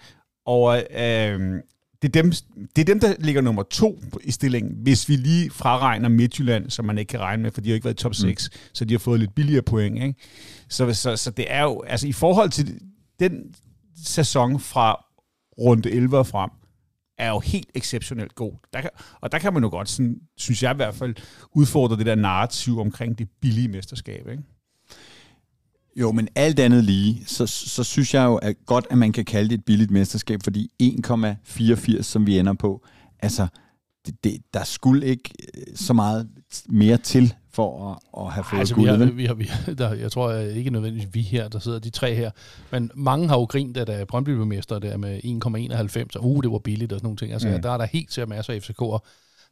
og 0.46 0.78
øh, 0.78 1.62
det, 2.02 2.16
er 2.16 2.22
dem, 2.22 2.32
det 2.76 2.82
er 2.82 2.86
dem, 2.86 3.00
der 3.00 3.16
ligger 3.20 3.42
nummer 3.42 3.64
to 3.64 4.00
i 4.24 4.32
stillingen, 4.32 4.74
hvis 4.82 5.10
vi 5.10 5.16
lige 5.16 5.52
fraregner 5.52 6.10
Midtjylland, 6.10 6.70
som 6.70 6.86
man 6.86 6.98
ikke 6.98 7.10
kan 7.10 7.20
regne 7.20 7.44
med, 7.44 7.52
for 7.52 7.62
de 7.62 7.70
har 7.70 7.74
ikke 7.74 7.86
været 7.86 8.00
i 8.00 8.04
top 8.04 8.16
6, 8.16 8.50
mm. 8.54 8.60
så 8.74 8.86
de 8.86 8.94
har 8.94 9.00
fået 9.00 9.20
lidt 9.20 9.36
billigere 9.36 9.62
point. 9.62 10.04
Ikke? 10.04 10.16
Så, 10.70 10.94
så, 10.94 11.16
så 11.16 11.32
det 11.32 11.46
er 11.50 11.64
jo, 11.64 11.82
altså 11.82 12.08
i 12.08 12.12
forhold 12.12 12.50
til 12.50 12.80
den 13.20 13.56
sæson 14.06 14.60
fra 14.60 15.06
runde 15.60 15.92
11 15.92 16.18
og 16.18 16.28
frem, 16.28 16.50
er 17.20 17.30
jo 17.30 17.40
helt 17.40 17.70
exceptionelt 17.76 18.36
god. 18.36 18.54
Der 18.74 18.82
kan, 18.82 18.90
og 19.22 19.32
der 19.32 19.40
kan 19.40 19.54
man 19.54 19.64
jo 19.64 19.70
godt, 19.70 19.90
sådan, 19.90 20.16
synes 20.38 20.64
jeg 20.64 20.72
i 20.72 20.76
hvert 20.76 20.96
fald, 20.96 21.16
udfordre 21.52 21.98
det 21.98 22.06
der 22.06 22.16
narrativ 22.16 22.80
omkring 22.80 23.18
det 23.18 23.30
billige 23.42 23.68
mesterskab. 23.68 24.28
Ikke? 24.28 24.44
Jo, 25.96 26.12
men 26.12 26.28
alt 26.36 26.60
andet 26.60 26.84
lige, 26.84 27.24
så, 27.26 27.48
så 27.48 27.84
synes 27.84 28.14
jeg 28.14 28.26
jo 28.26 28.36
at 28.36 28.56
godt, 28.66 28.88
at 28.90 28.98
man 28.98 29.12
kan 29.12 29.26
kalde 29.26 29.50
det 29.50 29.56
et 29.56 29.66
billigt 29.66 29.92
mesterskab, 29.92 30.44
fordi 30.44 30.72
1,84, 30.84 32.02
som 32.02 32.26
vi 32.26 32.40
ender 32.40 32.54
på, 32.54 32.86
altså, 33.20 33.48
det, 34.06 34.24
det, 34.24 34.42
der 34.54 34.64
skulle 34.64 35.06
ikke 35.06 35.32
øh, 35.58 35.76
så 35.76 35.94
meget 35.94 36.30
mere 36.70 36.98
til 36.98 37.34
for 37.52 37.92
at, 37.92 38.24
at 38.26 38.34
have 38.34 38.44
fået 38.44 38.60
Altså, 38.60 38.76
vi 38.76 38.82
guldet. 38.82 38.98
har, 38.98 39.06
vel? 39.06 39.18
vi 39.18 39.26
har, 39.26 39.34
vi 39.34 39.44
har, 39.46 39.74
der, 39.74 39.94
jeg 39.94 40.12
tror 40.12 40.30
øh, 40.30 40.44
ikke 40.56 40.70
nødvendigvis 40.70 41.10
vi 41.14 41.22
her, 41.22 41.48
der 41.48 41.60
sidder 41.60 41.80
de 41.80 41.90
tre 41.90 42.16
her, 42.16 42.32
men 42.72 42.92
mange 42.96 43.28
har 43.28 43.36
jo 43.40 43.44
grint, 43.44 43.78
at 43.78 43.88
da 43.88 44.04
Brøndby 44.04 44.30
blev 44.30 44.46
mester 44.46 44.80
der 44.80 44.98
med 44.98 45.20
1,91, 46.16 46.20
og 46.20 46.26
uh, 46.26 46.44
det 46.44 46.52
var 46.52 46.58
billigt 46.60 46.92
og 46.94 47.00
sådan 47.00 47.06
nogle 47.06 47.18
ting. 47.18 47.34
Altså, 47.34 47.48
Mm. 47.48 47.62
der 47.62 47.72
er 47.72 47.78
der 47.78 47.86
helt 47.86 48.14
sikkert 48.14 48.30
masser 48.30 48.54
af 48.54 48.58
FCK'er, 48.60 49.00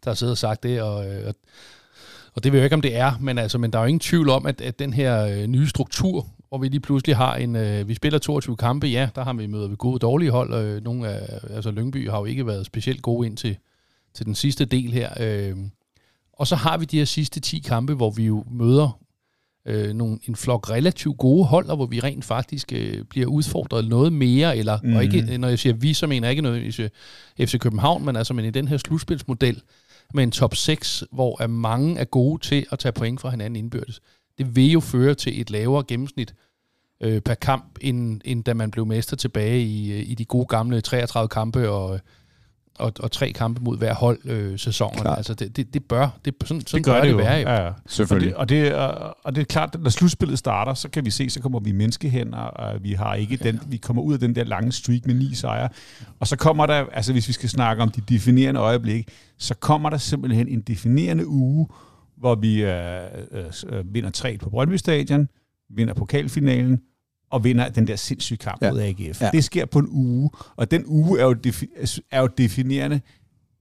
der 0.03 0.10
har 0.10 0.13
siddet 0.13 0.31
og 0.31 0.38
sagt 0.38 0.63
det, 0.63 0.81
og, 0.81 1.10
øh, 1.10 1.27
og, 1.27 1.36
og 2.36 2.43
det 2.43 2.51
ved 2.51 2.60
jeg 2.60 2.65
ikke, 2.65 2.73
om 2.73 2.81
det 2.81 2.95
er, 2.95 3.12
men, 3.19 3.38
altså, 3.38 3.57
men 3.57 3.71
der 3.73 3.79
er 3.79 3.83
jo 3.83 3.88
ingen 3.88 3.99
tvivl 3.99 4.29
om, 4.29 4.45
at, 4.45 4.62
at 4.62 4.79
den 4.79 4.93
her 4.93 5.25
øh, 5.25 5.47
nye 5.47 5.67
struktur, 5.67 6.27
hvor 6.49 6.57
vi 6.57 6.67
lige 6.67 6.79
pludselig 6.79 7.15
har 7.15 7.36
en, 7.36 7.55
øh, 7.55 7.88
vi 7.88 7.93
spiller 7.95 8.19
22 8.19 8.55
kampe, 8.55 8.88
ja, 8.88 9.10
der 9.15 9.23
har 9.23 9.33
vi 9.33 9.47
møder 9.47 9.67
vi 9.67 9.75
gode 9.77 9.99
dårlige 9.99 10.31
hold, 10.31 10.53
øh, 10.53 10.83
nogle 10.83 11.07
af, 11.10 11.39
altså 11.49 11.71
Lyngby 11.71 12.10
har 12.10 12.17
jo 12.19 12.25
ikke 12.25 12.47
været 12.47 12.65
specielt 12.65 13.01
gode 13.01 13.27
ind 13.27 13.38
til, 13.38 13.57
til 14.13 14.25
den 14.25 14.36
sidste 14.36 14.65
del 14.65 14.91
her, 14.93 15.10
øh, 15.19 15.55
og 16.39 16.47
så 16.47 16.56
har 16.56 16.78
vi 16.78 16.86
de 16.86 16.97
her 16.97 17.06
sidste 17.06 17.39
10 17.39 17.60
kampe, 17.60 17.93
hvor 17.93 18.10
vi 18.10 18.26
jo 18.26 18.43
møder 18.52 19.00
øh, 19.65 19.93
nogle, 19.93 20.19
en 20.28 20.36
flok 20.36 20.69
relativt 20.69 21.17
gode 21.17 21.45
hold, 21.45 21.69
og 21.69 21.76
hvor 21.76 21.86
vi 21.86 22.00
rent 22.00 22.26
faktisk 22.26 22.73
øh, 22.73 23.04
bliver 23.04 23.28
udfordret 23.28 23.88
noget 23.88 24.13
mere, 24.13 24.58
eller, 24.58 24.80
mm. 24.84 24.95
og 24.95 25.04
ikke, 25.04 25.38
når 25.38 25.47
jeg 25.47 25.60
siger 25.60 25.73
vi, 25.73 25.93
så 25.93 26.08
mener 26.08 26.28
jeg 26.28 26.32
ikke 26.32 26.41
nødvendigvis 26.41 26.80
øh, 26.80 26.89
FC 27.39 27.60
København, 27.60 28.06
men 28.06 28.15
altså 28.15 28.34
men 28.34 28.45
i 28.45 28.50
den 28.50 28.67
her 28.67 28.78
slutspilsmodel 28.78 29.62
med 30.13 30.23
en 30.23 30.32
top 30.32 30.56
6, 30.56 31.04
hvor 31.12 31.41
er 31.41 31.47
mange 31.47 32.00
er 32.00 32.06
gode 32.06 32.43
til 32.43 32.65
at 32.71 32.80
tage 32.80 32.91
point 32.91 33.21
fra 33.21 33.30
hinanden 33.30 33.56
indbyrdes. 33.56 34.02
Det 34.38 34.56
vil 34.56 34.71
jo 34.71 34.80
føre 34.80 35.13
til 35.13 35.41
et 35.41 35.50
lavere 35.50 35.84
gennemsnit 35.88 36.34
øh, 37.02 37.21
per 37.21 37.34
kamp, 37.34 37.78
end, 37.82 38.21
end 38.26 38.43
da 38.43 38.54
man 38.54 38.71
blev 38.71 38.86
mester 38.86 39.15
tilbage 39.15 39.62
i, 39.62 39.91
øh, 39.91 40.10
i 40.10 40.15
de 40.15 40.26
gode 40.26 40.45
gamle 40.45 40.82
33 40.82 41.28
kampe 41.28 41.69
og, 41.69 42.00
og, 42.78 42.94
og 43.00 43.12
tre 43.12 43.32
kampe 43.32 43.62
mod 43.63 43.78
hver 43.78 43.94
hold 43.94 44.20
øh, 44.26 44.60
sæsonen. 44.60 45.02
Klart. 45.02 45.18
Altså 45.18 45.34
det, 45.34 45.58
det, 45.58 45.74
det 45.74 45.84
bør, 45.84 46.10
det, 46.26 46.34
sådan, 46.46 46.62
sådan 46.62 46.78
det 46.78 46.86
gør 46.86 46.94
bør 46.94 47.00
det, 47.00 47.06
det 47.06 47.12
jo. 47.12 47.18
være. 47.18 47.36
Jo. 47.36 47.48
Ja, 47.50 47.62
ja. 47.62 47.68
Og 47.68 47.74
Selvfølgelig. 47.88 48.30
det, 48.30 48.38
og, 48.38 48.50
det, 48.50 48.74
og, 48.74 49.18
og 49.24 49.36
det 49.36 49.42
er 49.42 49.46
klart, 49.46 49.70
at 49.76 49.82
når 49.82 49.90
slutspillet 49.90 50.40
starter, 50.40 50.74
så 50.74 50.90
kan 50.90 51.06
vi 51.06 51.10
se, 51.10 51.30
så 51.30 51.42
kommer 51.42 51.60
vi 51.60 51.70
i 51.70 51.74
menneskehænder, 51.74 52.38
og 52.38 52.84
vi 52.84 52.94
har 52.94 53.16
ikke 53.16 53.38
den, 53.38 53.60
vi 53.68 53.78
kommer 53.78 54.02
ud 54.02 54.13
af 54.13 54.20
den 54.20 54.36
der 54.36 54.44
lange 54.44 54.72
streak 54.72 55.06
med 55.06 55.16
ni 55.16 55.36
sejre. 55.36 55.70
Og 56.20 56.28
så 56.28 56.36
kommer 56.36 56.66
der, 56.66 56.86
altså 56.94 57.12
hvis 57.12 57.28
vi 57.28 57.34
skal 57.34 57.50
snakke 57.50 57.84
om 57.84 57.90
de 57.90 58.02
definerende 58.02 58.60
øjeblik, 58.60 59.10
så 59.38 59.56
kommer 59.56 59.90
der 59.90 59.98
simpelthen 59.98 60.48
en 60.48 60.62
definerende 60.62 61.28
uge, 61.28 61.68
hvor 62.18 62.36
vi 62.36 62.63
øh, 62.63 63.02
øh, 63.32 63.94
vinder 63.94 64.10
3 64.10 64.38
på 64.38 64.50
Brøndby 64.50 64.76
Stadion, 64.76 65.28
vinder 65.70 65.94
pokalfinalen, 65.94 66.82
og 67.32 67.44
vinder 67.44 67.70
den 67.70 67.88
der 67.88 67.96
sindssyge 67.96 68.38
kamp 68.38 68.62
Ja. 68.62 68.72
mod 68.72 68.80
AGF. 68.82 69.22
Ja. 69.22 69.30
Det 69.34 69.44
sker 69.44 69.66
på 69.66 69.80
en 69.80 69.88
uge, 69.90 70.30
og 70.56 70.72
den 70.72 70.84
uge 70.86 71.20
er 71.20 71.24
jo, 71.26 71.36
defi- 71.48 72.02
er 72.12 72.22
jo 72.22 72.28
definerende 72.38 73.02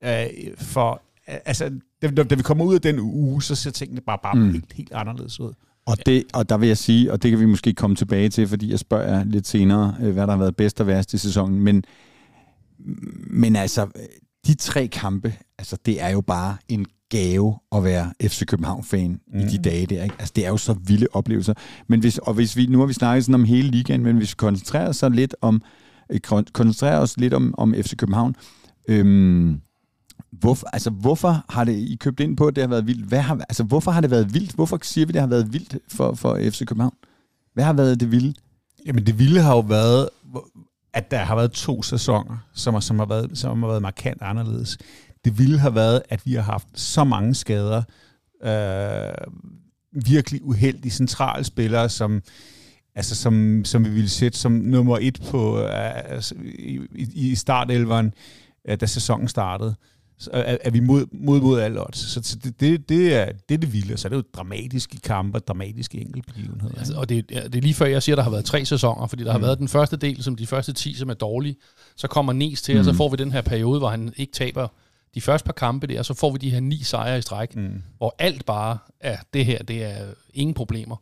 øh, 0.05 0.27
for... 0.59 1.03
Altså, 1.27 1.71
da, 2.03 2.35
vi 2.35 2.43
kommer 2.43 2.65
ud 2.65 2.75
af 2.75 2.81
den 2.81 2.99
uge, 3.01 3.43
så 3.43 3.55
ser 3.55 3.71
tingene 3.71 4.01
bare, 4.01 4.19
bare 4.23 4.35
Mm. 4.35 4.41
mm. 4.43 4.53
helt, 4.53 4.73
helt 4.73 4.93
anderledes 4.93 5.41
ud. 5.41 5.53
Og, 5.87 6.07
det, 6.07 6.25
og 6.35 6.49
der 6.49 6.57
vil 6.57 6.67
jeg 6.67 6.79
sige, 6.79 7.13
og 7.13 7.23
det 7.23 7.31
kan 7.31 7.41
vi 7.41 7.47
måske 7.47 7.73
komme 7.73 7.97
tilbage 7.97 8.29
til, 8.29 8.49
fordi 8.49 8.71
jeg 8.71 8.79
spørger 8.79 9.17
jer 9.17 9.25
lidt 9.25 9.47
senere, 9.47 9.95
øh, 10.01 10.13
hvad 10.13 10.27
der 10.27 10.33
har 10.33 10.39
været 10.39 10.57
bedst 10.57 10.81
og 10.81 10.87
værst 10.87 11.15
i 11.15 11.19
sæsonen, 11.19 11.61
men, 11.61 11.85
men 13.31 13.57
altså, 13.57 13.87
de 14.47 14.55
tre 14.55 14.87
kampe, 14.87 15.35
altså 15.59 15.77
det 15.87 16.03
er 16.03 16.09
jo 16.09 16.21
bare 16.21 16.57
en 16.69 16.87
gave 17.11 17.59
at 17.73 17.85
være 17.85 18.12
FC 18.23 18.47
København-fan 18.47 19.21
mm. 19.33 19.38
i 19.40 19.42
de 19.42 19.59
dage 19.59 19.87
der. 19.87 20.03
Ikke? 20.03 20.16
Altså 20.19 20.33
det 20.37 20.47
er 20.47 20.49
jo 20.49 20.57
så 20.57 20.73
vilde 20.73 21.07
oplevelser. 21.12 21.55
Men 21.88 22.01
hvis, 22.01 22.19
og 22.19 22.35
hvis 22.35 22.57
vi, 22.57 22.66
nu 22.66 22.79
har 22.79 22.87
vi 22.87 22.92
snakket 22.92 23.25
sådan 23.25 23.35
om 23.35 23.45
hele 23.45 23.69
ligaen, 23.69 24.03
men 24.03 24.16
hvis 24.16 24.31
vi 24.31 24.35
koncentrerer 24.37 24.88
os 24.88 24.97
så 24.97 25.09
lidt 25.09 25.35
om, 25.40 25.62
øh, 26.12 26.21
kon- 26.27 26.53
koncentrerer 26.53 26.99
os 26.99 27.16
lidt 27.16 27.35
om, 27.35 27.55
om 27.59 27.75
FC 27.75 27.97
København, 27.97 28.35
øhm, 28.88 29.61
Hvorfor, 30.40 30.66
altså, 30.73 30.90
hvorfor 30.90 31.45
har 31.49 31.64
det 31.64 31.73
I 31.73 31.97
købt 32.01 32.21
ind 32.21 32.37
på, 32.37 32.47
at 32.47 32.57
det 32.57 32.62
har 32.62 32.69
været 32.69 32.87
vildt? 32.87 33.07
Hvad 33.07 33.21
har, 33.21 33.35
altså, 33.49 33.64
hvorfor 33.64 33.90
har 33.90 34.01
det 34.01 34.11
været 34.11 34.35
vildt? 34.35 34.53
Hvorfor 34.53 34.79
siger 34.83 35.07
vi, 35.07 35.12
det 35.12 35.21
har 35.21 35.29
været 35.29 35.53
vildt 35.53 35.79
for, 35.88 36.14
for 36.14 36.38
FC 36.42 36.66
København? 36.66 36.95
Hvad 37.55 37.64
har 37.64 37.73
været 37.73 38.01
det 38.01 38.12
vilde? 38.12 38.35
Jamen 38.87 39.07
det 39.07 39.19
vilde 39.19 39.40
har 39.40 39.55
jo 39.55 39.61
været, 39.61 40.09
at 40.95 41.11
der 41.11 41.19
har 41.19 41.37
været 41.37 41.53
to 41.53 41.83
sæsoner, 41.83 42.37
som 42.55 42.75
har, 42.75 42.81
som 42.81 42.99
har, 42.99 43.07
været, 43.07 43.38
som 43.38 43.62
har 43.62 43.69
været 43.69 43.83
markant 43.83 44.23
anderledes. 44.23 44.79
Det 45.27 45.39
vilde 45.39 45.59
har 45.59 45.71
været, 45.71 46.03
at 46.09 46.27
vi 46.27 46.35
har 46.35 46.43
haft 46.43 46.69
så 46.75 47.05
mange 47.05 47.35
skader, 47.35 47.83
øh, 48.45 49.33
virkelig 49.93 50.45
uheldige 50.45 50.93
centrale 50.93 51.45
spillere, 51.45 51.89
som, 51.89 52.23
altså 52.95 53.15
som, 53.15 53.65
som 53.65 53.85
vi 53.85 53.91
ville 53.91 54.09
sætte 54.09 54.39
som 54.39 54.53
nummer 54.53 54.99
et 55.01 55.19
på, 55.31 55.61
øh, 55.61 56.12
altså, 56.12 56.35
i, 56.45 56.81
i, 57.15 57.35
startelveren, 57.35 58.15
øh, 58.69 58.81
da 58.81 58.87
sæsonen 58.87 59.29
startede. 59.29 59.75
Så 60.19 60.31
er, 60.33 60.57
er 60.61 60.71
vi 60.71 60.81
mod, 60.81 61.07
mod, 61.12 61.41
mod 61.41 61.61
alle 61.61 61.87
odds. 61.87 61.99
Så, 61.99 62.21
så 62.23 62.37
det, 62.45 62.61
det, 62.61 62.89
det, 62.89 63.15
er, 63.15 63.33
det 63.49 63.55
er 63.55 63.59
det 63.59 63.73
vilde. 63.73 63.97
Så 63.97 64.09
er 64.09 64.11
det 64.11 64.17
jo 64.17 64.23
dramatiske 64.35 64.99
kampe, 65.01 65.39
dramatiske 65.39 66.01
enkeltbegivenheder. 66.01 66.79
Altså, 66.79 66.95
og 66.97 67.09
det, 67.09 67.31
ja, 67.31 67.43
det 67.43 67.55
er 67.55 67.62
lige 67.62 67.75
før, 67.75 67.87
jeg 67.87 68.03
siger, 68.03 68.15
at 68.15 68.19
der 68.19 68.25
har 68.25 68.31
været 68.31 68.45
tre 68.45 68.65
sæsoner, 68.65 69.07
fordi 69.07 69.25
der 69.25 69.33
har 69.33 69.39
været 69.39 69.59
den 69.59 69.69
første 69.69 69.97
del, 69.97 70.23
som 70.23 70.37
de 70.37 70.47
første 70.47 70.73
10, 70.73 70.95
som 70.95 71.11
er 71.11 71.15
dårlige. 71.15 71.57
Så 71.97 72.09
kommer 72.09 72.33
Nes 72.33 72.62
til, 72.62 72.75
mm. 72.75 72.79
og 72.79 72.85
så 72.85 72.93
får 72.93 73.09
vi 73.09 73.17
den 73.17 73.33
her 73.33 73.43
periode, 73.43 73.79
hvor 73.79 73.89
han 73.89 74.12
ikke 74.17 74.33
taber 74.33 74.69
de 75.17 75.21
første 75.21 75.47
par 75.47 75.53
kampe 75.53 75.87
der, 75.87 76.03
så 76.03 76.15
får 76.15 76.31
vi 76.31 76.39
de 76.39 76.51
her 76.51 76.61
ni 76.61 76.83
sejre 76.83 77.19
i 77.19 77.23
stræk, 77.23 77.57
mm. 77.57 77.83
hvor 77.99 78.15
alt 78.19 78.47
bare 78.47 78.79
er, 79.01 79.17
det 79.35 79.45
her, 79.45 79.59
det 79.63 79.85
er 79.85 79.97
ingen 80.35 80.55
problemer. 80.55 80.97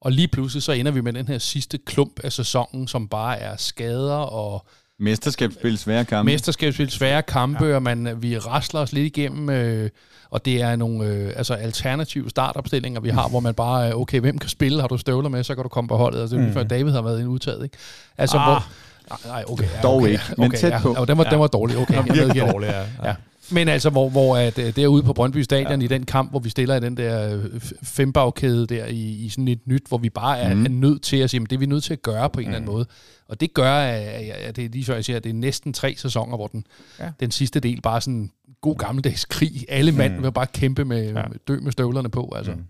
Og 0.00 0.12
lige 0.12 0.28
pludselig 0.28 0.62
så 0.62 0.72
ender 0.72 0.92
vi 0.92 1.00
med 1.00 1.12
den 1.12 1.28
her 1.28 1.38
sidste 1.38 1.78
klump 1.78 2.20
af 2.24 2.32
sæsonen, 2.32 2.88
som 2.88 3.08
bare 3.08 3.38
er 3.38 3.56
skader 3.56 4.14
og 4.14 4.66
Mesterskabsspil, 4.98 5.78
svære 5.78 6.04
kampe. 6.04 6.32
mesterskabsspil, 6.32 6.90
svære 6.90 7.22
kampe, 7.22 7.64
ja. 7.64 7.74
og 7.74 7.82
man, 7.82 8.22
vi 8.22 8.38
rasler 8.38 8.80
os 8.80 8.92
lidt 8.92 9.06
igennem, 9.06 9.50
øh, 9.50 9.90
og 10.30 10.44
det 10.44 10.62
er 10.62 10.76
nogle 10.76 11.06
øh, 11.06 11.32
altså 11.36 11.54
alternative 11.54 12.30
startopstillinger, 12.30 13.00
vi 13.00 13.08
har, 13.08 13.28
hvor 13.28 13.40
man 13.40 13.54
bare, 13.54 13.88
øh, 13.88 13.96
okay, 13.96 14.20
hvem 14.20 14.38
kan 14.38 14.50
spille? 14.50 14.80
Har 14.80 14.88
du 14.88 14.98
støvler 14.98 15.28
med, 15.28 15.44
så 15.44 15.54
kan 15.54 15.62
du 15.62 15.68
komme 15.68 15.88
på 15.88 15.96
holdet. 15.96 16.20
Altså, 16.20 16.36
det 16.36 16.42
er 16.42 16.46
mm. 16.46 16.52
før 16.54 16.62
David 16.62 16.92
har 16.92 17.02
været 17.02 17.20
en 17.20 17.26
udtaget, 17.26 17.64
ikke? 17.64 17.76
Altså, 18.18 18.36
Ah. 18.38 18.44
hvor, 18.44 18.68
nej, 19.08 19.18
nej, 19.26 19.44
okay. 19.48 19.64
Ja, 19.64 19.80
Dog 19.82 19.96
okay, 19.96 20.08
ikke, 20.10 20.22
men 20.38 20.50
tæt 20.50 20.72
ja, 20.72 20.80
på. 20.82 20.94
Ja, 20.98 21.04
den, 21.04 21.18
var, 21.18 21.24
den 21.24 21.38
var 21.38 21.46
dårlig, 21.46 21.76
okay. 21.78 21.94
Jeg 21.94 22.04
virkelig 22.04 22.26
medgiver 22.26 22.44
det. 22.44 22.52
dårligt, 22.52 22.72
ja. 22.72 22.84
Ja. 23.04 23.14
Men 23.50 23.68
altså, 23.68 23.90
hvor, 23.90 24.08
hvor 24.08 24.36
at, 24.36 24.58
øh, 24.58 24.76
derude 24.76 25.02
på 25.02 25.12
Brøndby 25.12 25.42
Stadion, 25.42 25.80
ja. 25.80 25.84
i 25.84 25.88
den 25.88 26.06
kamp, 26.06 26.30
hvor 26.30 26.40
vi 26.40 26.48
stiller 26.48 26.76
i 26.76 26.80
den 26.80 26.96
der 26.96 27.36
øh, 27.36 27.60
fembagkæde 27.82 28.66
der, 28.66 28.86
i, 28.86 29.24
i 29.24 29.28
sådan 29.28 29.48
et 29.48 29.66
nyt, 29.66 29.82
hvor 29.88 29.98
vi 29.98 30.10
bare 30.10 30.38
er, 30.38 30.54
mm. 30.54 30.64
er 30.64 30.68
nødt 30.68 31.02
til 31.02 31.16
at 31.16 31.30
sige, 31.30 31.40
men 31.40 31.46
det 31.46 31.56
er 31.56 31.60
vi 31.60 31.66
nødt 31.66 31.84
til 31.84 31.92
at 31.92 32.02
gøre 32.02 32.30
på 32.30 32.40
en 32.40 32.46
mm. 32.46 32.48
eller 32.48 32.56
anden 32.56 32.72
måde. 32.72 32.86
Og 33.28 33.40
det 33.40 33.54
gør, 33.54 33.74
at, 33.74 34.00
at 34.30 34.56
det 34.56 34.64
er 34.64 34.68
lige 34.68 34.84
før 34.84 34.94
jeg 34.94 35.04
siger, 35.04 35.16
at 35.16 35.24
det 35.24 35.30
er 35.30 35.34
næsten 35.34 35.72
tre 35.72 35.94
sæsoner, 35.98 36.36
hvor 36.36 36.46
den, 36.46 36.66
ja. 37.00 37.10
Den 37.20 37.30
sidste 37.30 37.60
del 37.60 37.80
bare 37.82 38.00
sådan 38.00 38.30
god 38.60 38.76
gammeldags 38.76 39.24
krig. 39.24 39.64
Alle 39.68 39.92
mand 39.92 40.20
vil 40.20 40.32
bare 40.32 40.46
kæmpe 40.46 40.84
med. 40.84 41.04
Ja. 41.04 41.12
med 41.12 41.38
dø 41.48 41.60
med 41.60 41.72
støvlerne 41.72 42.08
på. 42.08 42.32
Altså. 42.36 42.52
Mm. 42.52 42.64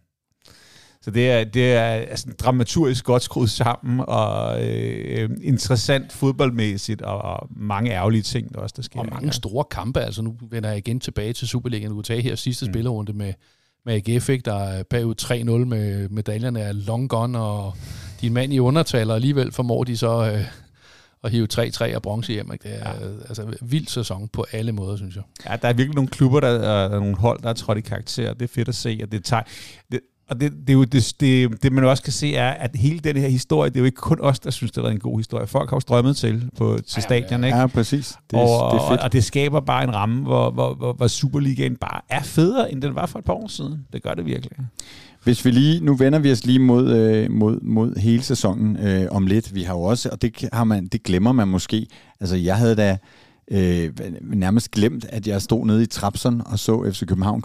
Så 1.06 1.10
det 1.10 1.30
er, 1.30 1.44
det 1.44 1.72
er 1.72 1.86
altså, 1.86 2.26
dramaturgisk 2.38 3.04
godt 3.04 3.22
skruet 3.22 3.50
sammen, 3.50 4.04
og 4.08 4.64
øh, 4.64 5.30
interessant 5.42 6.12
fodboldmæssigt, 6.12 7.02
og, 7.02 7.18
og 7.18 7.48
mange 7.56 7.90
ærgerlige 7.90 8.22
ting, 8.22 8.54
der 8.54 8.60
også 8.60 8.74
der 8.76 8.82
sker. 8.82 9.00
Og 9.00 9.06
mange 9.10 9.32
store 9.32 9.64
kampe, 9.70 10.00
altså 10.00 10.22
nu 10.22 10.36
vender 10.50 10.68
jeg 10.68 10.78
igen 10.78 11.00
tilbage 11.00 11.32
til 11.32 11.48
Superligaen. 11.48 11.88
Du 11.88 11.94
kunne 11.94 12.04
tage 12.04 12.22
her 12.22 12.34
sidste 12.34 12.66
mm. 12.66 12.72
spillerunde 12.72 13.12
med, 13.12 13.32
med 13.84 13.94
AGF, 13.94 14.28
ikke? 14.28 14.42
der 14.42 14.54
er 14.54 14.82
bagud 14.82 15.14
3-0 15.22 15.34
med 15.64 16.08
medaljerne 16.08 16.60
er 16.60 16.72
long 16.72 17.08
gone, 17.08 17.38
og 17.38 17.74
din 18.20 18.32
mand 18.32 18.52
i 18.52 18.58
undertal, 18.58 19.10
og 19.10 19.16
alligevel 19.16 19.52
formår 19.52 19.84
de 19.84 19.96
så 19.96 20.32
øh, 20.32 20.44
at 21.24 21.30
hive 21.30 21.48
3-3 21.52 21.96
og 21.96 22.02
bronze 22.02 22.32
hjem. 22.32 22.52
Ikke? 22.52 22.68
Det 22.68 22.78
er 22.82 22.88
ja. 22.88 23.08
altså 23.28 23.56
vild 23.62 23.86
sæson 23.86 24.28
på 24.28 24.46
alle 24.52 24.72
måder, 24.72 24.96
synes 24.96 25.16
jeg. 25.16 25.24
Ja, 25.50 25.56
der 25.56 25.68
er 25.68 25.72
virkelig 25.72 25.94
nogle 25.94 26.10
klubber, 26.10 26.40
der 26.40 26.48
er 26.48 26.88
nogle 26.88 27.16
hold, 27.16 27.42
der 27.42 27.48
er 27.48 27.54
trådt 27.54 27.78
i 27.78 27.80
karakter. 27.80 28.32
Det 28.32 28.42
er 28.42 28.54
fedt 28.54 28.68
at 28.68 28.74
se, 28.74 29.00
og 29.02 29.12
det 29.12 29.24
tager... 29.24 29.42
Det, 29.92 30.00
og 30.30 30.40
det, 30.40 30.52
det, 30.52 30.70
er 30.70 30.72
jo, 30.72 30.84
det, 30.84 31.14
det, 31.20 31.62
det, 31.62 31.72
man 31.72 31.84
også 31.84 32.02
kan 32.02 32.12
se, 32.12 32.34
er, 32.34 32.50
at 32.50 32.70
hele 32.74 32.98
den 32.98 33.16
her 33.16 33.28
historie, 33.28 33.70
det 33.70 33.76
er 33.76 33.80
jo 33.80 33.84
ikke 33.84 33.96
kun 33.96 34.20
os, 34.20 34.40
der 34.40 34.50
synes, 34.50 34.72
det 34.72 34.84
er 34.84 34.88
en 34.88 34.98
god 34.98 35.18
historie. 35.18 35.46
Folk 35.46 35.70
har 35.70 35.76
jo 35.76 35.80
strømmet 35.80 36.16
til 36.16 36.50
på, 36.58 36.78
til 36.86 37.02
stadion, 37.02 37.44
ikke? 37.44 37.56
Ja, 37.56 37.66
præcis. 37.66 38.18
Det, 38.30 38.38
og, 38.38 38.72
det 38.72 38.80
er 38.80 38.88
fedt. 38.90 39.00
og 39.00 39.12
det 39.12 39.24
skaber 39.24 39.60
bare 39.60 39.84
en 39.84 39.94
ramme, 39.94 40.22
hvor, 40.22 40.50
hvor, 40.50 40.74
hvor, 40.74 40.92
hvor 40.92 41.06
Superligaen 41.06 41.76
bare 41.76 42.00
er 42.08 42.22
federe, 42.22 42.72
end 42.72 42.82
den 42.82 42.94
var 42.94 43.06
for 43.06 43.18
et 43.18 43.24
par 43.24 43.32
år 43.32 43.48
siden. 43.48 43.86
Det 43.92 44.02
gør 44.02 44.14
det 44.14 44.26
virkelig. 44.26 44.52
Hvis 45.24 45.44
vi 45.44 45.50
lige, 45.50 45.84
nu 45.84 45.94
vender 45.94 46.18
vi 46.18 46.32
os 46.32 46.46
lige 46.46 46.58
mod, 46.58 46.96
øh, 46.96 47.30
mod, 47.30 47.60
mod 47.60 47.96
hele 47.96 48.22
sæsonen 48.22 48.76
øh, 48.76 49.06
om 49.10 49.26
lidt. 49.26 49.54
Vi 49.54 49.62
har 49.62 49.74
jo 49.74 49.82
også, 49.82 50.08
og 50.12 50.22
det, 50.22 50.48
har 50.52 50.64
man, 50.64 50.86
det 50.86 51.02
glemmer 51.02 51.32
man 51.32 51.48
måske, 51.48 51.86
altså 52.20 52.36
jeg 52.36 52.56
havde 52.56 52.76
da 52.76 52.98
øh, 53.50 53.90
nærmest 54.22 54.70
glemt, 54.70 55.06
at 55.08 55.26
jeg 55.26 55.42
stod 55.42 55.66
nede 55.66 55.82
i 55.82 55.86
Trapson 55.86 56.42
og 56.46 56.58
så 56.58 56.90
FC 56.92 57.06
København 57.06 57.42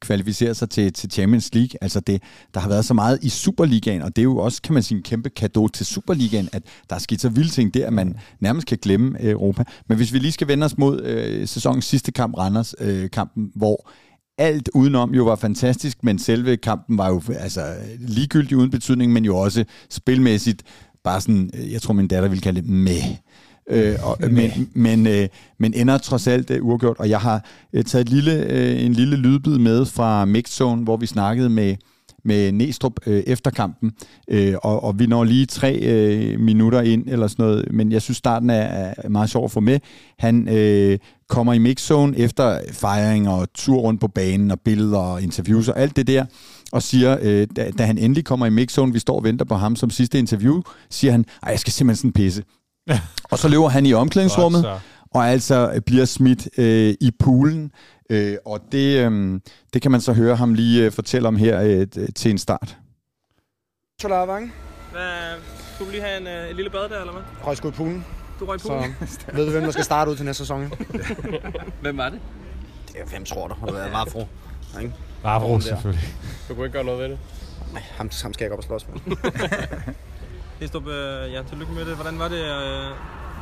kvalificere 0.00 0.54
sig 0.54 0.70
til, 0.70 0.92
til 0.92 1.10
Champions 1.10 1.54
League. 1.54 1.78
Altså 1.80 2.00
det, 2.00 2.22
der 2.54 2.60
har 2.60 2.68
været 2.68 2.84
så 2.84 2.94
meget 2.94 3.18
i 3.22 3.28
Superligaen, 3.28 4.02
og 4.02 4.16
det 4.16 4.22
er 4.22 4.24
jo 4.24 4.36
også, 4.36 4.62
kan 4.62 4.74
man 4.74 4.82
sige, 4.82 4.98
en 4.98 5.04
kæmpe 5.04 5.28
gave 5.28 5.68
til 5.68 5.86
Superligaen, 5.86 6.48
at 6.52 6.62
der 6.90 6.96
er 6.96 7.00
sket 7.00 7.20
så 7.20 7.28
vilde 7.28 7.50
ting 7.50 7.74
der, 7.74 7.86
at 7.86 7.92
man 7.92 8.16
nærmest 8.40 8.66
kan 8.66 8.78
glemme 8.82 9.22
øh, 9.22 9.30
Europa. 9.30 9.64
Men 9.88 9.96
hvis 9.96 10.12
vi 10.12 10.18
lige 10.18 10.32
skal 10.32 10.48
vende 10.48 10.64
os 10.64 10.78
mod 10.78 11.02
øh, 11.02 11.48
sæsonens 11.48 11.84
sidste 11.84 12.12
kamp, 12.12 12.38
Randers 12.38 12.74
øh, 12.80 13.10
kampen, 13.10 13.52
hvor 13.54 13.90
alt 14.38 14.70
udenom 14.74 15.14
jo 15.14 15.24
var 15.24 15.36
fantastisk, 15.36 16.04
men 16.04 16.18
selve 16.18 16.56
kampen 16.56 16.98
var 16.98 17.08
jo 17.08 17.22
altså, 17.38 17.74
ligegyldig 17.98 18.56
uden 18.56 18.70
betydning, 18.70 19.12
men 19.12 19.24
jo 19.24 19.36
også 19.36 19.64
spilmæssigt 19.90 20.62
bare 21.04 21.20
sådan, 21.20 21.50
øh, 21.54 21.72
jeg 21.72 21.82
tror 21.82 21.94
min 21.94 22.08
datter 22.08 22.28
ville 22.28 22.42
kalde 22.42 22.60
det 22.60 22.68
med. 22.68 23.02
Øh, 23.70 23.96
og, 24.02 24.16
men, 24.30 24.70
men, 24.74 25.06
øh, 25.06 25.28
men 25.58 25.74
ender 25.74 25.98
trods 25.98 26.26
alt 26.26 26.50
øh, 26.50 26.64
uafgjort, 26.64 26.96
og 26.98 27.08
jeg 27.08 27.20
har 27.20 27.44
øh, 27.72 27.84
taget 27.84 28.02
et 28.02 28.08
lille, 28.08 28.46
øh, 28.50 28.84
en 28.84 28.92
lille 28.92 29.16
lydbid 29.16 29.58
med 29.58 29.86
fra 29.86 30.24
Mixzone, 30.24 30.84
hvor 30.84 30.96
vi 30.96 31.06
snakkede 31.06 31.48
med 31.48 31.76
med 32.24 32.52
Næstrup 32.52 32.92
øh, 33.06 33.22
efter 33.26 33.50
kampen, 33.50 33.92
øh, 34.28 34.54
og, 34.62 34.84
og 34.84 34.98
vi 34.98 35.06
når 35.06 35.24
lige 35.24 35.46
tre 35.46 35.78
øh, 35.82 36.40
minutter 36.40 36.80
ind 36.80 37.04
eller 37.08 37.26
sådan 37.26 37.44
noget, 37.44 37.72
men 37.72 37.92
jeg 37.92 38.02
synes 38.02 38.16
starten 38.16 38.50
er, 38.50 38.92
er 38.96 39.08
meget 39.08 39.30
sjov 39.30 39.44
at 39.44 39.50
få 39.50 39.60
med. 39.60 39.78
Han 40.18 40.48
øh, 40.48 40.98
kommer 41.28 41.52
i 41.52 41.58
mixzone 41.58 42.18
efter 42.18 42.60
fejring 42.72 43.28
og 43.28 43.48
tur 43.54 43.78
rundt 43.78 44.00
på 44.00 44.08
banen 44.08 44.50
og 44.50 44.60
billeder 44.60 44.98
og 44.98 45.22
interviews 45.22 45.68
og 45.68 45.80
alt 45.80 45.96
det 45.96 46.06
der, 46.06 46.24
og 46.72 46.82
siger, 46.82 47.16
øh, 47.22 47.46
da, 47.56 47.70
da 47.78 47.84
han 47.84 47.98
endelig 47.98 48.24
kommer 48.24 48.46
i 48.46 48.50
mixzone, 48.50 48.92
vi 48.92 48.98
står 48.98 49.16
og 49.16 49.24
venter 49.24 49.44
på 49.44 49.54
ham 49.54 49.76
som 49.76 49.90
sidste 49.90 50.18
interview, 50.18 50.60
siger 50.90 51.10
han, 51.10 51.24
ej, 51.42 51.50
jeg 51.50 51.58
skal 51.58 51.72
simpelthen 51.72 51.96
sådan 51.96 52.12
pisse. 52.12 52.42
Og 53.30 53.38
så 53.38 53.48
løber 53.48 53.68
han 53.68 53.86
i 53.86 53.92
omklædningsrummet, 53.92 54.66
og 55.14 55.28
altså 55.28 55.80
bliver 55.86 56.04
smidt 56.04 56.48
øh, 56.58 56.94
i 57.00 57.10
poolen. 57.18 57.72
Øh, 58.10 58.36
og 58.46 58.60
det, 58.72 59.10
øh, 59.10 59.40
det 59.72 59.82
kan 59.82 59.90
man 59.90 60.00
så 60.00 60.12
høre 60.12 60.36
ham 60.36 60.54
lige 60.54 60.84
øh, 60.84 60.92
fortælle 60.92 61.28
om 61.28 61.36
her 61.36 61.60
øh, 61.62 61.86
til 62.16 62.30
en 62.30 62.38
start. 62.38 62.76
Chola 64.00 64.16
Vang. 64.16 64.52
Hvad, 64.92 65.38
skulle 65.74 65.86
du 65.86 65.92
lige 65.92 66.02
have 66.02 66.20
en, 66.20 66.26
øh, 66.26 66.50
en 66.50 66.56
lille 66.56 66.70
bad 66.70 66.88
der, 66.88 67.00
eller 67.00 67.12
hvad? 67.12 67.22
Røg 67.46 67.56
sgu 67.56 67.68
i 67.68 67.70
poolen. 67.70 68.04
Du 68.40 68.44
røg 68.44 68.56
i 68.56 68.68
poolen? 68.68 68.94
Så 69.08 69.18
ved 69.32 69.44
du, 69.44 69.50
hvem 69.50 69.62
der 69.62 69.70
skal 69.70 69.84
starte 69.84 70.10
ud 70.10 70.16
til 70.16 70.24
næste 70.24 70.42
sæson? 70.42 70.72
hvem 71.82 71.96
var 71.96 72.08
det? 72.08 72.20
Det 72.88 73.00
er, 73.00 73.04
hvem 73.04 73.24
tror 73.24 73.48
du? 73.48 73.54
Det 73.66 73.84
er 73.86 73.90
Vafro. 73.90 74.26
Ikke? 74.80 74.94
Vafro, 75.22 75.60
selvfølgelig. 75.60 76.08
Du 76.48 76.54
kunne 76.54 76.66
ikke 76.66 76.72
gøre 76.72 76.84
noget 76.84 77.00
ved 77.00 77.08
det? 77.08 77.18
Nej, 77.72 77.82
ham, 77.96 78.10
ham 78.22 78.32
skal 78.32 78.44
jeg 78.44 78.46
ikke 78.46 78.52
op 78.52 78.58
og 78.58 78.64
slås 78.64 78.86
med. 78.88 79.16
Næstrup, 80.60 80.86
øh, 80.86 81.32
ja, 81.32 81.42
tillykke 81.48 81.72
med 81.72 81.84
det. 81.84 81.94
Hvordan 81.94 82.18
var 82.18 82.28
det 82.28 82.44
øh, 82.44 82.90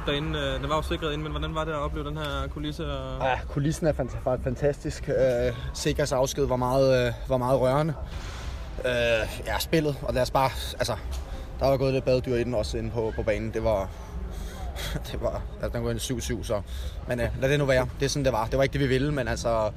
derinde? 0.06 0.38
Øh, 0.38 0.60
det 0.60 0.68
var 0.68 0.76
jo 0.76 0.82
sikret 0.82 1.12
ind, 1.12 1.22
men 1.22 1.30
hvordan 1.30 1.54
var 1.54 1.64
det 1.64 1.72
at 1.72 1.78
opleve 1.78 2.08
den 2.08 2.16
her 2.16 2.48
kulisse? 2.50 2.92
Og... 2.92 3.26
Ja, 3.26 3.38
kulissen 3.48 3.86
er 3.86 3.92
fant- 3.92 4.44
fantastisk. 4.44 5.08
Øh, 5.08 5.54
Sikkers 5.74 6.12
afsked 6.12 6.46
var 6.46 6.56
meget, 6.56 7.06
øh, 7.06 7.12
var 7.28 7.36
meget 7.36 7.60
rørende. 7.60 7.94
Øh, 8.84 9.46
ja, 9.46 9.58
spillet, 9.58 9.96
og 10.02 10.14
lad 10.14 10.22
os 10.22 10.30
bare, 10.30 10.50
altså, 10.78 10.92
der 11.60 11.66
var 11.66 11.76
gået 11.76 11.92
lidt 11.92 12.04
badedyr 12.04 12.34
i 12.34 12.44
den 12.44 12.54
også 12.54 12.78
inde 12.78 12.90
på, 12.90 13.12
på 13.16 13.22
banen. 13.22 13.50
Det 13.54 13.64
var, 13.64 13.88
det 15.12 15.20
var, 15.22 15.42
altså, 15.62 15.78
den 15.78 15.84
går 15.84 15.90
ind 15.90 16.00
7-7, 16.00 16.44
så, 16.44 16.60
men 17.08 17.20
øh, 17.20 17.28
lad 17.40 17.50
det 17.50 17.58
nu 17.58 17.64
være. 17.64 17.88
Det 18.00 18.04
er 18.04 18.10
sådan, 18.10 18.24
det 18.24 18.32
var. 18.32 18.46
Det 18.46 18.56
var 18.56 18.62
ikke 18.62 18.72
det, 18.72 18.80
vi 18.80 18.86
ville, 18.86 19.12
men 19.12 19.28
altså, 19.28 19.70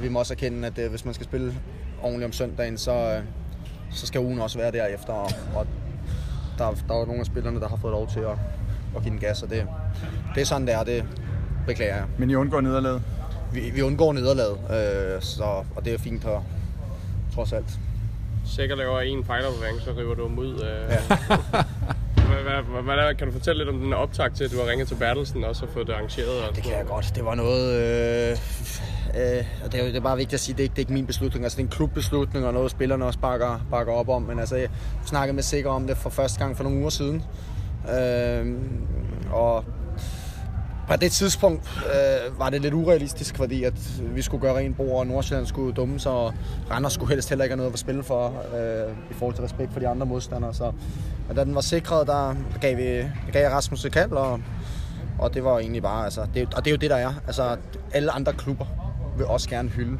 vi 0.00 0.08
må 0.08 0.18
også 0.18 0.34
erkende, 0.34 0.66
at 0.68 0.78
øh, 0.78 0.90
hvis 0.90 1.04
man 1.04 1.14
skal 1.14 1.26
spille 1.26 1.54
ordentligt 2.02 2.24
om 2.26 2.32
søndagen, 2.32 2.78
så, 2.78 2.92
øh, 2.92 3.22
så 3.92 4.06
skal 4.06 4.20
ugen 4.20 4.40
også 4.40 4.58
være 4.58 4.72
derefter, 4.72 5.12
og, 5.12 5.30
og 5.54 5.66
der, 6.58 6.74
der 6.88 6.94
er 6.94 7.06
nogle 7.06 7.20
af 7.20 7.26
spillerne, 7.26 7.60
der 7.60 7.68
har 7.68 7.76
fået 7.76 7.92
lov 7.92 8.08
til 8.08 8.20
at, 8.20 8.36
at 8.96 9.02
give 9.02 9.10
den 9.10 9.18
gas, 9.18 9.42
og 9.42 9.50
det, 9.50 9.66
det 10.34 10.40
er 10.40 10.44
sådan, 10.44 10.66
det 10.66 10.74
er. 10.74 10.84
Det 10.84 11.04
beklager 11.66 11.96
jeg. 11.96 12.04
Men 12.18 12.30
I 12.30 12.34
undgår 12.34 12.60
nederlaget? 12.60 13.02
Vi, 13.52 13.70
vi 13.74 13.82
undgår 13.82 14.12
nederlaget, 14.12 14.58
øh, 14.70 15.22
så, 15.22 15.44
og 15.76 15.84
det 15.84 15.94
er 15.94 15.98
fint 15.98 16.24
her, 16.24 16.44
trods 17.34 17.52
alt. 17.52 17.78
Sikkert 18.46 18.78
laver 18.78 19.00
en 19.00 19.24
fejlopværing, 19.24 19.80
så 19.80 19.90
river 19.98 20.14
du 20.14 20.24
dem 20.24 20.38
ud. 20.38 20.54
Øh. 20.54 20.90
Ja. 20.90 20.98
hvad, 22.42 22.82
hvad, 22.82 22.82
hvad, 22.82 23.14
kan 23.14 23.26
du 23.26 23.32
fortælle 23.32 23.64
lidt 23.64 23.68
om 23.74 23.80
den 23.80 23.92
optag 23.92 24.34
til, 24.34 24.44
at 24.44 24.50
du 24.50 24.56
har 24.56 24.70
ringet 24.70 24.88
til 24.88 24.94
Bertelsen 24.94 25.44
også 25.44 25.64
og 25.66 25.72
fået 25.72 25.86
det 25.86 25.92
arrangeret? 25.92 26.48
Og 26.48 26.56
det 26.56 26.62
kan 26.62 26.72
jeg 26.72 26.86
godt. 26.86 27.12
Det 27.14 27.24
var 27.24 27.34
noget... 27.34 27.74
Øh, 27.74 28.36
øh, 29.14 29.44
og 29.64 29.72
det 29.72 29.80
er, 29.80 29.84
det 29.84 29.96
er 29.96 30.00
bare 30.00 30.16
vigtigt 30.16 30.34
at 30.34 30.40
sige, 30.40 30.56
det 30.56 30.62
ikke, 30.62 30.72
det 30.72 30.78
er 30.78 30.82
ikke 30.82 30.92
min 30.92 31.06
beslutning. 31.06 31.44
Altså, 31.44 31.56
det 31.56 31.62
er 31.62 31.66
en 31.66 31.70
klubbeslutning, 31.70 32.46
og 32.46 32.52
noget 32.52 32.70
spillerne 32.70 33.04
også 33.04 33.18
bakker, 33.18 33.66
bakker 33.70 33.92
op 33.92 34.08
om. 34.08 34.22
Men 34.22 34.38
altså, 34.38 34.56
jeg 34.56 34.68
snakkede 35.06 35.34
med 35.34 35.42
Sikker 35.42 35.70
om 35.70 35.86
det 35.86 35.96
for 35.96 36.10
første 36.10 36.38
gang 36.38 36.56
for 36.56 36.64
nogle 36.64 36.78
uger 36.78 36.90
siden. 36.90 37.22
Øh, 37.94 38.46
og 39.32 39.64
på 40.88 40.96
det 40.96 41.12
tidspunkt 41.12 41.70
øh, 41.86 42.38
var 42.38 42.50
det 42.50 42.62
lidt 42.62 42.74
urealistisk, 42.74 43.36
fordi 43.36 43.64
at 43.64 44.02
vi 44.14 44.22
skulle 44.22 44.40
gøre 44.40 44.56
rent 44.56 44.76
bord, 44.76 44.98
og 44.98 45.06
Nordsjælland 45.06 45.46
skulle 45.46 45.74
dumme 45.74 46.00
sig, 46.00 46.12
og 46.12 46.34
Randers 46.70 46.92
skulle 46.92 47.14
helst 47.14 47.28
heller 47.28 47.44
ikke 47.44 47.52
have 47.52 47.56
noget 47.56 47.72
at 47.72 47.78
spille 47.78 48.02
for, 48.02 48.26
øh, 48.26 48.92
i 49.10 49.14
forhold 49.14 49.34
til 49.34 49.42
respekt 49.44 49.72
for 49.72 49.80
de 49.80 49.88
andre 49.88 50.06
modstandere. 50.06 50.54
Så, 50.54 50.72
men 51.28 51.36
da 51.36 51.44
den 51.44 51.54
var 51.54 51.60
sikret, 51.60 52.06
der 52.06 52.34
gav, 52.60 52.76
vi, 52.76 52.96
der 52.98 53.32
gav 53.32 53.42
jeg 53.42 53.52
Rasmus 53.52 53.84
et 53.84 53.92
kald, 53.92 54.12
og, 54.12 54.40
og 55.18 55.34
det 55.34 55.44
var 55.44 55.58
egentlig 55.58 55.82
bare, 55.82 56.04
altså, 56.04 56.26
det, 56.34 56.54
og 56.54 56.64
det 56.64 56.70
er 56.70 56.74
jo 56.74 56.78
det, 56.78 56.90
der 56.90 56.96
er. 56.96 57.12
Altså, 57.26 57.56
alle 57.92 58.10
andre 58.10 58.32
klubber 58.32 58.87
vil 59.18 59.26
også 59.26 59.48
gerne 59.48 59.68
hylde 59.68 59.98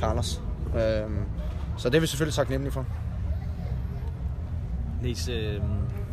Carlos. 0.00 0.40
Øh, 0.74 1.10
så 1.76 1.88
det 1.88 1.96
er 1.96 2.00
vi 2.00 2.06
selvfølgelig 2.06 2.34
sagt 2.34 2.50
nemlig 2.50 2.72
for. 2.72 2.86
Niels, 5.02 5.28
øh, 5.28 5.60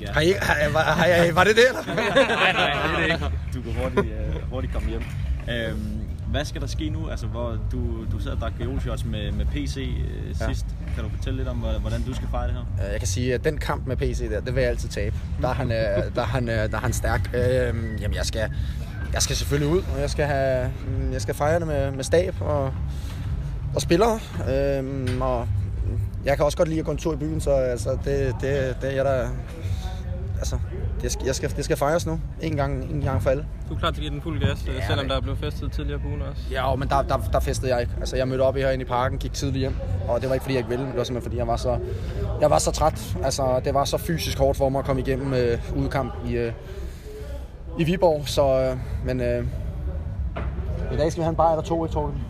ja. 0.01 0.11
har, 0.11 0.21
I, 0.21 0.33
har, 0.41 0.53
har, 0.53 0.93
har, 0.93 1.33
var 1.33 1.43
det 1.43 1.55
det, 1.55 1.63
eller? 1.67 1.85
nej, 1.95 2.51
nej, 2.53 2.87
det 2.87 2.93
er 2.93 2.97
det 2.97 3.05
ikke. 3.05 3.25
Du 3.53 3.61
kan 3.61 3.73
hurtigt, 3.73 4.13
uh, 4.35 4.49
hurtigt 4.49 4.73
komme 4.73 4.89
hjem. 4.89 5.01
Øhm, 5.49 6.03
hvad 6.33 6.45
skal 6.45 6.61
der 6.61 6.67
ske 6.67 6.89
nu? 6.89 7.09
Altså, 7.09 7.27
hvor 7.27 7.57
du, 7.71 8.05
du 8.11 8.19
sad 8.19 8.31
og 8.31 8.37
drak 8.37 8.53
shots 8.81 9.05
med, 9.05 9.31
med 9.31 9.45
PC 9.45 9.77
øh, 9.77 10.41
ja. 10.41 10.47
sidst. 10.47 10.65
Kan 10.95 11.03
du 11.03 11.09
fortælle 11.09 11.37
lidt 11.37 11.47
om, 11.47 11.57
hvordan 11.57 12.03
du 12.03 12.13
skal 12.13 12.27
fejre 12.31 12.47
det 12.47 12.55
her? 12.79 12.89
Jeg 12.91 12.99
kan 12.99 13.07
sige, 13.07 13.33
at 13.33 13.43
den 13.43 13.57
kamp 13.57 13.87
med 13.87 13.97
PC 13.97 14.29
der, 14.29 14.41
det 14.41 14.55
vil 14.55 14.61
jeg 14.61 14.69
altid 14.69 14.89
tabe. 14.89 15.15
Der 15.41 15.49
er 15.49 15.53
han, 15.53 15.71
øh, 15.71 16.15
der 16.15 16.21
er 16.21 16.25
han, 16.25 16.49
øh, 16.49 16.55
der 16.55 16.77
er 16.77 16.81
han 16.81 16.93
stærk. 16.93 17.29
Øh, 17.33 17.41
jamen, 18.01 18.15
jeg 18.15 18.25
skal, 18.25 18.49
jeg 19.13 19.21
skal 19.21 19.35
selvfølgelig 19.35 19.75
ud, 19.75 19.83
og 19.95 20.01
jeg 20.01 20.09
skal, 20.09 20.25
have, 20.25 20.71
jeg 21.11 21.21
skal 21.21 21.35
fejre 21.35 21.59
det 21.59 21.67
med, 21.67 21.91
med 21.91 22.03
stab 22.03 22.35
og, 22.41 22.73
og 23.75 23.81
spillere. 23.81 24.19
Øh, 24.49 25.21
og 25.21 25.47
jeg 26.25 26.35
kan 26.35 26.45
også 26.45 26.57
godt 26.57 26.69
lide 26.69 26.79
at 26.79 26.85
gå 26.85 26.91
en 26.91 26.97
tur 26.97 27.13
i 27.13 27.17
byen, 27.17 27.41
så 27.41 27.51
altså, 27.51 27.89
det, 27.89 28.35
det, 28.41 28.75
det 28.81 28.89
er 28.89 28.95
jeg 28.95 29.05
der... 29.05 29.29
Altså, 30.37 30.57
det 31.01 31.11
skal, 31.11 31.25
jeg 31.25 31.35
skal, 31.35 31.49
det 31.55 31.65
skal 31.65 31.77
fejres 31.77 32.05
nu. 32.05 32.19
En 32.41 32.55
gang, 32.55 32.83
en 32.91 33.01
gang 33.01 33.23
for 33.23 33.29
alle. 33.29 33.45
Du 33.69 33.73
er 33.73 33.79
klar 33.79 33.91
til 33.91 33.97
at 33.97 34.01
give 34.01 34.13
den 34.13 34.21
fuld 34.21 34.39
gas, 34.39 34.65
ja, 34.67 34.87
selvom 34.87 35.07
der 35.07 35.15
er 35.15 35.21
blevet 35.21 35.39
festet 35.39 35.71
tidligere 35.71 35.99
på 35.99 36.07
ugen 36.07 36.21
også? 36.21 36.41
Ja, 36.51 36.75
men 36.75 36.89
der, 36.89 37.01
der, 37.01 37.17
der 37.17 37.39
festede 37.39 37.71
jeg 37.71 37.81
ikke. 37.81 37.93
Altså, 37.99 38.15
jeg 38.15 38.27
mødte 38.27 38.41
op 38.41 38.55
herinde 38.55 38.85
i 38.85 38.87
parken, 38.87 39.17
gik 39.17 39.33
tidligt 39.33 39.59
hjem, 39.59 39.75
og 40.07 40.21
det 40.21 40.29
var 40.29 40.33
ikke 40.33 40.43
fordi, 40.43 40.53
jeg 40.53 40.59
ikke 40.59 40.69
ville, 40.69 40.85
det 40.85 40.97
var 40.97 41.03
simpelthen 41.03 41.29
fordi, 41.29 41.37
jeg 41.37 41.47
var 41.47 41.55
så, 41.55 41.79
jeg 42.41 42.49
var 42.49 42.59
så 42.59 42.71
træt. 42.71 43.15
Altså, 43.23 43.61
det 43.65 43.73
var 43.73 43.85
så 43.85 43.97
fysisk 43.97 44.37
hårdt 44.37 44.57
for 44.57 44.69
mig 44.69 44.79
at 44.79 44.85
komme 44.85 45.01
igennem 45.01 45.33
øh, 45.33 45.59
udkamp 45.75 46.13
i, 46.27 46.31
øh, 46.33 46.53
i 47.77 47.83
Viborg, 47.83 48.27
så, 48.27 48.61
øh, 48.61 48.77
men 49.05 49.21
øh, 49.21 49.45
i 50.93 50.97
dag 50.97 51.11
skal 51.11 51.21
vi 51.21 51.23
have 51.23 51.29
en 51.29 51.35
bajer 51.35 51.51
eller 51.51 51.63
to, 51.63 51.85
ikke, 51.85 51.93
Torben? 51.93 52.21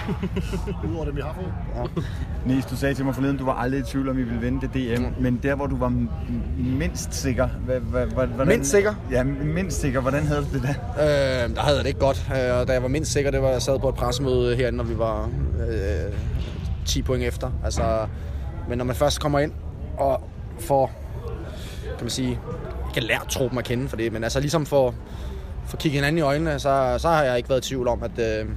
Udover 0.90 1.04
det, 1.04 1.16
vi 1.16 1.20
har 1.20 1.34
fået. 1.34 1.52
Ja. 1.76 2.02
Niels, 2.46 2.66
du 2.66 2.76
sagde 2.76 2.94
til 2.94 3.04
mig 3.04 3.14
forleden, 3.14 3.36
du 3.36 3.44
var 3.44 3.52
aldrig 3.52 3.80
i 3.80 3.84
tvivl 3.84 4.08
om, 4.08 4.18
I 4.18 4.22
ville 4.22 4.40
vinde 4.40 4.60
det 4.60 4.74
DM, 4.74 5.02
mm. 5.02 5.22
men 5.22 5.40
der, 5.42 5.54
hvor 5.54 5.66
du 5.66 5.76
var 5.76 5.92
mindst 6.58 7.14
sikker, 7.14 7.46
hvad, 7.46 7.80
hvad, 7.80 8.06
hvordan, 8.06 8.48
mindst 8.48 8.70
sikker? 8.70 8.94
Ja, 9.10 9.24
mindst 9.24 9.80
sikker. 9.80 10.00
Hvordan 10.00 10.26
havde 10.26 10.40
du 10.40 10.46
det 10.52 10.62
der? 10.62 10.74
Øh, 11.48 11.54
der 11.54 11.60
havde 11.60 11.76
jeg 11.76 11.84
det 11.84 11.88
ikke 11.88 12.00
godt. 12.00 12.30
Øh, 12.30 12.60
og 12.60 12.68
da 12.68 12.72
jeg 12.72 12.82
var 12.82 12.88
mindst 12.88 13.12
sikker, 13.12 13.30
det 13.30 13.42
var, 13.42 13.48
jeg 13.48 13.62
sad 13.62 13.78
på 13.78 13.88
et 13.88 13.94
pressemøde 13.94 14.56
herinde, 14.56 14.76
når 14.76 14.84
vi 14.84 14.98
var 14.98 15.30
øh, 15.68 16.12
10 16.86 17.02
point 17.02 17.24
efter. 17.24 17.50
Altså, 17.64 18.06
Men 18.68 18.78
når 18.78 18.84
man 18.84 18.96
først 18.96 19.20
kommer 19.20 19.38
ind 19.38 19.52
og 19.98 20.20
får, 20.60 20.90
kan 21.84 22.04
man 22.04 22.10
sige, 22.10 22.38
ikke 22.96 23.08
lære 23.08 23.20
truppen 23.28 23.58
at 23.58 23.64
kende 23.64 23.88
for 23.88 23.96
det, 23.96 24.12
men 24.12 24.24
altså 24.24 24.40
ligesom 24.40 24.66
for, 24.66 24.94
for 25.66 25.76
at 25.76 25.78
kigge 25.78 25.94
hinanden 25.94 26.18
i 26.18 26.20
øjnene, 26.20 26.58
så, 26.58 26.94
så 26.98 27.08
har 27.08 27.22
jeg 27.22 27.36
ikke 27.36 27.48
været 27.48 27.64
i 27.64 27.68
tvivl 27.68 27.88
om, 27.88 28.02
at, 28.02 28.18
øh, 28.18 28.48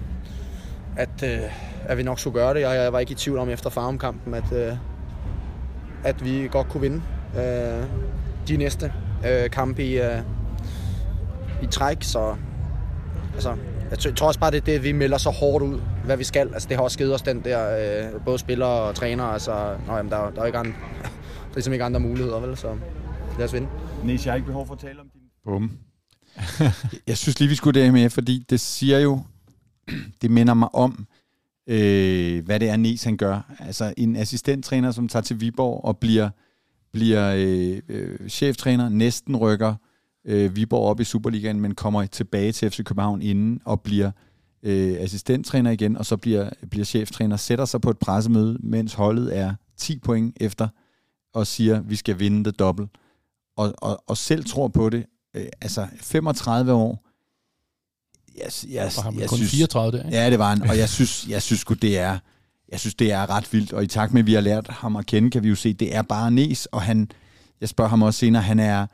at, 0.97 1.23
øh, 1.23 1.39
at 1.85 1.97
vi 1.97 2.03
nok 2.03 2.19
skulle 2.19 2.33
gøre 2.33 2.53
det. 2.53 2.65
Og 2.65 2.75
jeg 2.75 2.93
var 2.93 2.99
ikke 2.99 3.11
i 3.11 3.15
tvivl 3.15 3.37
om 3.37 3.49
efter 3.49 3.69
farmkampen, 3.69 4.33
at, 4.33 4.51
øh, 4.53 4.73
at 6.03 6.25
vi 6.25 6.47
godt 6.51 6.69
kunne 6.69 6.81
vinde 6.81 7.01
øh, 7.37 7.83
de 8.47 8.57
næste 8.57 8.93
øh, 9.27 9.49
kampe 9.49 9.83
i, 9.83 9.99
øh, 9.99 10.17
i 11.61 11.65
træk. 11.67 11.97
Så 12.01 12.35
altså, 13.33 13.49
jeg 13.89 13.99
tror- 13.99 14.09
jeg 14.09 14.17
tror 14.17 14.27
også 14.27 14.39
bare, 14.39 14.51
det 14.51 14.57
er 14.57 14.61
det, 14.61 14.83
vi 14.83 14.91
melder 14.91 15.17
så 15.17 15.29
hårdt 15.29 15.63
ud, 15.63 15.79
hvad 16.05 16.17
vi 16.17 16.23
skal. 16.23 16.49
Altså, 16.53 16.67
det 16.69 16.77
har 16.77 16.83
også 16.83 16.97
givet 16.97 17.13
os 17.13 17.21
den 17.21 17.41
der, 17.43 17.77
øh, 18.13 18.21
både 18.25 18.37
spillere 18.39 18.69
og 18.69 18.95
trænere, 18.95 19.33
Altså, 19.33 19.51
nå, 19.87 19.95
jamen, 19.95 20.11
der, 20.11 20.31
der 20.35 20.41
er 20.41 20.45
ikke 20.45 20.57
andre, 20.57 20.71
der 21.01 21.07
er 21.49 21.53
ligesom 21.55 21.73
ikke 21.73 21.85
andre 21.85 21.99
muligheder, 21.99 22.39
vel? 22.39 22.57
Så 22.57 22.67
lad 23.37 23.45
os 23.45 23.53
vinde. 23.53 23.67
Næs, 24.03 24.25
jeg 24.25 24.31
har 24.31 24.35
ikke 24.35 24.47
behov 24.47 24.67
for 24.67 24.73
at 24.73 24.79
tale 24.79 24.99
om 24.99 25.09
din... 25.13 25.21
Bum. 25.43 25.71
jeg 27.07 27.17
synes 27.17 27.39
lige, 27.39 27.49
vi 27.49 27.55
skulle 27.55 27.81
det 27.81 27.93
med, 27.93 28.09
fordi 28.09 28.45
det 28.49 28.59
siger 28.59 28.99
jo, 28.99 29.21
det 30.21 30.31
minder 30.31 30.53
mig 30.53 30.75
om, 30.75 31.07
øh, 31.67 32.45
hvad 32.45 32.59
det 32.59 32.69
er, 32.69 32.77
Nes 32.77 33.03
han 33.03 33.17
gør. 33.17 33.55
Altså 33.59 33.93
en 33.97 34.15
assistenttræner, 34.15 34.91
som 34.91 35.07
tager 35.07 35.23
til 35.23 35.41
Viborg 35.41 35.85
og 35.85 35.97
bliver, 35.97 36.29
bliver 36.93 37.33
øh, 37.37 37.81
øh, 37.89 38.29
cheftræner, 38.29 38.89
næsten 38.89 39.35
rykker 39.35 39.75
øh, 40.25 40.55
Viborg 40.55 40.89
op 40.89 40.99
i 40.99 41.03
Superligaen, 41.03 41.59
men 41.59 41.75
kommer 41.75 42.05
tilbage 42.05 42.51
til 42.51 42.69
FC 42.69 42.83
København 42.83 43.21
inden 43.21 43.61
og 43.65 43.81
bliver 43.81 44.11
øh, 44.63 44.95
assistenttræner 44.99 45.71
igen, 45.71 45.97
og 45.97 46.05
så 46.05 46.17
bliver, 46.17 46.49
bliver 46.69 46.85
cheftræner, 46.85 47.37
sætter 47.37 47.65
sig 47.65 47.81
på 47.81 47.89
et 47.89 47.97
pressemøde, 47.97 48.57
mens 48.59 48.93
holdet 48.93 49.37
er 49.37 49.53
10 49.77 49.99
point 49.99 50.37
efter, 50.41 50.67
og 51.33 51.47
siger, 51.47 51.81
vi 51.81 51.95
skal 51.95 52.19
vinde 52.19 52.43
det 52.43 52.59
dobbelt. 52.59 52.89
Og, 53.57 53.73
og, 53.77 54.03
og 54.07 54.17
selv 54.17 54.45
tror 54.45 54.67
på 54.67 54.89
det. 54.89 55.05
Øh, 55.33 55.47
altså 55.61 55.87
35 56.01 56.73
år. 56.73 57.01
Jeg, 58.37 58.51
jeg, 58.73 58.91
Og 58.97 59.03
han 59.03 59.19
jeg 59.19 59.29
kun 59.29 59.37
synes, 59.37 59.51
34 59.51 59.97
der, 59.97 60.05
ikke? 60.05 60.17
Ja, 60.17 60.29
det 60.29 60.39
var 60.39 60.49
han. 60.49 60.61
Og 60.69 60.77
jeg 60.77 60.89
synes, 60.89 61.27
jeg 61.27 61.41
synes 61.41 61.59
sgu, 61.59 61.73
det 61.73 61.97
er, 61.99 62.19
jeg 62.69 62.79
synes, 62.79 62.95
det 62.95 63.11
er 63.11 63.29
ret 63.29 63.53
vildt. 63.53 63.73
Og 63.73 63.83
i 63.83 63.87
takt 63.87 64.13
med, 64.13 64.21
at 64.21 64.25
vi 64.25 64.33
har 64.33 64.41
lært 64.41 64.67
ham 64.67 64.95
at 64.95 65.05
kende, 65.05 65.31
kan 65.31 65.43
vi 65.43 65.49
jo 65.49 65.55
se, 65.55 65.73
det 65.73 65.95
er 65.95 66.01
bare 66.01 66.31
Nes. 66.31 66.65
Og 66.65 66.81
han, 66.81 67.11
jeg 67.61 67.69
spørger 67.69 67.89
ham 67.89 68.01
også 68.03 68.19
senere, 68.19 68.41
han 68.43 68.59
er, 68.59 68.87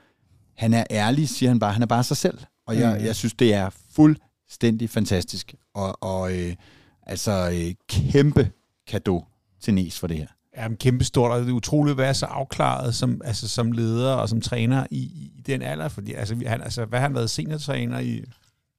han 0.57 0.73
er 0.73 0.83
ærlig, 0.91 1.29
siger 1.29 1.49
han 1.49 1.59
bare. 1.59 1.73
Han 1.73 1.81
er 1.81 1.85
bare 1.85 2.03
sig 2.03 2.17
selv. 2.17 2.37
Og 2.67 2.77
jeg, 2.79 2.97
Mm. 2.99 3.05
jeg 3.05 3.15
synes, 3.15 3.33
det 3.33 3.53
er 3.53 3.69
fuldstændig 3.91 4.89
fantastisk. 4.89 5.55
Og, 5.73 6.03
og 6.03 6.37
øh, 6.37 6.55
altså 7.03 7.49
øh, 7.53 7.73
kæmpe 7.89 8.51
kado 8.87 9.25
til 9.61 9.73
Nes 9.73 9.99
for 9.99 10.07
det 10.07 10.17
her. 10.17 10.27
Er 10.53 10.69
kæmpe 10.79 11.03
stort, 11.03 11.31
og 11.31 11.41
det 11.41 11.49
er 11.49 11.53
utroligt 11.53 11.91
at 11.91 11.97
være 11.97 12.13
så 12.13 12.25
afklaret 12.25 12.95
som, 12.95 13.21
altså, 13.25 13.47
som 13.47 13.71
leder 13.71 14.13
og 14.13 14.29
som 14.29 14.41
træner 14.41 14.85
i, 14.91 14.97
i 15.37 15.41
den 15.45 15.61
alder, 15.61 15.87
fordi 15.87 16.13
altså, 16.13 16.35
han, 16.47 16.61
altså, 16.61 16.85
hvad 16.85 16.99
har 16.99 17.07
han 17.07 17.15
været 17.15 17.29
seniortræner 17.29 17.99
i? 17.99 18.23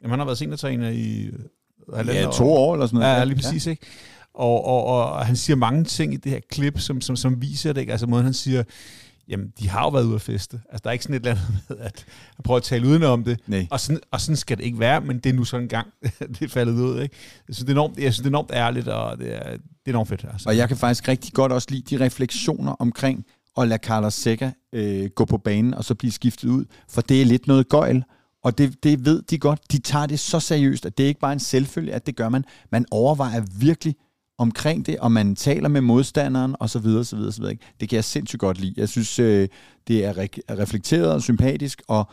Jamen, 0.03 0.11
han 0.11 0.19
har 0.19 0.27
været 0.27 0.39
seniortræner 0.39 0.89
i 0.89 1.23
øh, 1.23 2.07
Ja, 2.07 2.27
to 2.33 2.53
år 2.53 2.75
eller 2.75 2.87
sådan 2.87 3.01
noget. 3.01 3.15
Ja, 3.15 3.25
lige 3.25 3.37
præcis, 3.37 3.67
ja. 3.67 3.71
ikke? 3.71 3.87
Og, 4.35 4.65
og, 4.65 4.85
og, 4.85 5.27
han 5.27 5.37
siger 5.37 5.57
mange 5.57 5.85
ting 5.85 6.15
i 6.15 6.17
det 6.17 6.33
her 6.33 6.41
klip, 6.51 6.81
som, 6.81 7.01
som, 7.01 7.17
som 7.17 7.43
viser 7.43 7.73
det, 7.73 7.81
ikke? 7.81 7.93
Altså 7.93 8.07
måden, 8.07 8.25
han 8.25 8.35
siger, 8.35 8.63
jamen, 9.29 9.53
de 9.59 9.69
har 9.69 9.83
jo 9.83 9.89
været 9.89 10.05
ude 10.05 10.15
at 10.15 10.21
feste. 10.21 10.61
Altså, 10.71 10.81
der 10.85 10.91
er 10.91 10.93
ikke 10.93 11.05
sådan 11.05 11.17
et 11.17 11.27
eller 11.27 11.31
andet 11.31 11.63
med, 11.69 11.77
at 11.79 12.07
han 12.37 12.43
prøver 12.45 12.57
at 12.57 12.63
tale 12.63 12.87
udenom 12.87 13.25
det. 13.25 13.41
Nej. 13.47 13.67
Og 13.71 13.81
sådan, 13.81 14.01
og 14.11 14.21
sådan 14.21 14.37
skal 14.37 14.59
det 14.59 14.65
ikke 14.65 14.79
være, 14.79 15.01
men 15.01 15.19
det 15.19 15.31
er 15.31 15.35
nu 15.35 15.45
sådan 15.45 15.65
en 15.65 15.69
gang, 15.69 15.89
det 16.39 16.43
er 16.43 16.49
faldet 16.49 16.73
ud, 16.73 17.01
ikke? 17.03 17.17
Jeg 17.49 17.55
synes, 17.55 17.67
det 17.67 17.69
er 17.69 17.73
enormt, 17.73 17.99
jeg 17.99 18.13
synes, 18.13 18.19
det 18.19 18.27
er 18.27 18.31
enormt 18.31 18.51
ærligt, 18.53 18.89
og 18.89 19.19
det 19.19 19.35
er, 19.35 19.51
det 19.51 19.61
er 19.87 19.91
enormt 19.91 20.09
fedt. 20.09 20.25
Altså. 20.33 20.49
Og 20.49 20.57
jeg 20.57 20.69
kan 20.69 20.77
faktisk 20.77 21.09
rigtig 21.09 21.33
godt 21.33 21.53
også 21.53 21.69
lide 21.71 21.97
de 21.97 22.05
refleksioner 22.05 22.73
omkring 22.73 23.25
at 23.57 23.69
lade 23.69 23.81
Carlos 23.85 24.15
Seca 24.15 24.53
øh, 24.73 25.11
gå 25.11 25.25
på 25.25 25.39
banen 25.39 25.75
og 25.75 25.85
så 25.85 25.95
blive 25.95 26.13
skiftet 26.13 26.49
ud, 26.49 26.65
for 26.89 27.01
det 27.01 27.21
er 27.21 27.25
lidt 27.25 27.47
noget 27.47 27.69
gøjl, 27.69 28.05
og 28.45 28.59
det, 28.59 28.85
det 28.85 29.05
ved 29.05 29.23
de 29.23 29.39
godt. 29.39 29.73
De 29.73 29.79
tager 29.79 30.07
det 30.07 30.21
så 30.21 30.41
seriøst, 30.41 30.87
at 30.87 30.99
det 30.99 31.05
er 31.05 31.09
ikke 31.09 31.21
bare 31.21 31.33
en 31.33 31.41
selvfølge, 31.41 31.93
at 31.93 32.07
det 32.07 32.17
gør 32.17 32.29
man. 32.29 32.45
Man 32.73 32.87
overvejer 32.91 33.43
virkelig 33.59 33.97
omkring 34.43 34.87
det, 34.87 34.99
og 34.99 35.13
man 35.13 35.37
taler 35.37 35.69
med 35.69 35.81
modstanderen, 35.81 36.57
og 36.61 36.71
så 36.71 36.79
videre, 36.79 37.05
så 37.05 37.17
videre, 37.17 37.33
så 37.33 37.41
videre. 37.41 37.57
Det 37.81 37.89
kan 37.89 37.97
jeg 37.97 38.05
sindssygt 38.05 38.41
godt 38.41 38.61
lide. 38.61 38.75
Jeg 38.77 38.89
synes, 38.89 39.19
øh, 39.19 39.49
det 39.89 40.05
er 40.05 40.13
re- 40.13 40.41
er 40.49 40.59
reflekteret 40.59 41.13
og 41.13 41.23
sympatisk, 41.23 41.83
og, 41.89 42.05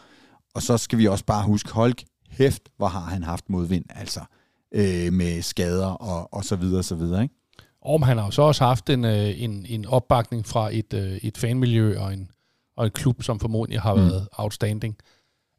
og 0.55 0.61
så 0.61 0.77
skal 0.77 0.99
vi 0.99 1.07
også 1.07 1.25
bare 1.25 1.43
huske, 1.45 1.71
Holk, 1.71 2.03
hæft, 2.30 2.61
hvor 2.77 2.88
har 2.88 2.99
han 2.99 3.23
haft 3.23 3.49
modvind, 3.49 3.86
altså 3.89 4.19
øh, 4.75 5.13
med 5.13 5.41
skader 5.41 5.88
og, 5.88 6.34
og 6.34 6.43
så 6.45 6.55
videre, 6.55 6.84
så 6.84 6.95
videre, 6.95 7.23
ikke? 7.23 7.36
Og 7.82 8.05
han 8.05 8.17
har 8.17 8.25
jo 8.25 8.32
så 8.32 8.41
også 8.41 8.63
haft 8.63 8.89
en, 8.89 9.05
øh, 9.05 9.41
en, 9.41 9.65
en 9.69 9.86
opbakning 9.86 10.45
fra 10.45 10.69
et, 10.75 10.93
øh, 10.93 11.11
et 11.23 11.38
fanmiljø 11.38 11.99
og 11.99 12.13
en, 12.13 12.32
og 12.77 12.86
en 12.86 12.91
klub, 12.91 13.23
som 13.23 13.39
formodentlig 13.39 13.82
har 13.82 13.93
Mm. 13.95 14.01
været 14.01 14.27
outstanding. 14.32 14.95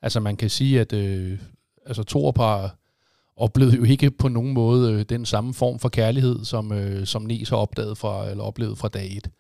Altså 0.02 0.20
man 0.20 0.36
kan 0.36 0.50
sige, 0.50 0.80
at 0.80 0.92
øh, 0.92 1.38
altså 1.86 2.02
Torup 2.02 2.38
har 2.38 2.76
oplevet 3.40 3.76
jo 3.76 3.84
ikke 3.84 4.10
på 4.10 4.28
nogen 4.28 4.52
måde 4.52 4.92
øh, 4.92 5.04
den 5.08 5.26
samme 5.26 5.54
form 5.54 5.78
for 5.78 5.88
kærlighed, 5.88 6.44
som, 6.44 6.72
øh, 6.72 7.06
som 7.06 7.22
Nes 7.22 7.48
har 7.48 7.56
opdaget 7.56 7.98
fra, 7.98 8.30
eller 8.30 8.44
oplevet 8.44 8.78
fra 8.78 8.88
dag 8.88 9.16
et. 9.16 9.30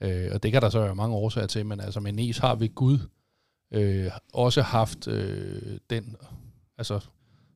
Øh, 0.00 0.28
og 0.32 0.42
det 0.42 0.52
kan 0.52 0.62
der 0.62 0.68
så 0.68 0.80
være 0.80 0.94
mange 0.94 1.16
årsager 1.16 1.46
til, 1.46 1.66
men 1.66 1.80
altså 1.80 2.00
med 2.00 2.12
Nes 2.12 2.38
har 2.38 2.54
ved 2.54 2.74
Gud 2.74 2.98
øh, 3.74 4.10
også 4.32 4.62
haft 4.62 5.08
øh, 5.08 5.78
den 5.90 6.16
altså 6.78 7.00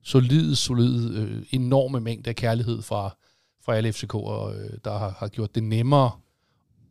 solide, 0.03 0.57
solide, 0.57 1.21
øh, 1.21 1.43
enorme 1.51 2.01
mængde 2.01 2.31
af 2.31 2.37
kærlighed 2.37 2.83
fra, 2.83 3.17
fra 3.65 3.77
alle 3.77 3.89
FCK'ere, 3.89 4.55
øh, 4.55 4.71
der 4.85 4.99
har, 4.99 5.17
har 5.19 5.29
gjort 5.29 5.55
det 5.55 5.63
nemmere 5.63 6.11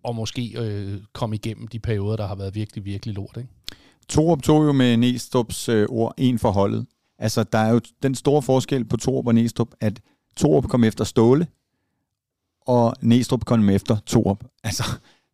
at 0.08 0.16
måske 0.16 0.54
øh, 0.58 1.02
komme 1.14 1.36
igennem 1.36 1.68
de 1.68 1.80
perioder, 1.80 2.16
der 2.16 2.28
har 2.28 2.36
været 2.36 2.56
virkelig, 2.56 2.86
virkelig 2.86 3.16
lort. 3.16 3.38
Ikke? 3.38 3.50
Torup 4.10 4.42
tog 4.42 4.66
jo 4.66 4.72
med 4.72 4.98
Næstrup's 4.98 5.72
øh, 5.72 5.88
ord 5.90 6.14
en 6.18 6.40
for 6.40 6.52
holdet. 6.52 6.86
Altså, 7.20 7.44
der 7.44 7.58
er 7.58 7.74
jo 7.74 7.82
den 8.04 8.16
store 8.16 8.42
forskel 8.42 8.86
på 8.86 8.98
Torup 8.98 9.28
og 9.28 9.36
Næstrup, 9.36 9.70
at 9.82 10.00
Torup 10.36 10.68
kom 10.68 10.84
efter 10.84 11.04
Ståle, 11.04 11.48
og 12.62 12.94
Næstrup 13.02 13.46
kom 13.46 13.70
efter 13.70 13.98
Torup. 14.06 14.44
Altså, 14.64 14.84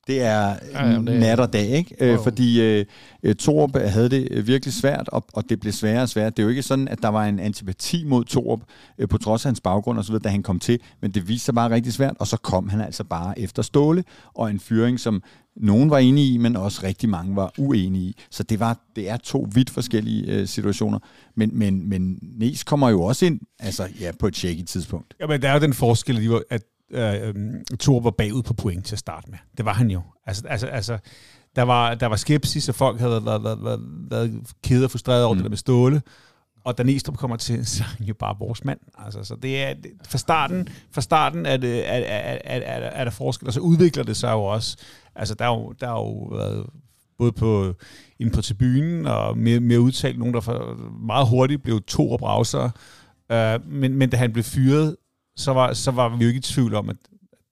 det 0.08 0.22
er 0.22 0.48
Ja, 0.48 0.56
ja, 0.72 0.92
jamen, 0.92 1.08
det 1.08 1.20
nat 1.20 1.40
og 1.40 1.54
dag, 1.54 1.70
ikke? 1.70 1.96
Øh, 2.00 2.14
jo. 2.14 2.24
fordi 2.24 2.62
øh, 2.62 2.86
øh, 3.24 3.36
Torup 3.36 3.78
havde 3.78 4.10
det 4.10 4.28
øh, 4.32 4.48
virkelig 4.48 4.74
svært, 4.74 5.10
og, 5.10 5.26
og 5.34 5.50
det 5.50 5.60
blev 5.60 5.74
sværere 5.74 6.02
og 6.02 6.10
sværere. 6.10 6.30
Det 6.30 6.40
er 6.40 6.44
jo 6.44 6.50
ikke 6.50 6.64
sådan, 6.64 6.88
at 6.88 7.02
der 7.02 7.08
var 7.08 7.26
en 7.26 7.40
antipati 7.40 8.04
mod 8.04 8.24
Torup, 8.24 8.60
øh, 8.98 9.08
på 9.08 9.18
trods 9.18 9.46
af 9.46 9.50
hans 9.50 9.62
baggrund 9.62 9.98
og 9.98 10.06
så 10.06 10.12
videre, 10.12 10.24
da 10.24 10.30
han 10.30 10.44
kom 10.44 10.60
til, 10.60 10.80
men 11.02 11.12
det 11.12 11.28
viste 11.28 11.46
sig 11.46 11.56
bare 11.56 11.70
rigtig 11.70 11.94
svært, 11.94 12.16
og 12.20 12.28
så 12.28 12.38
kom 12.38 12.70
han 12.70 12.82
altså 12.82 13.04
bare 13.04 13.40
efter 13.40 13.62
Ståle, 13.62 14.04
og 14.34 14.50
en 14.50 14.60
fyring, 14.60 15.00
som 15.00 15.24
nogen 15.56 15.90
var 15.90 15.98
enige 15.98 16.34
i, 16.34 16.38
men 16.38 16.56
også 16.56 16.82
rigtig 16.84 17.10
mange 17.10 17.36
var 17.36 17.54
uenige 17.58 18.06
i. 18.06 18.16
Så 18.32 18.44
det, 18.44 18.60
var, 18.60 18.80
det 18.96 19.10
er 19.10 19.18
to 19.18 19.48
vidt 19.54 19.70
forskellige 19.70 20.32
øh, 20.32 20.48
situationer. 20.48 21.00
Men, 21.36 21.58
men, 21.60 21.90
men 21.90 22.20
Nes 22.22 22.64
kommer 22.64 22.90
jo 22.90 23.02
også 23.04 23.26
ind 23.26 23.40
altså, 23.60 23.88
ja, 24.00 24.12
på 24.20 24.28
et 24.28 24.36
shaky 24.36 24.64
tidspunkt. 24.64 25.14
Ja, 25.20 25.28
men 25.28 25.42
der 25.42 25.50
er 25.50 25.54
jo 25.54 25.60
den 25.60 25.74
forskel, 25.74 26.42
at, 26.50 26.64
øh, 26.92 27.28
øh, 27.28 27.36
Thor 27.80 28.00
var 28.00 28.12
bagud 28.12 28.44
på 28.44 28.54
point 28.54 28.86
til 28.86 28.96
at 28.96 29.00
starte 29.00 29.32
med. 29.32 29.38
Det 29.58 29.66
var 29.66 29.74
han 29.74 29.92
jo. 29.92 30.02
Altså, 30.26 30.48
altså, 30.48 30.68
altså 30.68 30.98
der, 31.56 31.62
var, 31.62 31.96
der 31.96 32.08
var 32.08 32.16
skepsis, 32.16 32.70
og 32.70 32.76
folk 32.76 33.00
havde 33.00 33.26
været, 33.26 33.44
været, 33.44 33.64
været, 33.64 33.80
været, 34.10 34.42
kede 34.64 34.86
og 34.86 34.92
frustreret 34.92 35.24
over 35.24 35.34
mm. 35.34 35.38
det 35.38 35.44
der 35.44 35.50
med 35.50 35.58
Ståle. 35.58 36.02
Og 36.64 36.78
Dan 36.78 36.90
Estrup 36.90 37.18
kommer 37.18 37.38
til, 37.38 37.66
så 37.68 37.84
er 37.84 37.88
han 37.98 38.08
jo 38.08 38.14
bare 38.14 38.36
vores 38.40 38.66
mand. 38.66 38.80
Altså, 38.98 39.24
så 39.24 39.36
det 39.36 39.64
er, 39.64 39.74
fra 40.08 40.18
starten, 40.18 40.68
fra 40.92 41.02
starten 41.02 41.46
er, 41.46 41.58
det, 41.58 41.90
er, 41.90 41.94
er, 41.94 42.38
er, 42.44 42.60
er, 42.60 42.90
er 42.90 43.04
der 43.04 43.12
forskel, 43.12 43.48
og 43.48 43.54
så 43.54 43.60
udvikler 43.60 44.04
det 44.04 44.18
sig 44.18 44.32
jo 44.32 44.44
også. 44.44 44.78
Altså, 45.16 45.36
der 45.36 45.46
er 45.46 45.50
jo, 45.50 45.74
der 45.80 45.88
er 45.88 45.92
jo 45.92 46.24
været 46.24 46.66
både 47.18 47.32
på, 47.32 47.74
inde 48.20 48.32
på 48.32 48.42
tribunen, 48.42 49.08
og 49.08 49.38
mere, 49.38 49.60
mere 49.60 49.82
udtalt, 49.82 50.20
nogen 50.20 50.34
der 50.34 50.42
for, 50.42 50.76
meget 51.06 51.28
hurtigt 51.28 51.64
blev 51.64 51.82
to 51.82 52.12
og 52.12 52.20
browser. 52.20 52.70
Uh, 53.34 53.72
men, 53.72 53.96
men 53.96 54.10
da 54.10 54.18
han 54.18 54.34
blev 54.34 54.44
fyret, 54.44 54.96
så 55.36 55.54
var, 55.54 55.74
så 55.74 55.92
var 55.92 56.10
vi 56.10 56.24
jo 56.24 56.28
ikke 56.28 56.38
i 56.38 56.42
tvivl 56.42 56.76
om, 56.76 56.90
at 56.90 56.96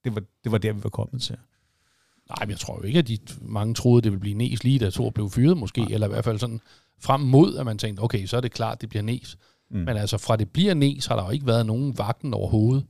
det 0.03 0.15
var, 0.15 0.21
det 0.43 0.51
var 0.51 0.57
der, 0.57 0.73
vi 0.73 0.83
var 0.83 0.89
kommet 0.89 1.21
til. 1.21 1.37
Nej, 2.39 2.45
men 2.45 2.49
jeg 2.51 2.59
tror 2.59 2.77
jo 2.77 2.83
ikke, 2.83 2.99
at 2.99 3.07
de 3.07 3.17
mange 3.41 3.73
troede, 3.73 4.01
det 4.01 4.11
ville 4.11 4.19
blive 4.21 4.35
Nes 4.37 4.63
lige, 4.63 4.79
da 4.79 4.89
Thor 4.89 5.09
blev 5.09 5.29
fyret 5.29 5.57
måske, 5.57 5.81
Nej. 5.81 5.89
eller 5.93 6.07
i 6.07 6.09
hvert 6.09 6.23
fald 6.23 6.39
sådan 6.39 6.61
frem 7.01 7.21
mod, 7.21 7.57
at 7.57 7.65
man 7.65 7.77
tænkte, 7.77 8.01
okay, 8.01 8.25
så 8.25 8.37
er 8.37 8.41
det 8.41 8.51
klart, 8.51 8.81
det 8.81 8.89
bliver 8.89 9.03
Nes. 9.03 9.37
Mm. 9.71 9.77
Men 9.77 9.97
altså 9.97 10.17
fra 10.17 10.35
det 10.35 10.49
bliver 10.49 10.73
Nes, 10.73 11.05
har 11.05 11.15
der 11.15 11.23
jo 11.25 11.29
ikke 11.29 11.47
været 11.47 11.65
nogen 11.65 11.97
vagten 11.97 12.33
overhovedet. 12.33 12.85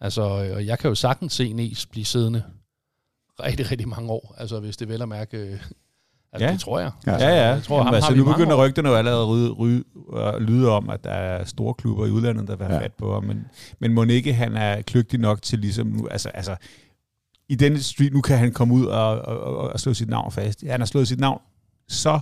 Altså, 0.00 0.22
og 0.22 0.66
jeg 0.66 0.78
kan 0.78 0.88
jo 0.88 0.94
sagtens 0.94 1.32
se 1.32 1.52
Nes 1.52 1.86
blive 1.86 2.04
siddende 2.04 2.42
rigtig, 3.42 3.70
rigtig 3.70 3.88
mange 3.88 4.10
år, 4.10 4.34
altså 4.38 4.60
hvis 4.60 4.76
det 4.76 4.88
vel 4.88 5.02
at 5.02 5.08
mærke... 5.08 5.36
øh, 5.38 5.58
Altså, 6.32 6.46
Ja. 6.46 6.52
det 6.52 6.60
tror 6.60 6.78
jeg. 6.80 6.90
Ja, 7.06 7.12
altså, 7.12 7.26
ja. 7.28 7.34
ja. 7.34 7.48
Jeg 7.54 7.62
tror, 7.62 7.76
Jamen, 7.76 7.86
ham 7.86 7.94
altså, 7.94 8.14
nu 8.14 8.24
begynder 8.24 8.66
rygterne 8.66 8.88
jo 8.88 8.94
allerede 8.94 9.20
at 9.22 9.28
ryge, 9.28 9.50
ryge, 9.50 9.84
at 10.16 10.42
lyde 10.42 10.70
om, 10.70 10.90
at 10.90 11.04
der 11.04 11.10
er 11.10 11.44
store 11.44 11.74
klubber 11.74 12.06
i 12.06 12.10
udlandet, 12.10 12.48
der 12.48 12.56
vil 12.56 12.66
have 12.66 12.76
Ja. 12.78 12.84
fat 12.84 12.92
på 12.94 13.14
ham. 13.14 13.24
Men, 13.24 13.44
men 13.78 13.92
må 13.94 14.02
ikke 14.04 14.34
han 14.34 14.56
er 14.56 14.82
kløgtig 14.82 15.20
nok 15.20 15.42
til 15.42 15.58
ligesom 15.58 15.86
nu, 15.86 16.06
altså, 16.08 16.28
altså 16.28 16.56
i 17.48 17.54
denne 17.54 17.82
street, 17.82 18.12
nu 18.12 18.20
kan 18.20 18.38
han 18.38 18.52
komme 18.52 18.74
ud 18.74 18.84
og, 18.86 19.18
og, 19.18 19.40
og, 19.40 19.56
og 19.56 19.80
slå 19.80 19.94
sit 19.94 20.08
navn 20.08 20.32
fast. 20.32 20.64
Han 20.70 20.80
har 20.80 20.86
slået 20.86 21.08
sit 21.08 21.20
navn 21.20 21.40
så 21.88 22.20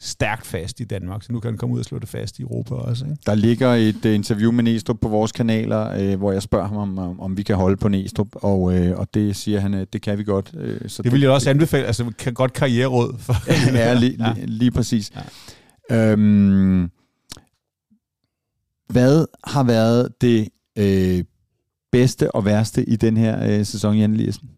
stærkt 0.00 0.46
fast 0.46 0.80
i 0.80 0.84
Danmark, 0.84 1.22
så 1.22 1.32
nu 1.32 1.40
kan 1.40 1.50
han 1.50 1.58
komme 1.58 1.74
ud 1.74 1.78
og 1.78 1.84
slå 1.84 1.98
det 1.98 2.08
fast 2.08 2.38
i 2.38 2.42
Europa 2.42 2.74
også. 2.74 3.04
Ikke? 3.04 3.16
Der 3.26 3.34
ligger 3.34 3.68
et 3.74 4.04
uh, 4.04 4.14
interview 4.14 4.52
med 4.52 4.64
Næstrup 4.64 4.98
på 5.00 5.08
vores 5.08 5.32
kanaler, 5.32 6.12
uh, 6.12 6.18
hvor 6.18 6.32
jeg 6.32 6.42
spørger 6.42 6.68
ham, 6.68 6.76
om, 6.76 6.98
om, 6.98 7.20
om 7.20 7.36
vi 7.36 7.42
kan 7.42 7.56
holde 7.56 7.76
på 7.76 7.88
Næstrup, 7.88 8.28
og, 8.32 8.60
uh, 8.60 8.90
og 8.90 9.14
det 9.14 9.36
siger 9.36 9.60
han, 9.60 9.74
at 9.74 9.92
det 9.92 10.02
kan 10.02 10.18
vi 10.18 10.24
godt. 10.24 10.54
Uh, 10.54 10.88
så 10.88 11.02
det 11.02 11.12
vil 11.12 11.20
jeg 11.20 11.30
også 11.30 11.50
anbefale, 11.50 11.86
altså 11.86 12.12
kan 12.18 12.34
godt 12.34 12.52
karriereråd. 12.52 13.18
For 13.18 13.34
ja, 13.76 13.94
lige, 13.94 14.16
ja. 14.24 14.32
Lige, 14.34 14.46
lige 14.46 14.70
præcis. 14.70 15.12
Ja. 15.90 16.12
Øhm, 16.12 16.90
hvad 18.88 19.26
har 19.44 19.62
været 19.62 20.08
det 20.20 20.48
øh, 20.78 21.24
bedste 21.92 22.34
og 22.34 22.44
værste 22.44 22.84
i 22.84 22.96
den 22.96 23.16
her 23.16 23.58
øh, 23.58 23.66
sæson, 23.66 23.96
Jan 23.96 24.14
Eliassen? 24.14 24.50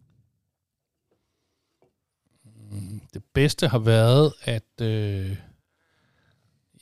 Det 3.15 3.23
bedste 3.35 3.69
har 3.69 3.79
været, 3.79 4.33
at 4.43 4.81
øh, 4.81 5.37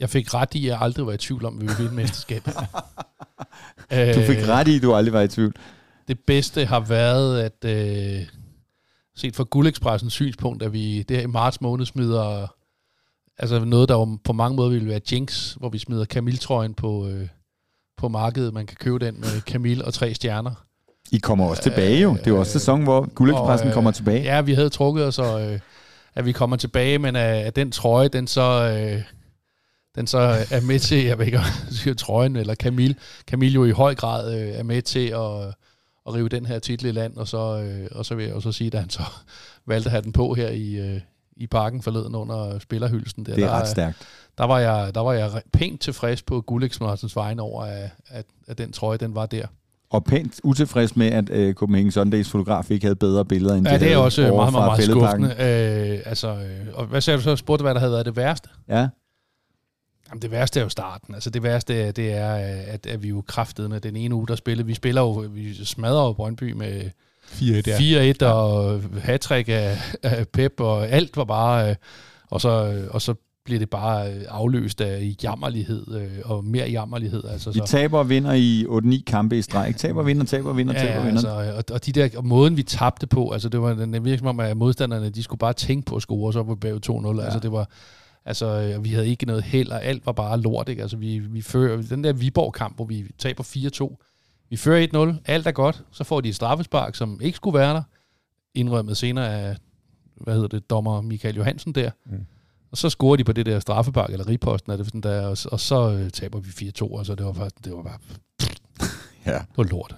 jeg 0.01 0.11
fik 0.11 0.35
ret 0.35 0.55
i, 0.55 0.59
at 0.59 0.65
jeg 0.65 0.81
aldrig 0.81 1.07
var 1.07 1.13
i 1.13 1.17
tvivl 1.17 1.45
om, 1.45 1.55
at 1.55 1.61
vi 1.63 1.67
ville 1.67 1.83
vinde 1.83 1.95
mesterskabet. 1.95 2.55
du 4.17 4.23
fik 4.27 4.49
ret 4.49 4.69
i, 4.69 4.77
at 4.77 4.83
du 4.83 4.95
aldrig 4.95 5.13
var 5.13 5.21
i 5.21 5.29
tvivl. 5.29 5.55
Det 6.09 6.19
bedste 6.27 6.65
har 6.67 6.81
været, 6.81 7.41
at 7.41 7.65
øh, 7.65 8.27
set 9.15 9.37
fra 9.37 9.45
Guldekspressens 9.45 10.13
synspunkt, 10.13 10.63
at 10.63 10.73
vi 10.73 11.03
der 11.03 11.21
i 11.21 11.27
marts 11.27 11.61
måned 11.61 11.87
smider 11.87 12.47
altså 13.39 13.65
noget, 13.65 13.89
der 13.89 14.19
på 14.25 14.33
mange 14.33 14.57
måder 14.57 14.71
ville 14.71 14.89
være 14.89 15.01
jinx, 15.13 15.53
hvor 15.53 15.69
vi 15.69 15.79
smider 15.79 16.05
Camille-trøjen 16.05 16.75
på, 16.75 17.09
øh, 17.09 17.29
på 17.97 18.09
markedet. 18.09 18.55
Man 18.55 18.67
kan 18.67 18.77
købe 18.81 19.07
den 19.07 19.21
med 19.21 19.41
Camille 19.41 19.85
og 19.85 19.95
tre 19.95 20.15
stjerner. 20.15 20.65
I 21.13 21.19
kommer 21.19 21.47
også 21.47 21.63
tilbage 21.63 22.01
jo. 22.01 22.13
Det 22.13 22.27
er 22.27 22.31
jo 22.31 22.39
også 22.39 22.53
sæson, 22.53 22.83
hvor 22.83 23.15
Guldekspressen 23.15 23.69
øh, 23.69 23.75
kommer 23.75 23.91
tilbage. 23.91 24.23
Ja, 24.23 24.41
vi 24.41 24.55
havde 24.55 24.71
trukket 24.71 25.07
os, 25.07 25.19
og, 25.19 25.53
øh, 25.53 25.61
at 26.15 26.25
vi 26.25 26.33
kommer 26.33 26.57
tilbage, 26.57 26.99
men 26.99 27.17
at, 27.17 27.45
at 27.45 27.57
den 27.57 27.71
trøje, 27.73 28.09
den 28.09 28.27
så... 28.27 28.77
Øh, 28.79 29.03
den 29.95 30.07
så 30.07 30.19
er 30.51 30.67
med 30.67 30.79
til, 30.79 31.05
jeg 31.05 31.19
ved 31.19 31.27
ikke, 31.27 31.41
sige 31.71 31.95
trøjen, 31.95 32.37
eller 32.37 32.55
Camille, 32.55 32.97
Camille 33.29 33.55
jo 33.55 33.65
i 33.65 33.71
høj 33.71 33.95
grad 33.95 34.41
øh, 34.41 34.49
er 34.49 34.63
med 34.63 34.83
til 34.83 35.07
at, 35.07 35.55
at 36.07 36.15
rive 36.15 36.29
den 36.29 36.47
her 36.47 36.59
titel 36.59 36.87
i 36.87 36.91
land, 36.91 37.17
og 37.17 37.29
så, 37.29 37.63
øh, 37.63 37.89
og 37.91 38.07
så 38.07 38.15
vil 38.15 38.27
jeg 38.27 38.35
også 38.35 38.53
sige, 38.53 38.71
at 38.75 38.81
han 38.81 38.91
så 38.91 39.03
valgte 39.67 39.87
at 39.87 39.91
have 39.91 40.03
den 40.03 40.13
på 40.13 40.35
her 40.35 40.49
i, 40.49 40.75
øh, 40.75 41.01
i 41.37 41.47
parken 41.47 41.83
forleden 41.83 42.15
under 42.15 42.59
spillerhylsen. 42.59 43.27
Der, 43.27 43.35
det 43.35 43.45
er 43.45 43.49
der, 43.49 43.55
ret 43.55 43.69
stærkt. 43.69 43.97
Der 44.39 44.45
var 44.45 44.59
jeg, 44.59 44.95
der 44.95 45.01
var 45.01 45.13
jeg 45.13 45.43
pænt 45.53 45.81
tilfreds 45.81 46.23
på 46.23 46.41
Gulleksmarsens 46.41 47.17
vegne 47.17 47.43
over, 47.43 47.63
at, 47.63 47.91
at, 48.09 48.25
at 48.49 48.59
den 48.59 48.73
trøje, 48.73 48.99
den 48.99 49.15
var 49.15 49.27
der. 49.27 49.47
Og 49.91 50.05
pænt 50.05 50.41
utilfreds 50.45 50.97
med, 50.97 51.07
at 51.07 51.31
øh, 51.31 51.55
Copenhagen 51.55 51.91
Sundays 51.91 52.31
fotograf 52.31 52.71
ikke 52.71 52.87
havde 52.87 52.97
bedre 52.97 53.25
billeder, 53.25 53.55
end 53.55 53.67
ja, 53.67 53.73
det, 53.73 53.81
det 53.81 53.93
er 53.93 53.97
også 53.97 54.21
meget, 54.21 54.53
meget, 54.53 54.53
meget 54.53 54.85
skuffende. 54.85 55.29
Øh, 55.29 56.03
altså, 56.07 56.29
øh, 56.29 56.67
og 56.75 56.87
hvad 56.87 57.01
sagde 57.01 57.17
du 57.17 57.23
så? 57.23 57.37
Spurgte 57.37 57.63
hvad 57.63 57.75
der 57.75 57.81
havde 57.81 57.93
været 57.93 58.07
det 58.07 58.17
værste? 58.17 58.49
Ja. 58.69 58.89
Jamen, 60.09 60.23
det 60.23 60.31
værste 60.31 60.61
er 60.61 60.65
jo 60.65 60.69
starten. 60.69 61.15
Altså, 61.15 61.31
det 61.31 61.43
værste 61.43 61.93
det 61.93 62.13
er, 62.13 62.35
at, 62.67 62.87
at 62.87 63.03
vi 63.03 63.09
jo 63.09 63.23
kraftede 63.27 63.69
med 63.69 63.81
den 63.81 63.97
ene 63.97 64.15
uge, 64.15 64.29
der 64.29 64.35
spillede. 64.35 64.67
Vi 64.67 64.75
spiller 64.75 65.01
jo, 65.01 65.11
vi 65.11 65.65
smadrer 65.65 66.07
jo 66.07 66.13
Brøndby 66.13 66.53
med 66.53 66.91
4-1, 67.33 67.63
ja. 67.67 68.13
4-1 68.13 68.27
og 68.27 68.81
hat 69.03 69.31
af, 69.31 69.79
af 70.03 70.29
Pep, 70.29 70.61
og 70.61 70.89
alt 70.89 71.17
var 71.17 71.25
bare... 71.25 71.71
Øh, 71.71 71.77
og 72.31 72.41
så, 72.41 72.83
og 72.91 73.03
så 73.03 73.15
bliver 73.45 73.59
det 73.59 73.71
bare 73.71 74.09
afløst 74.29 74.81
af 74.81 75.15
jammerlighed 75.23 75.95
øh, 75.95 76.11
og 76.25 76.45
mere 76.45 76.71
jammerlighed. 76.71 77.25
Altså, 77.25 77.51
vi 77.51 77.59
så. 77.59 77.65
taber 77.67 77.99
og 77.99 78.09
vinder 78.09 78.33
i 78.33 78.65
8-9 78.69 79.03
kampe 79.07 79.39
i 79.39 79.43
streg. 79.43 79.75
Taber, 79.77 80.01
og 80.01 80.07
vinder, 80.07 80.25
taber, 80.25 80.53
vinder, 80.53 80.75
ja, 80.75 80.81
taber, 80.81 81.05
vinder. 81.05 81.35
Altså, 81.35 81.55
og, 81.57 81.65
og, 81.75 81.87
de 81.87 81.93
der, 81.93 82.09
og 82.17 82.27
måden 82.27 82.57
vi 82.57 82.63
tabte 82.63 83.07
på, 83.07 83.31
altså 83.31 83.49
det 83.49 83.63
var 83.63 83.75
den 83.75 83.93
virkelig 83.93 84.19
som 84.19 84.27
om, 84.27 84.41
at 84.41 84.57
modstanderne, 84.57 85.11
de 85.11 85.23
skulle 85.23 85.39
bare 85.39 85.53
tænke 85.53 85.87
på 85.87 85.97
at 85.97 86.03
score, 86.03 86.33
så 86.33 86.43
var 86.43 86.55
vi 86.55 86.69
2-0. 86.69 87.19
Ja. 87.19 87.25
Altså 87.25 87.39
det 87.39 87.53
var, 87.53 87.69
altså 88.25 88.79
vi 88.83 88.89
havde 88.89 89.09
ikke 89.09 89.27
noget 89.27 89.43
held, 89.43 89.69
og 89.69 89.85
alt 89.85 90.07
var 90.07 90.13
bare 90.13 90.41
lort. 90.41 90.69
Ikke? 90.69 90.83
Altså 90.83 90.97
vi, 90.97 91.19
vi 91.19 91.43
fører, 91.43 91.83
den 91.83 92.05
der 92.05 92.13
Viborg-kamp, 92.13 92.77
hvor 92.77 92.85
vi 92.85 93.05
taber 93.19 93.45
4-2, 93.45 94.12
vi 94.53 94.57
fører 94.57 95.15
1-0, 95.17 95.23
alt 95.25 95.47
er 95.47 95.53
godt, 95.53 95.85
så 95.91 96.05
får 96.05 96.21
de 96.21 96.29
et 96.29 96.35
straffespark, 96.35 96.95
som 96.95 97.21
ikke 97.23 97.37
skulle 97.37 97.59
være 97.59 97.75
der, 97.75 97.83
indrømmet 98.55 98.97
senere 98.97 99.35
af, 99.35 99.57
hvad 100.15 100.35
hedder 100.35 100.49
det, 100.49 100.71
dommer 100.71 101.01
Michael 101.01 101.37
Johansen 101.37 101.75
der. 101.75 101.91
Mm 102.07 102.27
og 102.73 102.79
så 102.79 102.91
scorer 102.91 103.17
de 103.17 103.25
på 103.25 103.33
det 103.33 103.47
der 103.47 103.61
straffepark, 103.61 104.11
eller 104.11 104.29
riposten, 104.29 104.73
er 104.73 104.77
det 104.77 104.87
sådan 104.87 105.01
der, 105.01 105.27
og, 105.27 105.37
og 105.53 105.61
så 105.61 105.93
øh, 105.93 106.11
taber 106.11 106.41
vi 106.41 106.49
4-2, 106.49 106.99
altså 106.99 107.15
det 107.15 107.27
var 107.27 107.33
faktisk, 107.33 107.65
det 107.65 107.73
var 107.73 107.83
bare, 107.83 107.99
ja. 109.27 109.39
det 109.39 109.57
var 109.57 109.65
lort. 109.65 109.97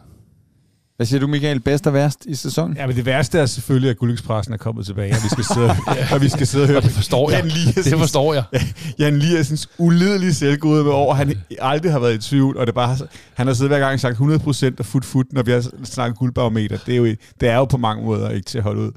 Hvad 0.96 1.06
siger 1.06 1.20
du, 1.20 1.26
Michael? 1.26 1.60
Bedst 1.60 1.86
og 1.86 1.92
værst 1.92 2.26
i 2.26 2.34
sæsonen? 2.34 2.76
Ja, 2.76 2.86
men 2.86 2.96
det 2.96 3.06
værste 3.06 3.38
er 3.38 3.46
selvfølgelig, 3.46 3.90
at 3.90 3.96
Gullingspressen 3.96 4.54
er 4.54 4.58
kommet 4.58 4.86
tilbage, 4.86 5.12
og 5.12 5.18
vi 5.24 5.28
skal 5.28 5.44
sidde, 5.44 5.70
og, 6.12 6.22
vi 6.24 6.28
skal 6.28 6.46
sidde 6.46 6.64
og 6.64 6.68
høre 6.68 6.80
det 6.80 6.90
forstår 6.90 7.30
jeg. 7.30 7.44
Jan 7.44 7.84
det 7.84 7.98
forstår 7.98 8.34
jeg. 8.34 8.44
Jan 8.98 9.18
Liasens 9.18 9.68
ulidelige 9.78 10.34
selvgode 10.34 10.84
med 10.84 10.92
over, 10.92 11.14
han 11.14 11.38
aldrig 11.58 11.92
har 11.92 11.98
været 11.98 12.14
i 12.14 12.18
tvivl, 12.18 12.56
og 12.56 12.66
det 12.66 12.74
bare, 12.74 12.96
han 13.34 13.46
har 13.46 13.54
siddet 13.54 13.70
hver 13.70 13.78
gang 13.78 14.00
sagt 14.00 14.16
100% 14.18 14.74
og 14.78 14.86
fut 14.86 15.04
fut, 15.04 15.26
når 15.32 15.42
vi 15.42 15.50
har 15.50 15.70
snakket 15.84 16.18
guldbarometer. 16.18 16.78
Det 16.86 16.92
er, 16.92 16.98
jo, 16.98 17.04
det 17.40 17.48
er 17.48 17.56
jo 17.56 17.64
på 17.64 17.76
mange 17.76 18.04
måder 18.04 18.30
ikke 18.30 18.46
til 18.46 18.58
at 18.58 18.64
holde 18.64 18.80
ud. 18.80 18.90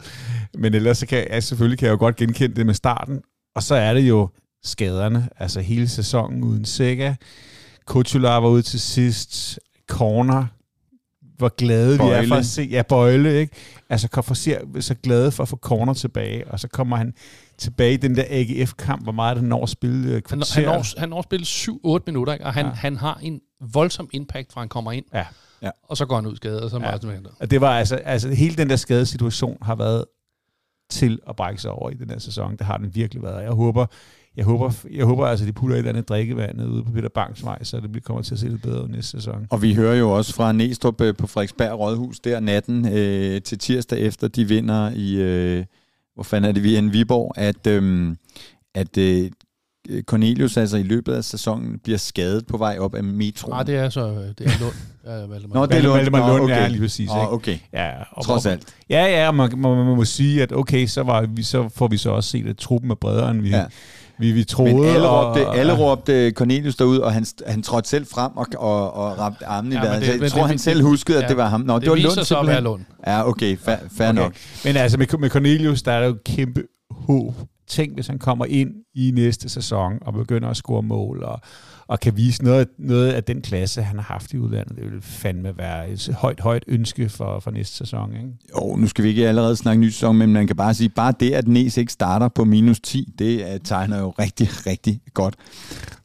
Men 0.58 0.74
ellers 0.74 0.98
så 0.98 1.06
kan 1.06 1.28
jeg, 1.32 1.44
selvfølgelig 1.44 1.80
kan 1.80 1.86
jeg 1.86 1.92
jo 1.94 2.00
godt 2.00 2.16
genkende 2.16 2.56
det 2.56 2.66
med 2.66 2.74
starten, 2.74 3.22
og 3.56 3.64
så 3.64 3.76
er 3.76 3.94
det 3.94 4.02
jo 4.02 4.30
skaderne, 4.64 5.30
altså 5.38 5.60
hele 5.60 5.88
sæsonen 5.88 6.44
uden 6.44 6.66
Sega. 6.66 7.14
Kutular 7.86 8.40
var 8.40 8.50
ude 8.50 8.62
til 8.62 8.80
sidst. 8.80 9.60
Corner. 9.90 10.46
Hvor 11.38 11.56
glade 11.58 11.98
Bøjle. 11.98 12.20
vi 12.20 12.26
er 12.26 12.28
for 12.28 12.36
at 12.36 12.46
se. 12.46 12.68
Ja, 12.72 12.82
Bøjle, 12.82 13.40
ikke? 13.40 13.56
Altså, 13.90 14.22
for 14.22 14.34
se, 14.34 14.58
så 14.80 14.96
glade 15.04 15.32
for 15.32 15.44
at 15.44 15.50
få 15.50 15.56
Corner 15.56 15.94
tilbage. 15.94 16.48
Og 16.48 16.60
så 16.60 16.68
kommer 16.68 16.96
han 16.96 17.14
tilbage 17.58 17.94
i 17.94 17.98
den 17.98 18.16
der 18.16 18.24
AGF-kamp, 18.30 19.04
hvor 19.04 19.12
meget 19.12 19.38
han 19.38 19.48
når 19.48 19.64
at 19.64 19.70
spille 19.70 20.08
øh, 20.08 20.22
han, 20.30 20.44
han, 20.56 20.64
når, 20.64 21.00
han 21.00 21.10
når 21.10 21.20
at 21.20 21.24
spille 21.24 21.46
7-8 21.46 22.00
minutter, 22.06 22.34
ikke? 22.34 22.46
og 22.46 22.54
han, 22.54 22.66
ja. 22.66 22.72
han 22.72 22.98
har 22.98 23.20
en 23.22 23.42
voldsom 23.74 24.10
impact, 24.14 24.54
fra 24.54 24.62
han 24.62 24.70
kommer 24.70 24.92
ind. 24.92 25.06
Ja. 25.14 25.26
Ja. 25.62 25.70
Og 25.84 25.98
så 25.98 26.06
går 26.06 26.16
han 26.16 26.26
ud 26.26 26.36
skadet, 26.36 26.62
og 26.62 26.70
så 26.70 26.80
ja. 26.80 27.22
Og 27.40 27.52
det 27.52 27.62
var 27.62 27.78
altså, 27.78 27.96
altså, 27.96 28.30
hele 28.30 28.56
den 28.56 28.70
der 28.70 28.76
skadesituation 28.76 29.58
har 29.62 29.76
været 29.76 30.06
til 30.90 31.20
at 31.30 31.36
brække 31.36 31.62
sig 31.62 31.72
over 31.72 31.90
i 31.90 31.94
den 31.94 32.10
her 32.10 32.20
sæson. 32.20 32.58
Det 32.58 32.62
har 32.62 32.78
den 32.78 32.96
virkelig 32.96 33.24
været. 33.24 33.44
Jeg 33.44 33.52
håber, 33.52 33.86
jeg 34.38 34.46
håber, 34.46 34.72
jeg 34.92 35.06
håber 35.06 35.26
altså, 35.26 35.46
at 35.46 35.48
de 35.48 35.54
putter 35.54 35.76
et 35.76 35.78
eller 35.78 35.90
andet 35.90 36.10
drikkevand 36.10 36.62
ude 36.62 36.84
på 36.84 36.92
Peter 36.92 37.10
Banks 37.10 37.44
vej, 37.44 37.64
så 37.64 37.80
det 37.80 38.04
kommer 38.04 38.24
til 38.24 38.34
at 38.34 38.40
se 38.40 38.48
lidt 38.48 38.62
bedre 38.62 38.88
næste 38.90 39.12
sæson. 39.12 39.48
Og 39.50 39.62
vi 39.62 39.74
hører 39.74 39.96
jo 39.96 40.12
også 40.12 40.34
fra 40.34 40.52
Næstrup 40.52 41.02
øh, 41.02 41.16
på 41.16 41.28
Frederiksberg 41.28 41.80
Rådhus 41.80 42.20
der 42.20 42.40
natten 42.40 42.94
øh, 42.94 43.42
til 43.42 43.60
tirsdag 43.60 44.00
efter 44.00 44.28
de 44.28 44.46
vinder 44.46 44.92
i, 44.96 45.16
øh, 45.16 45.66
hvor 46.16 46.24
fanden 46.24 46.50
er 46.50 46.54
det, 46.54 46.64
vi 46.64 46.76
er 46.76 46.82
i 46.82 46.86
Viborg, 46.86 47.34
at, 47.36 47.68
øh, 47.68 48.16
at 48.76 48.98
øh, 48.98 49.32
Cornelius 50.02 50.58
altså 50.58 50.78
i 50.78 50.84
løbet 50.84 51.14
af 51.14 51.24
sæsonen 51.24 51.80
bliver 51.80 51.98
skadet 51.98 52.48
på 52.48 52.58
vej 52.58 52.78
op 52.80 52.96
af 52.96 53.04
metro. 53.04 53.50
Nej, 53.50 53.64
det 53.64 53.76
er 53.76 53.90
så 53.90 54.34
det 54.38 54.48
er 54.48 54.60
Lund. 54.60 54.74
Ja, 55.06 55.26
Nå, 55.48 55.66
det 55.66 55.78
er 55.78 55.82
Lund. 55.82 55.94
Valdemar 55.94 56.28
Lund, 56.28 56.44
okay. 56.44 56.56
ja, 56.56 56.68
lige 56.68 56.82
præcis. 56.82 57.00
Ikke? 57.00 57.30
okay. 57.30 57.58
Ja, 57.74 57.92
og, 58.12 58.26
Trods 58.26 58.46
alt. 58.46 58.76
Ja, 58.90 59.06
ja, 59.06 59.32
man, 59.32 59.60
man, 59.60 59.86
man, 59.86 59.96
må 59.96 60.06
sige, 60.06 60.44
at 60.44 60.52
okay, 60.52 60.86
så, 60.86 61.04
var 61.04 61.22
vi, 61.22 61.44
så 61.44 61.70
får 61.70 61.88
vi 61.88 61.98
så 61.98 62.10
også 62.10 62.30
set, 62.30 62.48
at 62.48 62.58
truppen 62.58 62.92
er 62.92 62.96
bredere, 62.96 63.32
end 63.32 63.42
vi, 63.42 63.50
ja. 63.50 63.66
Vi, 64.20 64.32
vi 64.32 64.44
troede. 64.44 64.74
Men 64.74 64.86
alle 64.86 65.08
råbte, 65.08 65.48
og, 65.48 65.58
alle 65.58 65.74
råbte 65.74 66.32
Cornelius 66.32 66.76
derud, 66.76 66.98
og 66.98 67.14
han, 67.14 67.26
han 67.48 67.62
trådte 67.62 67.90
selv 67.90 68.06
frem 68.06 68.38
og, 68.38 68.48
og, 68.58 68.94
og 68.94 69.20
ramte 69.20 69.46
armen 69.46 69.72
ja, 69.72 69.80
i 69.80 69.82
vejret. 69.82 70.22
Jeg 70.22 70.32
tror, 70.32 70.42
det, 70.42 70.50
han 70.50 70.58
selv 70.58 70.84
huskede, 70.84 71.18
at 71.18 71.24
ja, 71.24 71.28
det 71.28 71.38
var 71.38 71.48
ham. 71.48 71.62
Nå, 71.62 71.74
det, 71.74 71.82
det 71.82 71.90
var 71.90 71.96
Lund 71.96 72.26
så 72.26 72.40
at 72.40 72.48
være 72.48 72.62
Lund. 72.62 72.82
Ja, 73.08 73.28
okay, 73.28 73.58
fair, 73.58 73.78
fair 73.98 74.10
okay. 74.10 74.22
nok. 74.22 74.34
Men 74.66 74.78
altså, 74.78 74.98
med, 74.98 75.18
med 75.20 75.30
Cornelius, 75.30 75.82
der 75.82 75.92
er 75.92 76.00
der 76.00 76.08
jo 76.08 76.18
kæmpe 76.26 76.64
håb 76.92 77.34
Tænk, 77.68 77.94
hvis 77.94 78.08
han 78.08 78.20
kommer 78.20 78.46
ind 78.46 78.70
i 78.96 79.12
næste 79.12 79.50
sæson 79.50 79.94
og 80.02 80.14
begynder 80.14 80.50
at 80.50 80.58
score 80.58 80.84
mål 80.84 81.24
og, 81.24 81.40
og 81.88 82.00
kan 82.00 82.18
vise 82.18 82.44
noget, 82.44 82.68
noget 82.78 83.12
af 83.12 83.24
den 83.24 83.42
klasse, 83.42 83.82
han 83.82 83.96
har 83.96 84.04
haft 84.04 84.34
i 84.34 84.38
udlandet. 84.38 84.76
Det 84.76 84.92
vil 84.92 85.02
fandme 85.02 85.58
være 85.58 85.90
et 85.90 86.10
højt, 86.18 86.40
højt 86.40 86.64
ønske 86.68 87.10
for, 87.10 87.40
for 87.40 87.52
næste 87.52 87.76
sæson. 87.78 88.14
Ikke? 88.14 88.28
Jo, 88.56 88.76
nu 88.76 88.88
skal 88.88 89.04
vi 89.04 89.10
ikke 89.10 89.28
allerede 89.28 89.56
snakke 89.56 89.82
ny 89.82 89.90
sæson, 89.90 90.18
men 90.18 90.34
man 90.34 90.48
kan 90.48 90.56
bare 90.56 90.74
sige, 90.74 90.90
bare 90.90 91.14
det, 91.20 91.34
at 91.34 91.48
Næs 91.48 91.78
ikke 91.78 91.92
starter 91.92 92.28
på 92.28 92.46
minus 92.46 92.80
10, 92.80 93.14
det 93.20 93.42
uh, 93.42 93.62
tegner 93.64 94.00
jo 94.00 94.10
rigtig, 94.10 94.48
rigtig 94.72 95.02
godt. 95.14 95.36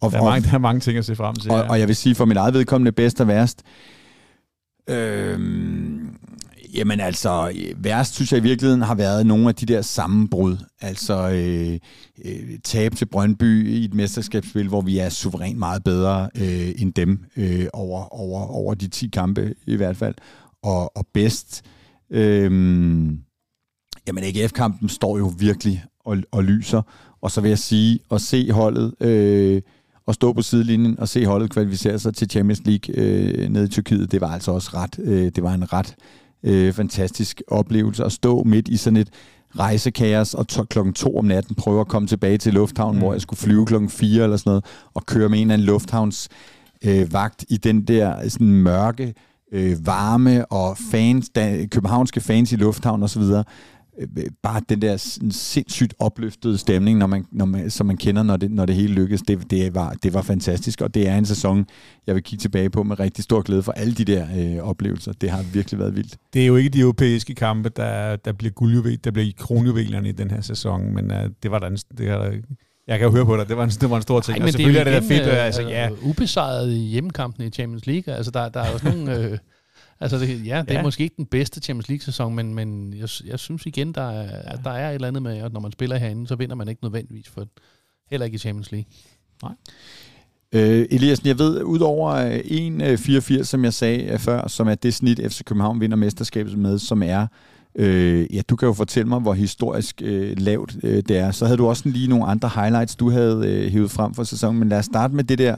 Og, 0.00 0.12
der, 0.12 0.18
er 0.18 0.24
mange, 0.24 0.48
der 0.48 0.54
er 0.54 0.58
mange 0.58 0.80
ting 0.80 0.98
at 0.98 1.04
se 1.04 1.16
frem 1.16 1.34
til. 1.34 1.50
Og, 1.50 1.58
ja. 1.58 1.70
og 1.70 1.80
jeg 1.80 1.88
vil 1.88 1.96
sige, 1.96 2.14
for 2.14 2.24
mit 2.24 2.36
eget 2.36 2.54
vedkommende 2.54 2.92
bedst 2.92 3.20
og 3.20 3.28
værst, 3.28 3.62
øh, 4.88 5.38
Jamen 6.74 7.00
altså, 7.00 7.52
værst 7.76 8.14
synes 8.14 8.32
jeg 8.32 8.38
i 8.38 8.42
virkeligheden 8.42 8.82
har 8.82 8.94
været 8.94 9.26
nogle 9.26 9.48
af 9.48 9.54
de 9.54 9.66
der 9.66 9.82
sammenbrud. 9.82 10.56
Altså 10.80 11.30
øh, 11.30 11.78
øh, 12.24 12.58
tab 12.64 12.96
til 12.96 13.06
Brøndby 13.06 13.68
i 13.68 13.84
et 13.84 13.94
mesterskabsspil, 13.94 14.68
hvor 14.68 14.80
vi 14.80 14.98
er 14.98 15.08
suverænt 15.08 15.58
meget 15.58 15.84
bedre 15.84 16.30
øh, 16.34 16.72
end 16.78 16.94
dem 16.94 17.24
øh, 17.36 17.66
over, 17.72 18.14
over, 18.14 18.46
over 18.46 18.74
de 18.74 18.88
10 18.88 19.08
kampe 19.08 19.54
i 19.66 19.76
hvert 19.76 19.96
fald. 19.96 20.14
Og, 20.62 20.96
og 20.96 21.06
bedst. 21.14 21.62
Øh, 22.10 22.50
jamen 24.06 24.24
AGF-kampen 24.24 24.88
står 24.88 25.18
jo 25.18 25.32
virkelig 25.38 25.84
og, 26.04 26.16
og 26.30 26.44
lyser. 26.44 26.82
Og 27.20 27.30
så 27.30 27.40
vil 27.40 27.48
jeg 27.48 27.58
sige, 27.58 27.98
at 28.10 28.20
se 28.20 28.52
holdet... 28.52 28.94
Øh, 29.00 29.62
og 30.06 30.14
stå 30.14 30.32
på 30.32 30.42
sidelinjen 30.42 31.00
og 31.00 31.08
se 31.08 31.26
holdet 31.26 31.50
kvalificere 31.50 31.98
sig 31.98 32.14
til 32.14 32.30
Champions 32.30 32.62
League 32.64 32.94
øh, 32.94 33.48
nede 33.48 33.64
i 33.64 33.68
Tyrkiet, 33.68 34.12
det 34.12 34.20
var 34.20 34.28
altså 34.28 34.50
også 34.50 34.70
ret, 34.74 34.98
øh, 34.98 35.32
det 35.36 35.42
var 35.42 35.54
en 35.54 35.72
ret 35.72 35.94
øh, 36.44 36.72
fantastisk 36.72 37.42
oplevelse 37.48 38.04
at 38.04 38.12
stå 38.12 38.42
midt 38.42 38.68
i 38.68 38.76
sådan 38.76 38.96
et 38.96 39.08
rejsekaos, 39.58 40.34
og 40.34 40.48
to, 40.48 40.64
klokken 40.64 40.94
to 40.94 41.18
om 41.18 41.24
natten 41.24 41.54
prøve 41.54 41.80
at 41.80 41.88
komme 41.88 42.08
tilbage 42.08 42.38
til 42.38 42.54
lufthavnen, 42.54 42.94
mm. 42.94 43.02
hvor 43.02 43.12
jeg 43.12 43.20
skulle 43.20 43.40
flyve 43.40 43.66
klokken 43.66 43.90
fire 43.90 44.22
eller 44.24 44.36
sådan 44.36 44.50
noget, 44.50 44.64
og 44.94 45.06
køre 45.06 45.28
med 45.28 45.38
en 45.38 45.42
eller 45.42 45.54
anden 45.54 45.66
lufthavns 45.66 46.28
øh, 46.84 47.12
vagt 47.12 47.44
i 47.48 47.56
den 47.56 47.82
der 47.82 48.28
sådan 48.28 48.52
mørke, 48.52 49.14
øh, 49.52 49.86
varme 49.86 50.46
og 50.46 50.78
fans, 50.90 51.28
da, 51.28 51.66
københavnske 51.70 52.20
fans 52.20 52.52
i 52.52 52.56
lufthavnen 52.56 53.02
osv., 53.02 53.22
bare 54.42 54.60
den 54.68 54.82
der 54.82 54.96
sindssygt 55.30 55.94
opløftede 55.98 56.58
stemning, 56.58 56.98
når 56.98 57.06
man, 57.06 57.24
når 57.32 57.44
man, 57.44 57.70
som 57.70 57.86
man 57.86 57.96
kender, 57.96 58.22
når 58.22 58.36
det, 58.36 58.50
når 58.50 58.66
det 58.66 58.74
hele 58.74 58.94
lykkes, 58.94 59.22
det, 59.22 59.50
det, 59.50 59.74
var, 59.74 59.94
det 60.02 60.14
var 60.14 60.22
fantastisk, 60.22 60.80
og 60.80 60.94
det 60.94 61.08
er 61.08 61.18
en 61.18 61.26
sæson, 61.26 61.66
jeg 62.06 62.14
vil 62.14 62.22
kigge 62.22 62.40
tilbage 62.40 62.70
på 62.70 62.82
med 62.82 63.00
rigtig 63.00 63.24
stor 63.24 63.42
glæde 63.42 63.62
for 63.62 63.72
alle 63.72 63.94
de 63.94 64.04
der 64.04 64.26
øh, 64.38 64.68
oplevelser. 64.68 65.12
Det 65.12 65.30
har 65.30 65.44
virkelig 65.52 65.80
været 65.80 65.96
vildt. 65.96 66.16
Det 66.32 66.42
er 66.42 66.46
jo 66.46 66.56
ikke 66.56 66.70
de 66.70 66.80
europæiske 66.80 67.34
kampe, 67.34 67.68
der, 67.68 68.16
der 68.16 68.32
bliver 68.32 68.52
guldjuvel, 68.52 68.98
der 69.04 69.10
bliver 69.10 69.32
kronjuvelerne 69.38 70.08
i 70.08 70.12
den 70.12 70.30
her 70.30 70.40
sæson, 70.40 70.94
men 70.94 71.10
uh, 71.10 71.16
det 71.42 71.50
var 71.50 71.58
der, 71.58 71.66
en, 71.66 71.76
det 71.98 72.10
var 72.10 72.18
der 72.18 72.32
jeg 72.86 72.98
kan 72.98 73.08
jo 73.08 73.14
høre 73.14 73.26
på 73.26 73.36
dig, 73.36 73.48
det 73.48 73.56
var 73.56 73.64
en, 73.64 73.70
det 73.70 73.90
var 73.90 73.96
en 73.96 74.02
stor 74.02 74.20
ting. 74.20 74.34
Ej, 74.34 74.38
men 74.38 74.46
og 74.46 74.52
selvfølgelig 74.52 74.86
det 74.86 74.92
er, 74.92 74.96
er 74.96 75.00
det 75.00 75.10
da 75.10 75.14
fedt. 75.14 75.26
øh, 75.26 75.44
altså, 75.44 75.62
ja. 75.62 75.90
ubesejret 76.02 76.72
i 76.72 76.76
hjemmekampene 76.76 77.46
i 77.46 77.50
Champions 77.50 77.86
League. 77.86 78.14
Altså, 78.14 78.30
der, 78.30 78.48
der 78.48 78.60
er 78.60 78.72
også 78.72 78.88
nogle... 78.88 79.18
Øh, 79.18 79.38
altså, 80.02 80.18
det, 80.18 80.46
ja, 80.46 80.62
det 80.62 80.70
er 80.70 80.74
Ja. 80.74 80.82
måske 80.82 81.02
ikke 81.02 81.16
den 81.16 81.26
bedste 81.26 81.60
Champions 81.60 81.88
League-sæson, 81.88 82.34
men, 82.34 82.54
men 82.54 82.94
jeg, 82.94 83.08
jeg 83.26 83.38
synes 83.38 83.66
igen, 83.66 83.92
der 83.92 84.10
er, 84.10 84.56
der 84.56 84.70
er 84.70 84.90
et 84.90 84.94
eller 84.94 85.08
andet 85.08 85.22
med, 85.22 85.38
at 85.38 85.52
når 85.52 85.60
man 85.60 85.72
spiller 85.72 85.96
herinde, 85.96 86.26
så 86.28 86.36
vinder 86.36 86.54
man 86.56 86.68
ikke 86.68 86.84
nødvendigvis 86.84 87.28
for 87.28 87.46
heller 88.10 88.24
ikke 88.24 88.34
i 88.34 88.38
Champions 88.38 88.72
League. 88.72 88.86
Øh, 90.54 90.86
Eliasen, 90.90 91.26
jeg 91.26 91.38
ved, 91.38 91.62
udover 91.62 92.10
øh, 92.10 92.38
1,84, 93.38 93.44
som 93.44 93.64
jeg 93.64 93.72
sagde 93.74 94.04
øh, 94.04 94.18
før, 94.18 94.48
som 94.48 94.68
er 94.68 94.74
det 94.74 94.94
snit, 94.94 95.20
FC 95.32 95.44
København 95.44 95.80
vinder 95.80 95.96
mesterskabet 95.96 96.58
med, 96.58 96.78
som 96.78 97.02
er, 97.02 97.26
øh, 97.74 98.34
ja, 98.36 98.42
du 98.48 98.56
kan 98.56 98.66
jo 98.66 98.72
fortælle 98.72 99.08
mig, 99.08 99.20
hvor 99.20 99.32
historisk 99.34 100.02
øh, 100.04 100.38
lavt 100.38 100.76
øh, 100.82 101.02
det 101.08 101.10
er. 101.18 101.30
Så 101.30 101.44
havde 101.46 101.58
du 101.58 101.66
også 101.66 101.88
lige 101.88 102.08
nogle 102.08 102.26
andre 102.26 102.50
highlights, 102.54 102.96
du 102.96 103.10
havde 103.10 103.42
øh, 103.48 103.72
hævet 103.72 103.90
frem 103.90 104.14
for 104.14 104.24
sæsonen, 104.24 104.58
men 104.58 104.68
lad 104.68 104.78
os 104.78 104.84
starte 104.84 105.14
med 105.14 105.24
det 105.24 105.38
der 105.38 105.56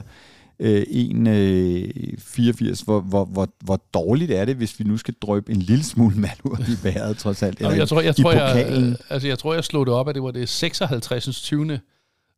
øh, 0.59 0.81
1,84. 0.81 0.85
Hvor, 2.85 2.99
hvor, 3.01 3.25
hvor, 3.25 3.47
hvor 3.63 3.79
dårligt 3.93 4.31
er 4.31 4.45
det, 4.45 4.55
hvis 4.55 4.79
vi 4.79 4.83
nu 4.83 4.97
skal 4.97 5.13
drøbe 5.21 5.51
en 5.51 5.61
lille 5.61 5.83
smule 5.83 6.15
mand 6.25 6.37
ud 6.43 6.57
i 6.67 6.75
bæret, 6.83 7.17
trods 7.17 7.43
alt? 7.43 7.61
Nå, 7.61 7.69
jeg 7.69 7.87
tror, 7.87 8.01
jeg, 8.01 8.19
i 8.19 8.21
tror, 8.21 8.31
jeg, 8.31 8.67
øh, 8.71 8.95
altså, 9.09 9.27
jeg 9.27 9.39
tror, 9.39 9.53
jeg 9.53 9.63
slog 9.63 9.85
det 9.85 9.93
op, 9.93 10.09
at 10.09 10.15
det 10.15 10.23
var 10.23 10.31
det 10.31 10.49
56. 10.49 11.41
20. 11.41 11.79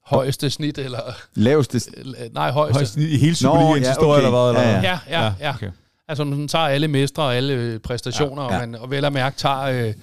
højeste 0.06 0.50
snit, 0.50 0.78
eller... 0.78 1.00
Laveste... 1.36 1.82
eller- 1.98 2.18
Nej, 2.34 2.52
højeste. 2.52 2.78
Højst 2.78 2.98
i 2.98 3.18
hele 3.18 3.36
Superligaens 3.36 3.86
ja, 3.86 3.90
historie, 3.92 4.18
okay. 4.18 4.26
eller 4.28 4.52
hvad? 4.54 4.64
Eller? 4.64 4.78
Ja? 4.78 4.82
Ja, 4.82 5.00
ja, 5.10 5.24
ja. 5.26 5.32
ja. 5.40 5.54
okay. 5.54 5.70
Altså, 6.10 6.24
når 6.24 6.38
man 6.38 6.48
tager 6.48 6.66
alle 6.66 6.88
mestre 6.88 7.24
og 7.24 7.36
alle 7.36 7.54
øh, 7.54 7.80
præstationer, 7.80 8.44
ja, 8.44 8.50
Ja, 8.50 8.56
ja. 8.56 8.62
Og, 8.64 8.70
man, 8.70 8.82
og 8.82 8.92
vel 8.92 9.06
at 9.06 9.14
mærke 9.14 9.38
tager 9.38 9.62
øh, 9.62 9.94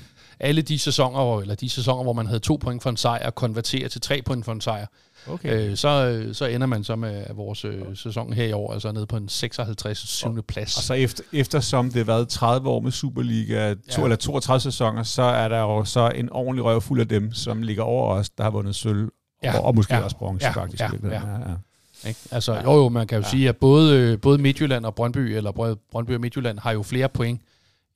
alle 0.40 0.62
de 0.62 0.78
sæsoner, 0.78 1.24
hvor- 1.24 1.40
eller 1.40 1.54
de 1.54 1.68
sæsoner, 1.68 2.02
hvor 2.02 2.12
man 2.12 2.26
havde 2.26 2.40
to 2.40 2.56
point 2.56 2.82
for 2.82 2.90
en 2.90 2.96
sejr, 2.96 3.26
og 3.26 3.34
konverterer 3.34 3.88
til 3.88 4.00
tre 4.00 4.22
point 4.22 4.44
for 4.44 4.52
en 4.52 4.60
sejr, 4.60 4.86
okay. 5.28 5.70
øh, 5.70 5.76
så, 5.76 5.88
øh, 5.88 6.34
så 6.34 6.44
ender 6.46 6.66
man 6.66 6.84
så 6.84 6.96
med 6.96 7.24
vores 7.34 7.64
øh, 7.64 7.82
sæson 7.94 8.32
her 8.32 8.44
i 8.44 8.52
år, 8.52 8.72
altså 8.72 8.92
nede 8.92 9.06
på 9.06 9.16
en 9.16 9.28
56. 9.28 9.98
7. 9.98 10.42
plads. 10.42 10.76
Og 10.76 10.82
så 10.82 10.94
efter, 10.94 11.22
eftersom 11.32 11.86
det 11.86 11.96
har 11.96 12.04
været 12.04 12.28
30 12.28 12.68
år 12.68 12.80
med 12.80 12.92
Superliga, 12.92 13.74
to, 13.74 13.80
Ja. 13.98 14.02
eller 14.02 14.16
32 14.16 14.60
sæsoner, 14.60 15.02
så 15.02 15.22
er 15.22 15.48
der 15.48 15.58
jo 15.60 15.84
så 15.84 16.10
en 16.14 16.32
ordentlig 16.32 16.64
røv 16.64 16.80
fuld 16.80 17.00
af 17.00 17.08
dem, 17.08 17.32
som 17.32 17.62
ligger 17.62 17.82
over 17.82 18.14
os, 18.14 18.30
der 18.30 18.42
har 18.44 18.50
vundet 18.50 18.74
sølv, 18.74 19.08
Ja. 19.42 19.52
ja. 19.52 19.58
og, 19.58 19.64
og 19.64 19.74
måske 19.76 19.94
Ja. 19.94 19.98
ja. 19.98 20.04
også 20.04 20.16
bronze, 20.16 20.46
Ja. 20.46 20.52
faktisk. 20.52 20.80
Ja. 20.82 20.90
Ja. 21.02 21.08
Ja. 21.10 21.20
Ja. 21.20 22.08
Ikke? 22.08 22.20
Altså, 22.30 22.54
jo, 22.64 22.72
jo, 22.72 22.88
man 22.88 23.06
kan 23.06 23.18
jo 23.18 23.22
ja. 23.22 23.28
sige, 23.30 23.48
at 23.48 23.56
både, 23.56 23.98
øh, 23.98 24.20
både 24.20 24.38
Midtjylland 24.38 24.86
og 24.86 24.94
Brøndby, 24.94 25.18
eller 25.18 25.52
Brø- 25.52 25.88
Brøndby 25.92 26.14
og 26.14 26.20
Midtjylland, 26.20 26.58
har 26.58 26.72
jo 26.72 26.82
flere 26.82 27.08
point 27.08 27.40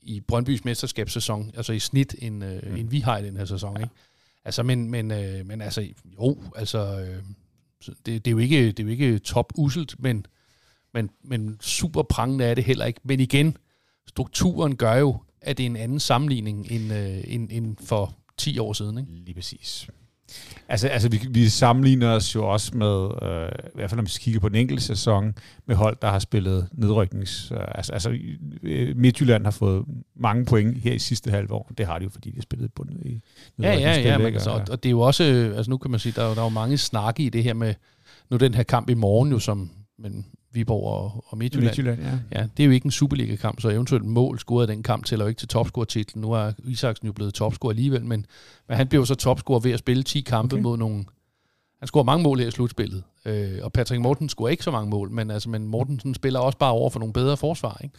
i 0.09 0.21
Brøndbys 0.21 0.65
mesterskabssæson, 0.65 1.51
altså 1.57 1.73
i 1.73 1.79
snit, 1.79 2.15
end, 2.19 2.45
øh, 2.45 2.71
mm. 2.71 2.77
end 2.77 2.89
vi 2.89 3.01
har 3.01 3.19
i 3.19 3.27
den 3.27 3.37
her 3.37 3.45
sæson. 3.45 3.77
Ikke? 3.77 3.95
Altså, 4.45 4.63
men, 4.63 4.91
men, 4.91 5.11
øh, 5.11 5.47
men 5.47 5.61
altså, 5.61 5.89
jo, 6.19 6.39
altså, 6.57 7.01
øh, 7.01 7.23
det, 7.87 8.07
det, 8.07 8.27
er 8.27 8.31
jo 8.31 8.39
ikke, 8.39 8.67
det 8.67 8.81
er 8.81 8.85
jo 8.85 8.91
ikke 8.91 9.19
top 9.19 9.53
uselt, 9.57 9.95
men, 9.99 10.27
men, 10.95 11.11
men 11.25 11.57
super 11.61 12.03
prangende 12.03 12.45
er 12.45 12.55
det 12.55 12.65
heller 12.65 12.85
ikke. 12.85 13.01
Men 13.05 13.21
igen, 13.21 13.57
strukturen 14.07 14.77
gør 14.77 14.95
jo, 14.95 15.23
at 15.41 15.59
det 15.59 15.65
er 15.65 15.71
en 15.71 15.77
anden 15.77 16.01
sammenligning 16.01 16.73
end, 16.73 16.93
øh, 16.93 17.25
end, 17.27 17.49
end 17.51 17.77
for 17.81 18.15
10 18.37 18.59
år 18.59 18.73
siden. 18.73 18.99
Ikke? 18.99 19.11
Lige 19.13 19.35
præcis. 19.35 19.89
Altså, 20.69 20.89
altså 20.89 21.09
vi, 21.09 21.21
vi 21.31 21.49
sammenligner 21.49 22.11
os 22.11 22.35
jo 22.35 22.49
også 22.49 22.77
med, 22.77 23.09
øh, 23.23 23.49
i 23.67 23.71
hvert 23.75 23.91
fald 23.91 23.97
når 23.97 24.03
vi 24.03 24.11
kigger 24.21 24.41
på 24.41 24.49
den 24.49 24.57
enkelte 24.57 24.83
sæson, 24.83 25.35
med 25.67 25.77
hold, 25.77 25.97
der 26.03 26.09
har 26.11 26.19
spillet 26.19 26.69
nedryknings... 26.73 27.53
Øh, 27.55 27.59
altså, 27.75 27.93
altså 27.93 28.19
øh, 28.63 28.97
Midtjylland 28.97 29.45
har 29.45 29.51
fået 29.51 29.85
mange 30.17 30.45
point 30.45 30.79
her 30.79 30.93
i 30.93 30.99
sidste 30.99 31.31
halve 31.31 31.53
år. 31.53 31.71
Det 31.79 31.87
har 31.87 31.99
de 31.99 32.05
jo, 32.05 32.11
fordi 32.11 32.31
de 32.31 32.37
har 32.37 32.43
spillet 32.43 32.73
på 32.75 32.85
i 33.05 33.21
Ja, 33.63 33.69
ja, 33.69 33.71
nedrykningsspil, 33.71 34.07
ja, 34.07 34.19
men 34.19 34.27
altså, 34.27 34.51
Og- 34.51 34.63
og, 34.71 34.83
det 34.83 34.89
er 34.89 34.91
jo 34.91 35.01
også, 35.01 35.25
øh, 35.25 35.57
altså 35.57 35.71
nu 35.71 35.77
kan 35.79 35.91
man 35.91 36.01
sige, 36.01 36.13
der 36.17 36.23
er, 36.23 36.35
der 36.35 36.41
er 36.41 36.45
jo 36.45 36.49
mange 36.49 36.79
snakke 36.79 37.23
i 37.23 37.29
det 37.29 37.45
her 37.45 37.55
med, 37.55 37.75
nu 38.31 38.37
den 38.37 38.55
her 38.55 38.63
kamp 38.63 38.91
i 38.91 38.95
morgen 38.95 39.31
jo, 39.33 39.39
som 39.39 39.71
men 39.99 40.27
Viborg 40.53 40.85
og, 40.85 41.25
og 41.27 41.39
Midtjylland. 41.39 41.67
Midtjylland, 41.67 42.03
ja. 42.03 42.41
Ja, 42.41 42.47
det 42.57 42.63
er 42.63 42.65
jo 42.65 42.71
ikke 42.71 42.85
en 42.85 42.91
Superliga-kamp, 42.91 43.61
så 43.61 43.69
eventuelt 43.69 44.05
mål 44.05 44.39
scoret 44.39 44.63
af 44.63 44.75
den 44.75 44.83
kamp 44.83 45.05
tæller 45.05 45.25
jo 45.25 45.29
ikke 45.29 45.39
til 45.39 45.49
topscorer-titlen. 45.49 46.21
Nu 46.21 46.33
er 46.33 46.53
Isaksen 46.65 47.07
jo 47.07 47.13
blevet 47.13 47.35
topscorer 47.35 47.73
alligevel, 47.73 48.05
men, 48.05 48.27
men 48.69 48.77
han 48.77 48.89
blev 48.89 49.01
jo 49.01 49.05
så 49.05 49.15
topscorer 49.15 49.61
ved 49.61 49.73
at 49.73 49.79
spille 49.79 50.03
10 50.03 50.21
kampe. 50.21 50.55
Okay. 50.55 50.63
mod 50.63 50.77
nogle... 50.77 51.05
Han 51.79 51.89
scorer 51.89 52.05
mange 52.05 52.23
mål 52.23 52.39
her 52.39 52.47
i 52.47 52.51
slutspillet, 52.51 53.03
øh, 53.25 53.59
og 53.63 53.73
Patrick 53.73 54.03
Morten 54.03 54.29
scorer 54.29 54.51
ikke 54.51 54.65
så 54.65 54.71
mange 54.71 54.91
mål, 54.91 55.11
men, 55.11 55.31
altså, 55.31 55.49
men 55.51 55.67
Mortensen 55.67 56.15
spiller 56.15 56.41
også 56.41 56.59
bare 56.59 56.73
over 56.73 56.91
for 56.91 56.99
nogle 56.99 57.13
bedre 57.13 57.37
forsvar. 57.37 57.81
Ikke? 57.85 57.95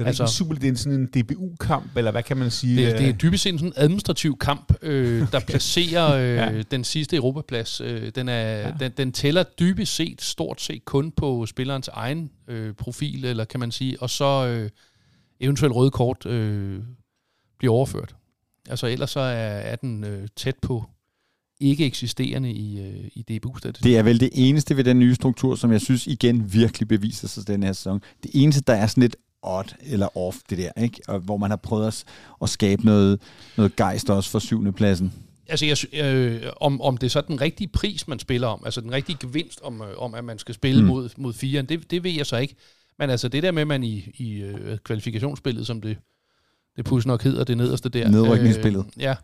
Det 0.00 0.04
er 0.04 0.08
Altså- 0.08 0.22
ikke 0.22 0.28
en 0.28 0.32
super, 0.34 0.54
det 0.54 0.68
er 0.72 0.74
sådan 0.76 1.00
en 1.00 1.06
DBU-kamp, 1.06 1.96
eller 1.96 2.10
hvad 2.10 2.22
kan 2.22 2.36
man 2.36 2.50
sige? 2.50 2.86
Det, 2.86 2.98
det 2.98 3.04
er 3.04 3.08
Øh, 3.08 3.20
dybest 3.22 3.42
set 3.42 3.52
sådan 3.54 3.66
en 3.68 3.72
administrativ 3.76 4.38
kamp, 4.38 4.72
øh, 4.82 5.26
der 5.32 5.40
placerer 5.40 6.14
øh, 6.14 6.54
ja. 6.56 6.62
Den 6.62 6.84
sidste 6.84 7.16
Europaplads. 7.16 7.80
Øh, 7.80 8.12
den, 8.14 8.28
er, 8.28 8.32
ja. 8.40 8.68
Ja. 8.68 8.72
den, 8.80 8.92
den 8.96 9.12
tæller 9.12 9.42
dybest 9.42 9.94
set 9.94 10.22
stort 10.22 10.60
set 10.60 10.84
kun 10.84 11.10
på 11.10 11.46
spillerens 11.46 11.88
egen 11.88 12.30
øh, 12.48 12.74
profil, 12.74 13.24
eller 13.24 13.44
kan 13.44 13.60
man 13.60 13.70
sige, 13.72 14.02
og 14.02 14.10
så 14.10 14.46
øh, 14.46 14.70
eventuelt 15.40 15.74
røde 15.74 15.90
kort 15.90 16.26
øh, 16.26 16.80
bliver 17.58 17.74
overført. 17.74 18.14
Altså 18.68 18.86
ellers 18.86 19.10
så 19.10 19.20
er, 19.20 19.26
er 19.58 19.76
den 19.76 20.04
øh, 20.04 20.28
tæt 20.36 20.56
på 20.62 20.84
ikke 21.60 21.86
eksisterende 21.86 22.52
i, 22.52 22.80
øh, 22.80 23.04
i 23.14 23.22
DBU-statistikken. 23.22 23.90
Det 23.90 23.98
er 23.98 24.02
vel 24.02 24.20
det 24.20 24.30
eneste 24.32 24.76
ved 24.76 24.84
den 24.84 24.98
nye 24.98 25.14
struktur, 25.14 25.54
som 25.56 25.72
jeg 25.72 25.80
synes 25.80 26.06
igen 26.06 26.52
virkelig 26.52 26.88
beviser 26.88 27.28
sig 27.28 27.46
den 27.46 27.62
her 27.62 27.72
sæson. 27.72 28.00
Det 28.22 28.30
eneste, 28.34 28.62
der 28.66 28.72
er 28.74 28.86
sådan 28.86 29.00
lidt 29.00 29.16
odd 29.42 29.74
eller 29.82 30.16
off, 30.16 30.36
det 30.50 30.58
der, 30.58 30.70
ikke? 30.82 31.00
Og 31.08 31.18
hvor 31.18 31.36
man 31.36 31.50
har 31.50 31.56
prøvet 31.56 31.86
at, 31.86 32.04
at 32.42 32.48
skabe 32.48 32.84
noget, 32.84 33.20
noget 33.56 33.76
gejst 33.76 34.10
også 34.10 34.30
for 34.30 34.38
syvende 34.38 34.72
pladsen. 34.72 35.12
Altså, 35.48 35.66
jeg, 35.66 36.04
øh, 36.04 36.42
om, 36.60 36.80
om 36.80 36.96
det 36.96 37.06
er 37.06 37.10
så 37.10 37.20
den 37.20 37.40
rigtige 37.40 37.68
pris, 37.68 38.08
man 38.08 38.18
spiller 38.18 38.48
om, 38.48 38.62
altså 38.64 38.80
den 38.80 38.92
rigtige 38.92 39.16
gevinst 39.20 39.60
om, 39.62 39.82
øh, 39.82 39.88
om 39.98 40.14
at 40.14 40.24
man 40.24 40.38
skal 40.38 40.54
spille 40.54 40.80
Mm. 40.80 40.86
mm. 40.86 40.94
mod, 40.94 41.08
mod 41.16 41.32
firen, 41.32 41.66
det, 41.66 41.90
det 41.90 42.04
ved 42.04 42.10
jeg 42.10 42.26
så 42.26 42.36
ikke. 42.36 42.54
Men 42.98 43.10
altså 43.10 43.28
det 43.28 43.42
der 43.42 43.50
med, 43.50 43.60
at 43.62 43.68
man 43.68 43.84
i, 43.84 44.12
i 44.14 44.42
øh, 44.42 44.78
kvalifikationsspillet, 44.78 45.66
som 45.66 45.80
det, 45.80 45.96
det 46.76 46.84
puds 46.84 47.06
nok 47.06 47.22
hedder, 47.22 47.44
det 47.44 47.56
nederste 47.56 47.88
der. 47.88 48.08
Nedrykningsspillet. 48.08 48.84
Øh, 48.96 49.02
ja, 49.02 49.14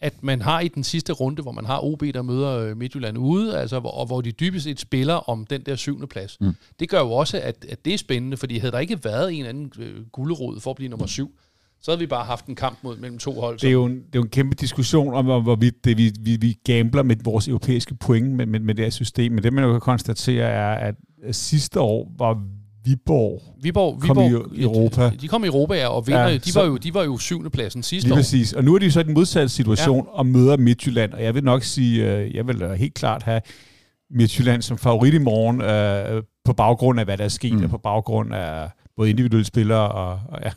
at 0.00 0.22
man 0.22 0.42
har 0.42 0.60
i 0.60 0.68
den 0.68 0.84
sidste 0.84 1.12
runde, 1.12 1.42
hvor 1.42 1.52
man 1.52 1.64
har 1.64 1.84
OB, 1.84 2.02
der 2.14 2.22
møder 2.22 2.58
øh, 2.58 2.76
Midtjylland 2.76 3.18
ude, 3.18 3.58
altså, 3.58 3.80
hvor, 3.80 3.90
og 3.90 4.06
hvor 4.06 4.20
de 4.20 4.32
dybest 4.32 4.64
set 4.64 4.80
spiller 4.80 5.14
om 5.14 5.46
den 5.46 5.62
der 5.62 5.76
syvende 5.76 6.06
plads. 6.06 6.40
Mm. 6.40 6.54
Det 6.80 6.88
gør 6.88 7.00
jo 7.00 7.12
også, 7.12 7.40
at, 7.40 7.66
at 7.68 7.84
det 7.84 7.94
er 7.94 7.98
spændende, 7.98 8.36
fordi 8.36 8.58
havde 8.58 8.72
der 8.72 8.78
ikke 8.78 9.04
været 9.04 9.32
en 9.32 9.46
anden 9.46 9.72
øh, 9.78 10.06
gulderod 10.12 10.60
for 10.60 10.70
at 10.70 10.76
blive 10.76 10.88
nummer 10.88 11.06
syv, 11.06 11.38
så 11.80 11.90
havde 11.90 11.98
vi 11.98 12.06
bare 12.06 12.24
haft 12.24 12.46
en 12.46 12.54
kamp 12.54 12.78
mod 12.82 12.96
mellem 12.96 13.18
to 13.18 13.40
hold. 13.40 13.58
det, 13.58 13.68
er 13.68 13.72
jo 13.72 13.84
en, 13.84 13.96
det 13.96 14.02
er 14.02 14.18
jo 14.18 14.22
en 14.22 14.28
kæmpe 14.28 14.56
diskussion 14.56 15.14
om, 15.14 15.28
om 15.28 15.42
hvorvidt 15.42 15.84
det, 15.84 15.98
vi, 15.98 16.12
vi, 16.20 16.36
vi 16.36 16.56
gambler 16.64 17.02
med 17.02 17.16
vores 17.24 17.48
europæiske 17.48 17.94
point 17.94 18.30
med, 18.30 18.46
med, 18.46 18.60
med 18.60 18.74
det 18.74 18.84
her 18.84 18.90
system. 18.90 19.32
Men 19.32 19.42
det, 19.42 19.52
man 19.52 19.64
jo 19.64 19.72
kan 19.72 19.80
konstatere, 19.80 20.46
er, 20.46 20.74
at 20.74 20.94
sidste 21.36 21.80
år 21.80 22.12
var 22.18 22.42
Viborg 22.84 23.42
Viborg, 23.62 24.00
Kom 24.00 24.08
Viborg 24.16 24.52
i 24.54 24.62
Europa. 24.62 25.02
De, 25.10 25.16
de 25.20 25.28
kom 25.28 25.44
i 25.44 25.46
Europa, 25.46 25.74
ja, 25.74 25.88
og 25.88 26.06
vinder. 26.06 26.28
Ja, 26.28 26.36
de, 26.36 26.52
så- 26.52 26.60
var 26.60 26.66
jo, 26.66 26.76
de 26.76 26.94
var 26.94 27.04
jo 27.04 27.18
syvende 27.18 27.50
pladsen 27.50 27.82
sidste 27.82 28.06
Lige 28.08 28.12
år. 28.14 28.16
præcis. 28.16 28.52
Og 28.52 28.64
nu 28.64 28.74
er 28.74 28.78
de 28.78 28.84
jo 28.84 28.90
så 28.90 29.00
i 29.00 29.02
den 29.02 29.14
modsatte 29.14 29.48
situation 29.48 29.96
ja. 30.06 30.18
og 30.18 30.26
møder 30.26 30.56
Midtjylland. 30.56 31.12
Og 31.12 31.22
jeg 31.24 31.34
vil 31.34 31.44
nok 31.44 31.62
sige, 31.62 32.16
øh, 32.18 32.34
jeg 32.34 32.46
vil 32.46 32.76
helt 32.76 32.94
klart 32.94 33.22
have 33.22 33.40
Midtjylland 34.10 34.62
som 34.62 34.78
favorit 34.78 35.14
i 35.14 35.18
morgen, 35.18 35.60
øh, 35.62 36.22
på 36.44 36.52
baggrund 36.52 36.98
af, 37.00 37.04
hvad 37.06 37.16
der 37.18 37.24
er 37.24 37.28
sket, 37.28 37.52
Mm. 37.52 37.64
og 37.64 37.70
på 37.70 37.78
baggrund 37.78 38.34
af 38.34 38.68
både 38.96 39.10
individuelle 39.10 39.44
spillere 39.46 39.88
og, 39.92 40.20
og 40.28 40.38
ja. 40.44 40.50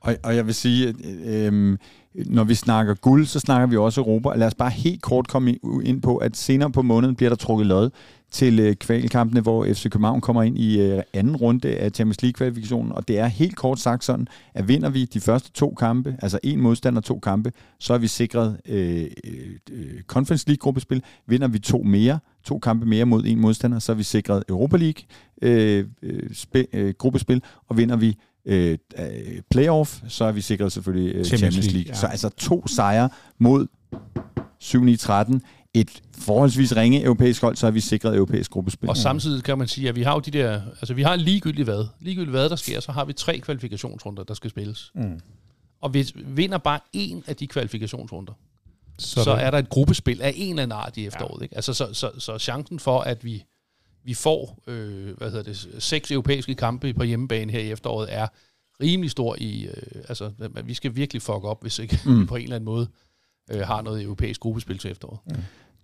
Og, 0.00 0.16
og 0.22 0.36
jeg 0.36 0.46
vil 0.46 0.54
sige, 0.54 0.88
at, 0.88 0.94
øh, 1.24 1.78
når 2.14 2.44
vi 2.44 2.54
snakker 2.54 2.94
guld, 2.94 3.26
så 3.26 3.40
snakker 3.40 3.66
vi 3.66 3.76
også 3.76 4.00
Europa. 4.00 4.28
Og 4.28 4.38
lad 4.38 4.46
os 4.46 4.54
bare 4.54 4.70
helt 4.70 5.02
kort 5.02 5.28
komme 5.28 5.54
ind 5.84 6.02
på, 6.02 6.16
at 6.16 6.36
senere 6.36 6.70
på 6.72 6.82
måneden 6.82 7.16
bliver 7.16 7.28
der 7.30 7.36
trukket 7.36 7.66
lod 7.66 7.90
til 8.34 8.60
øh, 8.60 8.74
kvalkampene, 8.74 9.40
hvor 9.40 9.64
FC 9.64 9.82
København 9.90 10.20
kommer 10.20 10.42
ind 10.42 10.58
i 10.58 10.80
øh, 10.80 11.02
anden 11.12 11.36
runde 11.36 11.76
af 11.76 11.90
Champions 11.90 12.22
League-kvalifikationen. 12.22 12.92
Og 12.92 13.08
det 13.08 13.18
er 13.18 13.26
helt 13.26 13.56
kort 13.56 13.80
sagt 13.80 14.04
sådan, 14.04 14.28
at 14.54 14.68
vinder 14.68 14.90
vi 14.90 15.04
de 15.04 15.20
første 15.20 15.50
to 15.52 15.74
kampe, 15.78 16.16
altså 16.22 16.38
en 16.42 16.60
modstander 16.60 17.00
to 17.00 17.18
kampe, 17.18 17.52
så 17.78 17.94
er 17.94 17.98
vi 17.98 18.06
sikret 18.06 18.60
øh, 18.68 19.06
øh, 19.72 20.02
Conference 20.06 20.48
League-gruppespil. 20.48 21.02
Vinder 21.26 21.48
vi 21.48 21.58
to 21.58 21.82
mere, 21.82 22.18
to 22.44 22.58
kampe 22.58 22.86
mere 22.86 23.04
mod 23.04 23.24
en 23.26 23.40
modstander, 23.40 23.78
så 23.78 23.92
er 23.92 23.96
vi 23.96 24.02
sikret 24.02 24.44
Europa 24.48 24.76
League 24.76 25.04
øh, 25.42 25.84
øh, 26.02 26.34
spil, 26.34 26.66
øh, 26.72 26.94
gruppespil, 26.98 27.42
og 27.68 27.76
vinder 27.76 27.96
vi 27.96 28.16
øh, 28.46 28.78
øh, 28.98 29.40
playoff, 29.50 30.00
så 30.08 30.24
er 30.24 30.32
vi 30.32 30.40
sikret 30.40 30.72
selvfølgelig 30.72 31.14
øh, 31.14 31.24
Champions, 31.24 31.28
Champions 31.28 31.54
Champions 31.54 31.74
League, 31.74 31.84
League. 31.84 31.90
ja. 31.90 32.00
Så 32.00 32.06
altså 32.06 32.28
to 32.28 32.66
sejre 32.66 33.08
mod 33.38 33.66
7-9-13. 34.62 35.63
Et 35.74 36.02
forholdsvis 36.18 36.76
ringe 36.76 37.02
europæisk 37.02 37.42
hold, 37.42 37.56
så 37.56 37.66
er 37.66 37.70
vi 37.70 37.80
sikret 37.80 38.16
europæisk 38.16 38.50
gruppespil. 38.50 38.88
Og 38.88 38.96
samtidig 38.96 39.44
kan 39.44 39.58
man 39.58 39.68
sige, 39.68 39.88
at 39.88 39.96
vi 39.96 40.02
har 40.02 40.14
jo 40.14 40.20
de 40.20 40.30
der, 40.30 40.60
altså 40.80 40.94
vi 40.94 41.02
har 41.02 41.16
ligegyldigt 41.16 41.66
hvad, 41.66 41.86
ligegyldigt 42.00 42.30
hvad 42.30 42.48
der 42.48 42.56
sker, 42.56 42.80
så 42.80 42.92
har 42.92 43.04
vi 43.04 43.12
tre 43.12 43.38
kvalifikationsrunder, 43.38 44.22
der 44.22 44.34
skal 44.34 44.50
spilles. 44.50 44.92
Mm. 44.94 45.20
Og 45.80 45.90
hvis 45.90 46.16
vi 46.16 46.22
vinder 46.26 46.58
bare 46.58 46.80
en 46.92 47.24
af 47.26 47.36
de 47.36 47.46
kvalifikationsrunder, 47.46 48.32
Så, 48.98 49.24
så, 49.24 49.30
er 49.30 49.50
der 49.50 49.58
et 49.58 49.68
gruppespil 49.68 50.22
af 50.22 50.32
en 50.36 50.50
eller 50.50 50.62
anden 50.62 50.78
art 50.78 50.96
i 50.96 51.06
efteråret. 51.06 51.40
Ja. 51.40 51.44
Ikke? 51.44 51.54
Altså, 51.54 51.74
så, 51.74 51.88
så, 51.92 52.10
så 52.18 52.38
chancen 52.38 52.78
for, 52.78 53.00
at 53.00 53.24
vi, 53.24 53.44
vi 54.04 54.14
får 54.14 54.58
øh, 54.66 55.16
hvad 55.16 55.30
hedder 55.30 55.42
det, 55.42 55.68
seks 55.78 56.10
europæiske 56.10 56.54
kampe 56.54 56.94
på 56.94 57.02
hjemmebane 57.02 57.52
her 57.52 57.60
i 57.60 57.70
efteråret, 57.70 58.14
er 58.14 58.26
rimelig 58.80 59.10
stor 59.10 59.36
i... 59.38 59.66
Øh, 59.66 60.02
altså, 60.08 60.30
vi 60.64 60.74
skal 60.74 60.96
virkelig 60.96 61.22
fuck 61.22 61.44
op, 61.44 61.62
hvis 61.62 61.78
ikke 61.78 62.00
mm. 62.04 62.20
vi 62.20 62.26
på 62.32 62.36
en 62.36 62.42
eller 62.42 62.56
anden 62.56 62.64
måde 62.64 62.88
øh, 63.50 63.60
har 63.60 63.82
noget 63.82 64.02
europæisk 64.02 64.40
gruppespil 64.40 64.78
til 64.78 64.90
efteråret. 64.90 65.18
Mm. 65.26 65.34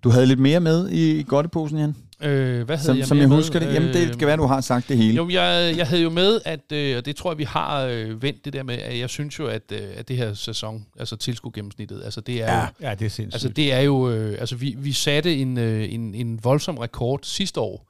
Du 0.05 0.11
havde 0.11 0.26
lidt 0.26 0.38
mere 0.38 0.61
med 0.61 0.88
i, 0.90 1.18
i 1.18 1.22
godteposen, 1.28 1.78
Jan? 1.78 1.96
Øh, 2.22 2.62
hvad 2.64 2.76
havde 2.76 2.86
Som, 2.86 2.98
jeg 2.98 3.07
som 3.07 3.18
jeg 3.18 3.28
med? 3.28 3.36
husker 3.36 3.59
det. 3.59 3.74
Jamen, 3.74 3.88
det 3.94 4.09
Øh, 4.09 4.18
kan 4.18 4.26
være, 4.26 4.36
du 4.36 4.46
har 4.46 4.61
sagt 4.61 4.88
det 4.88 4.96
hele. 4.96 5.14
Jo, 5.16 5.28
jeg, 5.30 5.74
jeg 5.76 5.86
havde 5.86 6.03
jo 6.03 6.11
med, 6.11 6.40
at, 6.44 6.72
øh, 6.72 6.96
og 6.96 7.05
det 7.07 7.16
tror 7.16 7.30
jeg, 7.32 7.38
vi 7.38 7.44
har 7.44 7.80
øh, 7.84 8.22
vendt 8.22 8.44
det 8.44 8.53
der 8.53 8.62
med, 8.62 8.74
at 8.78 8.98
jeg 8.98 9.11
synes 9.11 9.38
jo, 9.38 9.46
at, 9.46 9.62
øh, 9.72 9.78
at 9.96 10.09
det 10.09 10.16
her 10.16 10.34
sæson, 10.34 10.86
altså 10.98 11.16
tilskuergennemsnittet, 11.16 12.03
altså 12.05 12.20
det 12.20 12.42
er 12.42 12.53
Ja. 12.55 12.61
jo, 12.61 12.66
ja, 12.80 12.94
det 12.94 13.05
er 13.05 13.09
sindssygt. 13.11 13.34
altså 13.34 13.48
det 13.48 13.72
er 13.72 13.80
jo, 13.80 14.11
øh, 14.11 14.36
altså 14.40 14.57
vi, 14.57 14.74
vi 14.78 14.92
satte 14.92 15.36
en, 15.36 15.59
øh, 15.59 15.92
en, 15.94 16.14
en 16.14 16.44
voldsom 16.44 16.78
rekord 16.78 17.20
sidste 17.22 17.61
år, 17.61 17.86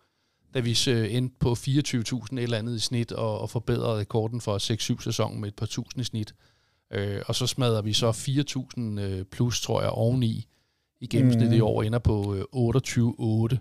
da 0.54 0.60
vi 0.60 0.78
øh, 0.88 1.14
endte 1.14 1.34
på 1.40 1.52
24.000 1.52 1.72
et 2.36 2.42
eller 2.42 2.58
andet 2.58 2.76
i 2.76 2.78
snit, 2.78 3.12
og, 3.12 3.40
og 3.40 3.50
forbedrede 3.50 3.98
rekorden 3.98 4.40
for 4.40 4.94
6-7 4.98 5.04
sæsonen 5.04 5.40
med 5.40 5.48
et 5.48 5.54
par 5.56 5.66
tusind 5.66 6.00
i 6.00 6.04
snit. 6.04 6.34
Øh, 6.92 7.18
og 7.26 7.34
så 7.34 7.46
smadrer 7.46 7.82
vi 7.82 7.92
så 7.92 8.10
4.000 8.10 9.00
øh, 9.00 9.24
plus, 9.32 9.60
tror 9.60 9.80
jeg, 9.82 9.90
oveni 9.90 10.46
i 11.00 11.06
gennemsnit 11.06 11.48
Mm. 11.48 11.54
i 11.54 11.60
år, 11.60 11.82
ender 11.82 11.98
på 11.98 12.34
øh, 12.34 13.52
28-8 13.52 13.56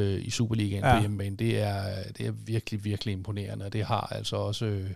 øh, 0.00 0.24
i 0.24 0.30
Superligaen 0.30 0.84
ja. 0.84 0.94
På 0.94 1.00
hjemmebane. 1.00 1.36
Det 1.36 1.60
er, 1.62 1.82
det 2.18 2.26
er 2.26 2.32
virkelig, 2.46 2.84
virkelig 2.84 3.12
imponerende, 3.12 3.64
og 3.64 3.72
det 3.72 3.84
har 3.84 4.12
altså 4.16 4.36
også... 4.36 4.64
Øh, 4.66 4.90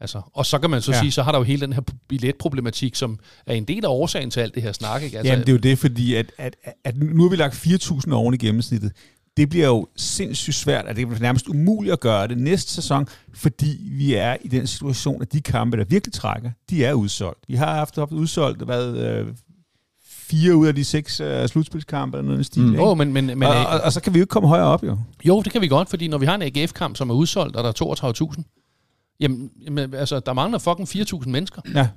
altså, 0.00 0.20
og 0.32 0.46
så 0.46 0.58
kan 0.58 0.70
man 0.70 0.82
så 0.82 0.92
ja. 0.92 0.98
Sige, 1.00 1.12
så 1.12 1.22
har 1.22 1.32
der 1.32 1.38
jo 1.38 1.44
hele 1.44 1.60
den 1.60 1.72
her 1.72 1.82
billetproblematik, 2.08 2.94
som 2.94 3.18
er 3.46 3.54
en 3.54 3.64
del 3.64 3.84
af 3.84 3.88
årsagen 3.88 4.30
til 4.30 4.40
alt 4.40 4.54
det 4.54 4.62
her 4.62 4.72
snak. 4.72 5.02
Ikke? 5.02 5.18
Altså, 5.18 5.32
Jamen, 5.32 5.46
det 5.46 5.52
er 5.52 5.56
jo 5.56 5.58
det, 5.58 5.78
fordi 5.78 6.14
at, 6.14 6.32
at, 6.38 6.56
at 6.84 6.96
nu 6.96 7.22
har 7.22 7.30
vi 7.30 7.36
lagt 7.36 7.54
4.000 7.54 8.12
oven 8.12 8.34
i 8.34 8.36
gennemsnittet. 8.36 8.92
Det 9.36 9.48
bliver 9.48 9.66
jo 9.66 9.88
sindssygt 9.96 10.56
svært, 10.56 10.86
at 10.86 10.96
det 10.96 11.04
er 11.08 11.18
nærmest 11.20 11.48
umuligt 11.48 11.92
at 11.92 12.00
gøre 12.00 12.28
det 12.28 12.38
næste 12.38 12.72
sæson, 12.72 13.08
fordi 13.34 13.78
vi 13.82 14.14
er 14.14 14.36
i 14.40 14.48
den 14.48 14.66
situation, 14.66 15.22
at 15.22 15.32
de 15.32 15.40
kampe, 15.40 15.76
der 15.76 15.84
virkelig 15.84 16.12
trækker, 16.12 16.50
de 16.70 16.84
er 16.84 16.92
udsolgt. 16.92 17.38
Vi 17.48 17.54
har 17.54 17.74
haft, 17.74 17.96
haft 17.96 18.12
udsolgt, 18.12 18.62
hvad, 18.62 18.96
øh, 18.96 19.26
fire 20.30 20.56
ud 20.56 20.66
af 20.66 20.74
de 20.74 20.84
seks 20.84 21.20
øh, 21.20 21.48
slutspilskampe, 21.48 22.18
eller 22.18 22.26
noget 22.28 22.40
i 22.40 22.44
stil. 22.44 22.62
Mm. 22.62 22.68
ikke? 22.72 22.82
Jo, 22.84 22.94
men, 22.94 23.12
men, 23.12 23.26
men, 23.26 23.42
og, 23.42 23.54
og, 23.66 23.80
og, 23.80 23.92
så 23.92 24.00
kan 24.00 24.14
vi 24.14 24.18
jo 24.18 24.22
ikke 24.22 24.30
komme 24.30 24.48
højere 24.48 24.66
op, 24.66 24.84
jo. 24.84 24.98
Jo, 25.24 25.42
det 25.42 25.52
kan 25.52 25.60
vi 25.60 25.68
godt, 25.68 25.90
fordi 25.90 26.08
når 26.08 26.18
vi 26.18 26.26
har 26.26 26.34
en 26.34 26.42
AGF-kamp, 26.42 26.96
som 26.96 27.10
er 27.10 27.14
udsolgt, 27.14 27.56
og 27.56 27.64
der 27.64 27.68
er 27.70 28.32
32.000, 28.36 29.16
jamen, 29.20 29.50
jamen, 29.64 29.94
altså, 29.94 30.20
der 30.20 30.32
mangler 30.32 30.58
fucking 30.58 30.88
4.000 30.88 31.28
mennesker. 31.28 31.62
Ja. 31.74 31.88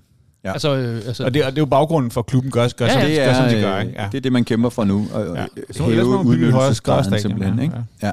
Ja. 0.44 0.52
Altså, 0.52 0.76
øh, 0.76 0.96
altså, 1.08 1.26
Og 1.26 1.34
det, 1.34 1.44
og 1.46 1.52
det 1.52 1.58
er 1.58 1.62
jo 1.62 1.66
baggrunden 1.66 2.12
for, 2.12 2.22
at 2.22 2.26
klubben 2.26 2.52
gør, 2.52 2.68
gør, 2.68 2.86
Ja, 2.86 3.00
ja, 3.00 3.08
ja. 3.08 3.08
som, 3.08 3.10
det, 3.10 3.16
gør, 3.16 3.30
er, 3.30 3.50
som 3.50 3.58
de 3.58 3.62
gør. 3.62 3.76
øh, 3.76 3.82
Ikke? 3.86 4.02
Ja. 4.02 4.08
det 4.12 4.18
er 4.18 4.22
det, 4.22 4.32
man 4.32 4.44
kæmper 4.46 4.70
for 4.70 4.84
nu. 4.84 5.08
Og, 5.14 5.26
Ja. 5.36 5.42
ja. 5.42 5.46
Så 5.72 5.74
større 5.74 6.26
udnyttelsesgraden 6.26 7.20
simpelthen. 7.20 7.58
ja. 7.58 7.64
Ikke? 7.64 7.76
Ja. 8.04 8.12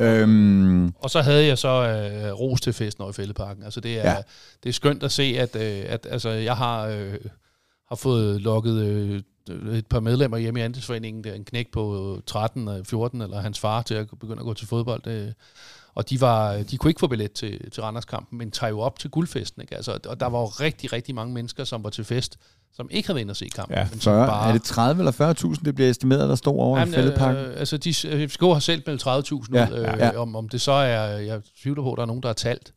Øhm, 0.00 0.92
Og 0.98 1.10
så 1.10 1.20
havde 1.22 1.46
jeg 1.46 1.58
så 1.58 1.68
øh, 1.68 2.32
ros 2.32 2.60
til 2.60 2.72
festen 2.72 3.02
over 3.02 3.10
i 3.10 3.14
Fældeparken. 3.14 3.62
Altså 3.64 3.80
det 3.80 3.92
er, 3.98 4.02
Ja. 4.02 4.10
ja. 4.10 4.16
det 4.62 4.68
er 4.68 4.72
skønt 4.72 5.02
at 5.02 5.12
se, 5.12 5.22
at, 5.38 5.56
øh, 5.56 5.82
at 5.88 6.06
altså, 6.10 6.28
jeg 6.30 6.56
har, 6.56 6.86
øh, 6.86 7.14
har 7.88 7.96
fået 7.96 8.40
lukket 8.40 8.74
øh, 8.82 9.20
et 9.50 9.86
par 9.86 10.00
medlemmer 10.00 10.38
hjemme 10.38 10.60
i 10.60 10.62
Andelsforeningen, 10.62 11.24
der 11.24 11.30
er 11.30 11.34
en 11.34 11.44
knæk 11.44 11.72
på 11.72 12.20
13 12.26 12.68
og 12.68 12.86
14, 12.86 13.22
eller 13.22 13.40
hans 13.40 13.58
far 13.60 13.82
til 13.82 13.94
at 13.94 14.06
begynde 14.20 14.40
at 14.40 14.44
gå 14.44 14.54
til 14.54 14.66
fodbold. 14.66 15.06
Øh, 15.06 15.32
og 15.94 16.10
de, 16.10 16.20
var, 16.20 16.62
de 16.62 16.76
kunne 16.76 16.90
ikke 16.90 17.00
få 17.00 17.06
billet 17.06 17.32
til, 17.32 17.70
til 17.70 17.82
Randerskampen, 17.82 18.38
men 18.38 18.50
tager 18.50 18.70
jo 18.70 18.80
op 18.80 18.98
til 18.98 19.10
guldfesten. 19.10 19.62
Ikke? 19.62 19.76
Altså, 19.76 19.98
og 20.06 20.20
der 20.20 20.26
var 20.26 20.40
jo 20.40 20.46
rigtig, 20.46 20.92
rigtig 20.92 21.14
mange 21.14 21.34
mennesker, 21.34 21.64
som 21.64 21.84
var 21.84 21.90
til 21.90 22.04
fest, 22.04 22.38
som 22.76 22.88
ikke 22.90 23.06
havde 23.08 23.14
været 23.14 23.22
inde 23.22 23.32
og 23.32 23.36
se 23.36 23.48
kampen. 23.54 23.76
Ja, 23.76 23.86
men 23.90 24.00
som 24.00 24.12
40, 24.12 24.48
er 24.48 24.52
det 24.52 24.62
30 24.62 25.00
eller 25.00 25.34
40.000, 25.56 25.64
det 25.64 25.74
bliver 25.74 25.90
estimeret, 25.90 26.28
der 26.28 26.34
står 26.34 26.52
over 26.52 26.86
i 26.86 26.90
fældepakken? 26.90 27.44
øh, 27.44 27.54
altså, 27.58 27.76
de, 27.76 27.94
FCK 28.28 28.40
har 28.40 28.58
selv 28.58 28.82
meldt 28.86 29.06
30.000 29.06 29.54
Ja, 29.54 29.68
ud. 29.70 29.76
Øh, 29.76 29.84
ja. 29.84 30.16
Om, 30.16 30.36
om 30.36 30.48
det 30.48 30.60
så 30.60 30.72
er, 30.72 31.18
jeg 31.18 31.40
tvivler 31.62 31.82
på, 31.82 31.92
at 31.92 31.96
der 31.96 32.02
er 32.02 32.06
nogen, 32.06 32.22
der 32.22 32.28
har 32.28 32.34
talt. 32.34 32.72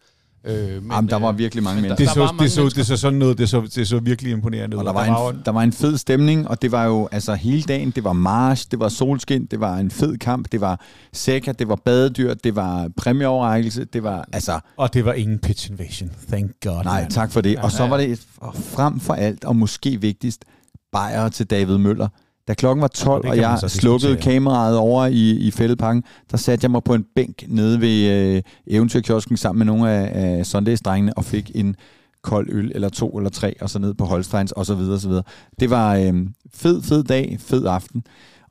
Øh, 0.45 0.83
men, 0.83 0.91
Jamen, 0.91 1.09
der 1.09 1.15
var 1.15 1.31
øh, 1.31 1.37
virkelig 1.37 1.63
mange 1.63 1.75
men 1.75 1.89
mennesker. 1.89 2.05
Det 2.05 2.15
der 2.15 2.21
var 2.21 2.27
så, 2.27 2.33
mange 2.33 2.43
det, 2.43 2.51
så, 2.51 2.61
mennesker. 2.61 2.79
det 2.79 2.87
så 2.87 2.97
sådan 2.97 3.19
noget, 3.19 3.37
det 3.37 3.49
så, 3.49 3.61
det 3.75 3.87
så 3.87 3.99
virkelig 3.99 4.31
imponerende 4.31 4.77
ud. 4.77 4.79
Og 4.79 4.85
der 4.85 4.91
Og 4.91 4.95
var, 4.95 5.29
en, 5.29 5.41
der 5.45 5.51
var 5.51 5.61
en 5.61 5.71
fed 5.73 5.97
stemning, 5.97 6.47
og 6.47 6.61
det 6.61 6.71
var 6.71 6.85
jo 6.85 7.09
altså 7.11 7.33
hele 7.33 7.63
dagen, 7.63 7.91
det 7.91 8.03
var 8.03 8.13
march, 8.13 8.67
det 8.71 8.79
var 8.79 8.89
solskin, 8.89 9.45
det 9.45 9.59
var 9.59 9.77
en 9.77 9.91
fed 9.91 10.17
kamp, 10.17 10.51
det 10.51 10.61
var 10.61 10.81
sækker, 11.13 11.51
det 11.51 11.67
var 11.67 11.75
badedyr, 11.75 12.33
det 12.33 12.55
var 12.55 12.89
præmieoverrækkelse, 12.97 13.85
det 13.85 14.03
var 14.03 14.25
altså, 14.33 14.59
Og 14.77 14.93
det 14.93 15.05
var 15.05 15.13
ingen 15.13 15.39
pitch 15.39 15.71
invasion. 15.71 16.11
Thank 16.31 16.51
God. 16.63 16.83
nej, 16.83 17.01
man. 17.01 17.11
tak 17.11 17.31
for 17.31 17.41
det. 17.41 17.57
Og 17.59 17.71
så 17.71 17.87
var 17.87 17.97
det 17.97 18.19
frem 18.53 18.99
for 18.99 19.13
alt, 19.13 19.45
og 19.45 19.55
måske 19.55 20.01
vigtigst, 20.01 20.45
bajer 20.91 21.29
til 21.29 21.45
David 21.45 21.77
Møller. 21.77 22.07
Da 22.52 22.56
klokken 22.56 22.82
var 22.82 22.88
12, 22.88 23.22
det 23.22 23.32
og 23.32 23.38
jeg 23.38 23.60
slukkede 23.68 24.18
kameraet 24.18 24.78
over 24.78 25.06
i, 25.06 25.32
i 25.32 25.52
fældepakken, 25.52 26.04
der 26.32 26.38
satte 26.38 26.66
jeg 26.66 26.72
mig 26.72 26.84
på 26.84 26.93
en 26.93 27.06
bænk 27.16 27.43
nede 27.47 27.82
ved 27.82 28.10
øh, 28.10 28.41
Eventyrkiosken 28.68 29.38
sammen 29.38 29.58
med 29.60 29.66
nogle 29.66 29.91
af, 29.91 30.12
af 30.14 30.45
Sundays-drengene 30.45 31.18
og 31.18 31.26
fik 31.26 31.52
en 31.56 31.76
kold 32.22 32.49
øl, 32.49 32.72
eller 32.76 32.89
to 32.89 33.18
eller 33.18 33.30
tre, 33.30 33.62
og 33.62 33.70
så 33.70 33.80
ned 33.80 33.93
på 33.93 34.06
Holsteins, 34.06 34.52
og 34.52 34.66
så 34.66 34.76
videre, 34.76 34.93
og 34.93 34.99
så 34.99 35.08
videre. 35.08 35.24
Det 35.60 35.70
var 35.70 35.95
øh, 35.95 36.14
fed, 36.54 36.82
fed 36.82 37.04
dag, 37.04 37.38
fed 37.39 37.66
aften. 37.66 38.04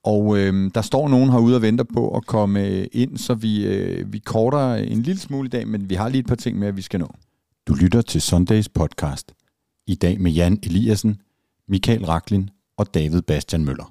Og 0.05 0.39
øh, 0.39 0.71
der 0.75 0.83
står 0.83 1.09
nogen 1.09 1.31
herude 1.31 1.57
og 1.57 1.63
venter 1.63 1.85
på 1.95 2.17
at 2.17 2.27
komme 2.27 2.67
øh, 2.67 2.87
ind, 2.93 3.19
så 3.19 3.35
vi, 3.35 3.67
øh, 3.67 4.13
vi 4.13 4.19
korter 4.19 4.75
en 4.75 5.03
lille 5.03 5.21
smule 5.21 5.47
i 5.47 5.51
dag, 5.51 5.69
men 5.69 5.91
vi 5.91 5.95
har 5.95 6.09
lige 6.09 6.21
et 6.21 6.27
par 6.27 6.35
ting 6.35 6.59
med, 6.59 6.69
at 6.69 6.77
vi 6.77 6.83
skal 6.83 7.01
nå. 7.01 7.15
Du 7.69 7.75
lytter 7.75 8.03
til 8.03 8.21
Sundays 8.21 8.69
podcast. 8.69 9.33
I 9.87 9.95
dag 9.95 10.21
med 10.21 10.33
Jan 10.33 10.59
Eliassen, 10.63 11.21
Michael 11.69 12.05
Raklin 12.05 12.51
og 12.81 12.95
David 12.95 13.23
Bastian 13.23 13.65
Møller. 13.65 13.91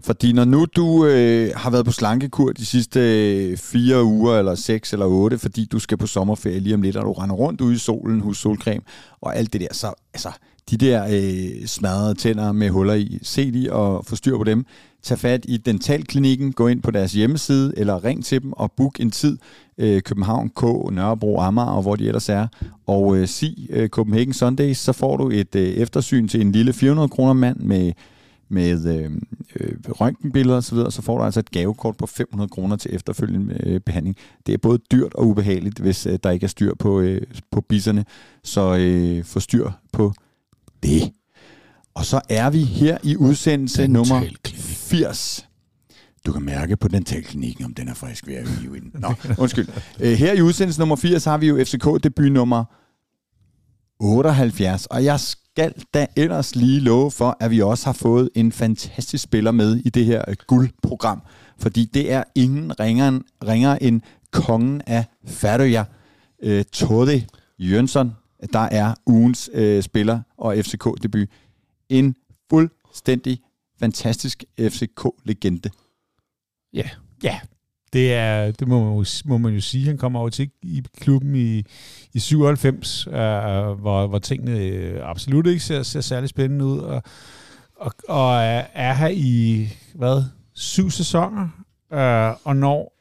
Fordi 0.00 0.32
når 0.32 0.44
nu 0.44 0.66
du 0.76 1.06
øh, 1.06 1.52
har 1.56 1.70
været 1.70 1.84
på 1.84 1.92
slankekur 1.92 2.52
de 2.52 2.66
sidste 2.66 3.00
øh, 3.00 3.56
fire 3.56 4.04
uger, 4.04 4.38
eller 4.38 4.54
seks 4.54 4.92
eller 4.92 5.06
otte, 5.06 5.38
fordi 5.38 5.64
du 5.64 5.78
skal 5.78 5.98
på 5.98 6.06
sommerferie 6.06 6.60
lige 6.60 6.74
om 6.74 6.82
lidt, 6.82 6.96
og 6.96 7.04
du 7.04 7.12
render 7.12 7.36
rundt 7.36 7.60
ude 7.60 7.74
i 7.74 7.78
solen 7.78 8.20
hos 8.20 8.38
solcreme, 8.38 8.80
og 9.20 9.36
alt 9.36 9.52
det 9.52 9.60
der, 9.60 9.66
så 9.72 9.92
altså, 10.14 10.30
de 10.70 10.76
der 10.76 11.04
øh, 11.10 11.66
smadrede 11.66 12.14
tænder 12.14 12.52
med 12.52 12.70
huller 12.70 12.94
i, 12.94 13.18
se 13.22 13.52
de 13.52 13.72
og 13.72 14.06
få 14.06 14.16
styr 14.16 14.36
på 14.36 14.44
dem. 14.44 14.64
Tag 15.02 15.18
fat 15.18 15.44
i 15.48 15.56
Dentalklinikken, 15.56 16.52
gå 16.52 16.66
ind 16.66 16.82
på 16.82 16.90
deres 16.90 17.12
hjemmeside, 17.12 17.72
eller 17.76 18.04
ring 18.04 18.24
til 18.24 18.42
dem 18.42 18.52
og 18.52 18.72
book 18.72 19.00
en 19.00 19.10
tid. 19.10 19.38
Øh, 19.78 20.02
København, 20.02 20.48
K, 20.48 20.62
Nørrebro, 20.92 21.40
Amager, 21.40 21.68
og 21.68 21.82
hvor 21.82 21.96
de 21.96 22.06
ellers 22.06 22.28
er. 22.28 22.46
Og 22.86 23.16
øh, 23.16 23.28
sig 23.28 23.66
øh, 23.70 23.88
Copenhagen 23.88 24.32
Sundays, 24.32 24.78
så 24.78 24.92
får 24.92 25.16
du 25.16 25.30
et 25.30 25.54
øh, 25.54 25.68
eftersyn 25.68 26.28
til 26.28 26.40
en 26.40 26.52
lille 26.52 26.72
400 26.72 27.08
kroner 27.08 27.32
mand 27.32 27.60
med 27.60 27.92
med 28.50 28.86
øh, 28.86 29.10
øh, 29.60 29.76
røntgenbilleder 29.88 30.56
osv., 30.56 30.76
så, 30.90 31.02
får 31.02 31.18
du 31.18 31.24
altså 31.24 31.40
et 31.40 31.50
gavekort 31.50 31.96
på 31.96 32.06
500 32.06 32.48
kroner 32.48 32.76
til 32.76 32.94
efterfølgende 32.94 33.60
øh, 33.66 33.80
behandling. 33.80 34.16
Det 34.46 34.54
er 34.54 34.58
både 34.58 34.78
dyrt 34.92 35.14
og 35.14 35.26
ubehageligt, 35.26 35.78
hvis 35.78 36.06
øh, 36.06 36.18
der 36.22 36.30
ikke 36.30 36.44
er 36.44 36.48
styr 36.48 36.74
på, 36.74 37.00
øh, 37.00 37.22
på 37.50 37.60
bisserne, 37.60 38.04
så 38.44 38.76
øh, 38.76 39.24
få 39.24 39.40
styr 39.40 39.70
på 39.92 40.12
det. 40.82 41.12
Og 41.94 42.04
så 42.04 42.20
er 42.28 42.50
vi 42.50 42.64
her 42.64 42.98
i 43.02 43.16
udsendelse 43.16 43.88
nummer 43.88 44.22
80. 44.44 45.47
Du 46.26 46.32
kan 46.32 46.42
mærke 46.42 46.76
på 46.76 46.88
dentalklinikken, 46.88 47.64
om 47.64 47.74
den 47.74 47.88
er 47.88 47.94
frisk 47.94 48.26
ved 48.26 48.34
at 48.34 48.48
hive 48.48 48.76
i 48.76 48.80
den. 48.80 48.90
Nå, 48.94 49.14
undskyld. 49.38 49.68
Øh, 50.00 50.12
her 50.12 50.32
i 50.32 50.42
udsendelse 50.42 50.80
nummer 50.80 50.96
80 50.96 51.24
har 51.24 51.38
vi 51.38 51.46
jo 51.46 51.64
FCK-debut 51.64 52.32
nummer 52.32 52.64
78, 54.00 54.86
og 54.86 55.04
jeg 55.04 55.20
skal 55.20 55.72
da 55.94 56.06
ellers 56.16 56.56
lige 56.56 56.80
love 56.80 57.10
for, 57.10 57.36
at 57.40 57.50
vi 57.50 57.62
også 57.62 57.84
har 57.84 57.92
fået 57.92 58.30
en 58.34 58.52
fantastisk 58.52 59.24
spiller 59.24 59.50
med 59.50 59.76
i 59.76 59.88
det 59.88 60.04
her 60.04 60.24
øh, 60.28 60.36
guldprogram, 60.46 61.22
fordi 61.58 61.84
det 61.84 62.12
er 62.12 62.24
ingen 62.34 62.80
ringer, 62.80 63.20
ringer 63.46 63.74
end 63.80 64.00
kongen 64.32 64.82
af 64.86 65.04
Færøya, 65.26 65.84
øh, 66.42 66.64
Tode 66.64 67.24
Jønsson, 67.58 68.12
der 68.52 68.58
er 68.58 68.94
ugens 69.06 69.50
øh, 69.54 69.82
spiller 69.82 70.20
og 70.38 70.56
FCK-debut. 70.56 71.28
En 71.88 72.14
fuldstændig 72.50 73.40
fantastisk 73.80 74.44
FCK-legende. 74.60 75.70
Ja, 76.72 76.88
Ja, 77.22 77.40
det, 77.92 78.14
er, 78.14 78.50
det 78.50 78.68
må, 78.68 78.84
man 78.84 78.94
jo, 78.98 79.04
må 79.24 79.38
man 79.38 79.54
jo 79.54 79.60
sige. 79.60 79.86
Han 79.86 79.98
kommer 79.98 80.20
over 80.20 80.28
til 80.28 80.50
i 80.62 80.82
klubben 81.00 81.34
i, 81.34 81.62
i 82.14 82.18
97, 82.18 83.06
øh, 83.06 83.12
hvor, 83.12 84.06
hvor 84.06 84.18
tingene 84.18 84.58
øh, 84.58 85.00
absolut 85.02 85.46
ikke 85.46 85.60
ser, 85.60 85.82
ser 85.82 86.00
særlig 86.00 86.28
spændende 86.28 86.64
ud. 86.64 86.78
Og, 86.78 87.02
og, 87.76 87.92
og 88.08 88.34
er, 88.34 88.64
er 88.74 88.94
her 88.94 89.08
i, 89.08 89.68
hvad, 89.94 90.22
syv 90.54 90.90
sæsoner, 90.90 91.48
øh, 91.92 92.34
og 92.44 92.56
når 92.56 92.97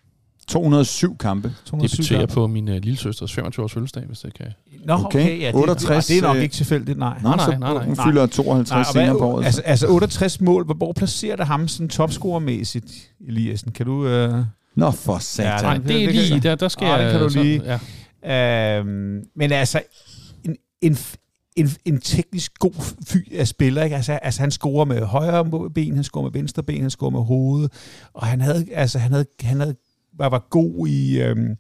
207 0.47 1.17
kampe. 1.17 1.53
207 1.65 1.97
Debuterer 1.97 2.19
kampe. 2.19 2.33
på 2.33 2.47
min 2.47 2.67
uh, 2.69 2.75
lille 2.75 2.97
søsters 2.97 3.33
25 3.33 3.63
års 3.63 3.73
fødselsdag, 3.73 4.03
hvis 4.03 4.19
det 4.19 4.33
kan. 4.33 4.45
Nå, 4.85 4.93
okay. 4.93 5.05
Okay. 5.05 5.39
ja, 5.41 5.47
det, 5.47 5.55
68, 5.55 6.05
det, 6.05 6.13
det 6.13 6.23
er 6.23 6.27
nok 6.27 6.37
øh, 6.37 6.43
ikke 6.43 6.55
tilfældigt, 6.55 6.97
nej. 6.97 7.19
Nej, 7.23 7.37
så 7.37 7.49
nej, 7.59 7.73
nej. 7.73 7.85
Hun 7.85 7.93
Nej. 7.97 8.05
fylder 8.07 8.25
52 8.25 8.69
Nej, 8.69 8.83
senere 9.03 9.11
på 9.11 9.17
hvad, 9.19 9.27
året. 9.27 9.45
altså, 9.45 9.61
altså 9.61 9.87
68 9.87 10.41
mål, 10.41 10.65
hvor, 10.65 10.73
hvor 10.73 10.93
placerer 10.93 11.35
det 11.35 11.47
ham 11.47 11.67
sådan 11.67 11.89
topscorermæssigt, 11.89 12.85
Eliassen? 13.27 13.71
Kan 13.71 13.85
du... 13.85 14.07
Øh, 14.07 14.43
Nå, 14.75 14.91
for 14.91 15.13
Ja, 15.13 15.19
satan. 15.19 15.63
Nej, 15.63 15.77
det- 15.77 16.03
er 16.03 16.11
lige, 16.11 16.39
der, 16.39 16.55
der 16.55 16.67
skal 16.67 16.87
det 16.87 16.93
jeg... 17.03 17.11
kan 17.11 17.21
du 17.21 17.29
sådan- 17.29 17.45
lige. 17.45 17.79
Ja. 18.23 18.79
Øhm, 18.79 19.23
men 19.35 19.51
altså, 19.51 19.81
en, 20.45 20.55
en, 20.81 20.97
en, 21.55 21.69
en 21.85 22.01
teknisk 22.01 22.51
god 22.59 22.73
fyr 23.07 23.21
af 23.39 23.47
spiller, 23.47 23.83
ikke? 23.83 23.95
Altså, 23.95 24.11
altså, 24.13 24.41
han 24.41 24.51
scorer 24.51 24.85
med 24.85 25.01
højre 25.01 25.69
ben, 25.75 25.95
han 25.95 26.03
scorer 26.03 26.23
med 26.23 26.31
venstre 26.31 26.63
ben, 26.63 26.81
han 26.81 26.89
scorer 26.89 27.09
med 27.11 27.23
hovedet, 27.23 27.71
og 28.13 28.25
han 28.27 28.41
havde, 28.41 28.65
altså, 28.73 28.99
han 28.99 29.11
havde, 29.11 29.25
han 29.41 29.59
havde, 29.59 29.75
var, 30.17 30.29
var 30.29 30.47
god 30.49 30.87
i, 30.87 31.21
øhm, 31.21 31.55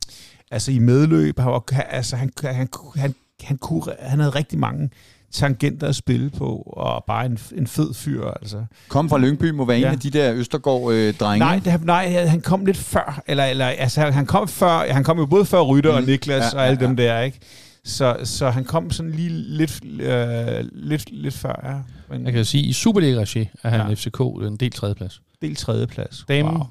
altså, 0.51 0.71
i 0.71 0.79
medløb, 0.79 1.39
han, 1.39 1.51
var, 1.51 1.63
altså, 1.89 2.15
han, 2.15 2.31
han, 2.41 2.55
han, 2.55 2.67
han, 2.95 3.15
han, 3.43 3.57
kunne, 3.57 3.83
han 3.99 4.19
havde 4.19 4.31
rigtig 4.31 4.59
mange 4.59 4.89
tangenter 5.31 5.87
at 5.87 5.95
spille 5.95 6.29
på, 6.29 6.55
og 6.55 7.03
bare 7.07 7.25
en, 7.25 7.37
en 7.55 7.67
fed 7.67 7.93
fyr, 7.93 8.23
altså. 8.25 8.65
Kom 8.87 9.09
fra 9.09 9.17
Lyngby, 9.17 9.49
må 9.49 9.65
være 9.65 9.77
en 9.77 9.83
Ja. 9.83 9.91
af 9.91 9.99
de 9.99 10.09
der 10.09 10.33
Østergaard-drenge. 10.33 11.39
Nej, 11.39 11.61
det, 11.65 11.85
nej, 11.85 12.25
han 12.25 12.41
kom 12.41 12.65
lidt 12.65 12.77
før, 12.77 13.21
eller, 13.27 13.45
eller 13.45 13.65
altså, 13.65 14.01
han 14.01 14.25
kom 14.25 14.47
før, 14.47 14.93
han 14.93 15.03
kom 15.03 15.17
jo 15.19 15.25
både 15.25 15.45
før 15.45 15.61
Rytter 15.61 15.91
og 15.93 16.01
Mm. 16.01 16.07
Niklas 16.07 16.53
Ja, 16.53 16.57
og 16.59 16.67
alle 16.67 16.77
ja, 16.81 16.87
dem 16.87 16.95
der, 16.95 17.21
ikke? 17.21 17.39
Så, 17.83 18.17
så 18.23 18.49
han 18.49 18.65
kom 18.65 18.91
sådan 18.91 19.11
lige 19.11 19.29
lidt, 19.29 19.81
øh, 20.01 20.65
lidt, 20.73 21.11
lidt 21.11 21.33
før, 21.33 21.61
ja. 21.71 21.75
Men 22.15 22.25
Jeg 22.25 22.33
kan 22.33 22.45
sige, 22.45 22.63
i 22.63 22.73
Superliga-regi 22.73 23.49
er 23.63 23.69
han 23.69 23.79
Ja. 23.79 23.87
ja. 23.87 23.93
FCK 23.93 24.19
en 24.19 24.57
del 24.57 24.71
tredjeplads. 24.71 25.21
del 25.41 25.55
tredjeplads. 25.55 26.25
Damen, 26.27 26.51
Wow. 26.53 26.63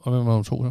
og 0.00 0.12
hvem 0.12 0.26
var 0.26 0.34
hun 0.34 0.44
to 0.44 0.64
så? 0.64 0.70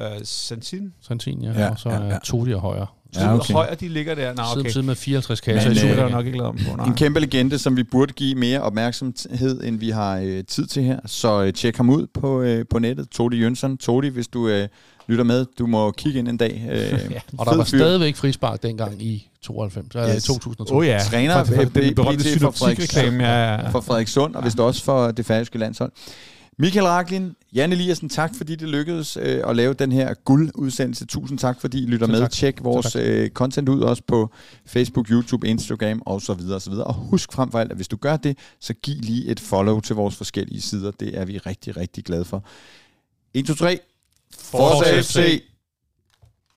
Øh, 0.00 0.06
Santin. 0.24 0.92
Santin, 1.00 1.42
ja. 1.42 1.52
Ja, 1.52 1.60
ja 1.60 1.70
og 1.70 1.78
så 1.78 1.88
ja, 1.88 1.96
ja, 1.96 2.04
ja. 2.04 2.12
ja. 2.12 2.18
Todi 2.24 2.54
og 2.54 2.60
højre. 2.60 2.86
Ja, 3.14 3.24
Ja, 3.24 3.34
okay. 3.34 3.54
Højre, 3.54 3.74
de 3.74 3.88
ligger 3.88 4.14
der. 4.14 4.34
Nå, 4.34 4.42
okay. 4.56 4.70
side 4.70 4.82
med 4.84 4.94
54 4.94 5.46
Men, 5.46 5.54
kasser 5.54 5.70
øh, 5.70 5.76
i 5.76 5.78
Så 5.78 5.86
er 5.86 5.88
der 5.88 5.94
Superliga. 5.94 6.16
nok 6.16 6.26
ikke 6.26 6.38
lavet 6.38 6.48
om 6.48 6.58
på, 6.70 6.76
nej. 6.76 6.86
En 6.86 6.94
kæmpe 6.94 7.20
legende, 7.20 7.58
som 7.58 7.76
vi 7.76 7.82
burde 7.82 8.12
give 8.12 8.34
mere 8.34 8.60
opmærksomhed, 8.60 9.62
end 9.64 9.78
vi 9.78 9.90
har 9.90 10.16
øh, 10.16 10.44
tid 10.44 10.66
til 10.66 10.82
her. 10.82 11.00
Så 11.06 11.42
øh, 11.42 11.52
tjek 11.52 11.76
ham 11.76 11.90
ud 11.90 12.06
på, 12.14 12.42
øh, 12.42 12.64
på 12.70 12.78
nettet. 12.78 13.08
Todi 13.08 13.36
Jønsson. 13.40 13.76
Todi, 13.78 14.08
hvis 14.08 14.28
du 14.28 14.48
øh, 14.48 14.68
lytter 15.06 15.24
med, 15.24 15.46
du 15.58 15.66
må 15.66 15.90
kigge 15.90 16.18
ind 16.18 16.28
en 16.28 16.36
dag. 16.36 16.66
Øh, 16.70 16.78
Ja. 17.10 17.20
Og 17.38 17.46
der 17.46 17.56
var 17.56 17.64
fyr. 17.64 17.78
stadigvæk 17.78 18.16
frispark 18.16 18.62
dengang 18.62 19.02
i 19.02 19.28
92, 19.42 19.86
yes. 19.96 20.14
Yes. 20.14 20.24
2002. 20.24 20.74
Åh 20.74 20.78
oh, 20.78 20.86
ja, 20.86 20.98
Træner 21.10 21.44
for, 21.44 21.54
for, 21.54 21.62
øh, 21.62 21.74
den 21.74 21.94
berømte 21.94 22.24
PT 22.24 22.40
for 22.40 22.52
synoptikreklame, 22.52 23.24
ja, 23.24 23.54
ja. 23.54 23.68
for 23.68 23.80
Frederikssund, 23.80 24.34
og 24.34 24.44
vist 24.44 24.60
også 24.60 24.84
for 24.84 25.10
det 25.10 25.26
færøske 25.26 25.58
landshold. 25.58 25.92
Michael 26.60 26.86
Raklin, 26.86 27.36
Jan 27.54 27.72
Eliassen, 27.72 28.08
tak 28.08 28.34
fordi 28.36 28.56
det 28.56 28.68
lykkedes 28.68 29.16
øh, 29.16 29.42
at 29.46 29.56
lave 29.56 29.74
den 29.74 29.92
her 29.92 30.14
guldudsendelse. 30.14 31.06
Tusind 31.06 31.38
tak, 31.38 31.60
fordi 31.60 31.82
I 31.82 31.86
lytter 31.86 32.06
Selv 32.06 32.12
med. 32.12 32.20
tak. 32.20 32.30
Tjek 32.30 32.64
vores 32.64 32.96
øh, 32.96 33.30
content 33.30 33.68
ud 33.68 33.80
også 33.80 34.02
på 34.06 34.30
Facebook, 34.66 35.08
YouTube, 35.10 35.48
Instagram 35.48 36.02
og 36.06 36.22
så 36.22 36.34
videre 36.34 36.54
og 36.54 36.62
så 36.62 36.70
videre. 36.70 36.84
Og 36.84 36.94
husk 36.94 37.32
frem 37.32 37.50
for 37.50 37.58
alt, 37.58 37.70
at 37.70 37.76
hvis 37.78 37.88
du 37.88 37.96
gør 37.96 38.16
det, 38.16 38.38
så 38.60 38.74
giv 38.74 38.96
lige 39.00 39.26
et 39.26 39.40
follow 39.40 39.80
til 39.80 39.96
vores 39.96 40.16
forskellige 40.16 40.60
sider. 40.60 40.90
Det 40.90 41.18
er 41.18 41.24
vi 41.24 41.38
rigtig, 41.38 41.76
rigtig 41.76 42.04
glade 42.04 42.24
for. 42.24 42.44
1, 43.34 43.46
2, 43.46 43.54
3. 43.54 43.78
Forza 44.38 45.00
FC! 45.00 45.42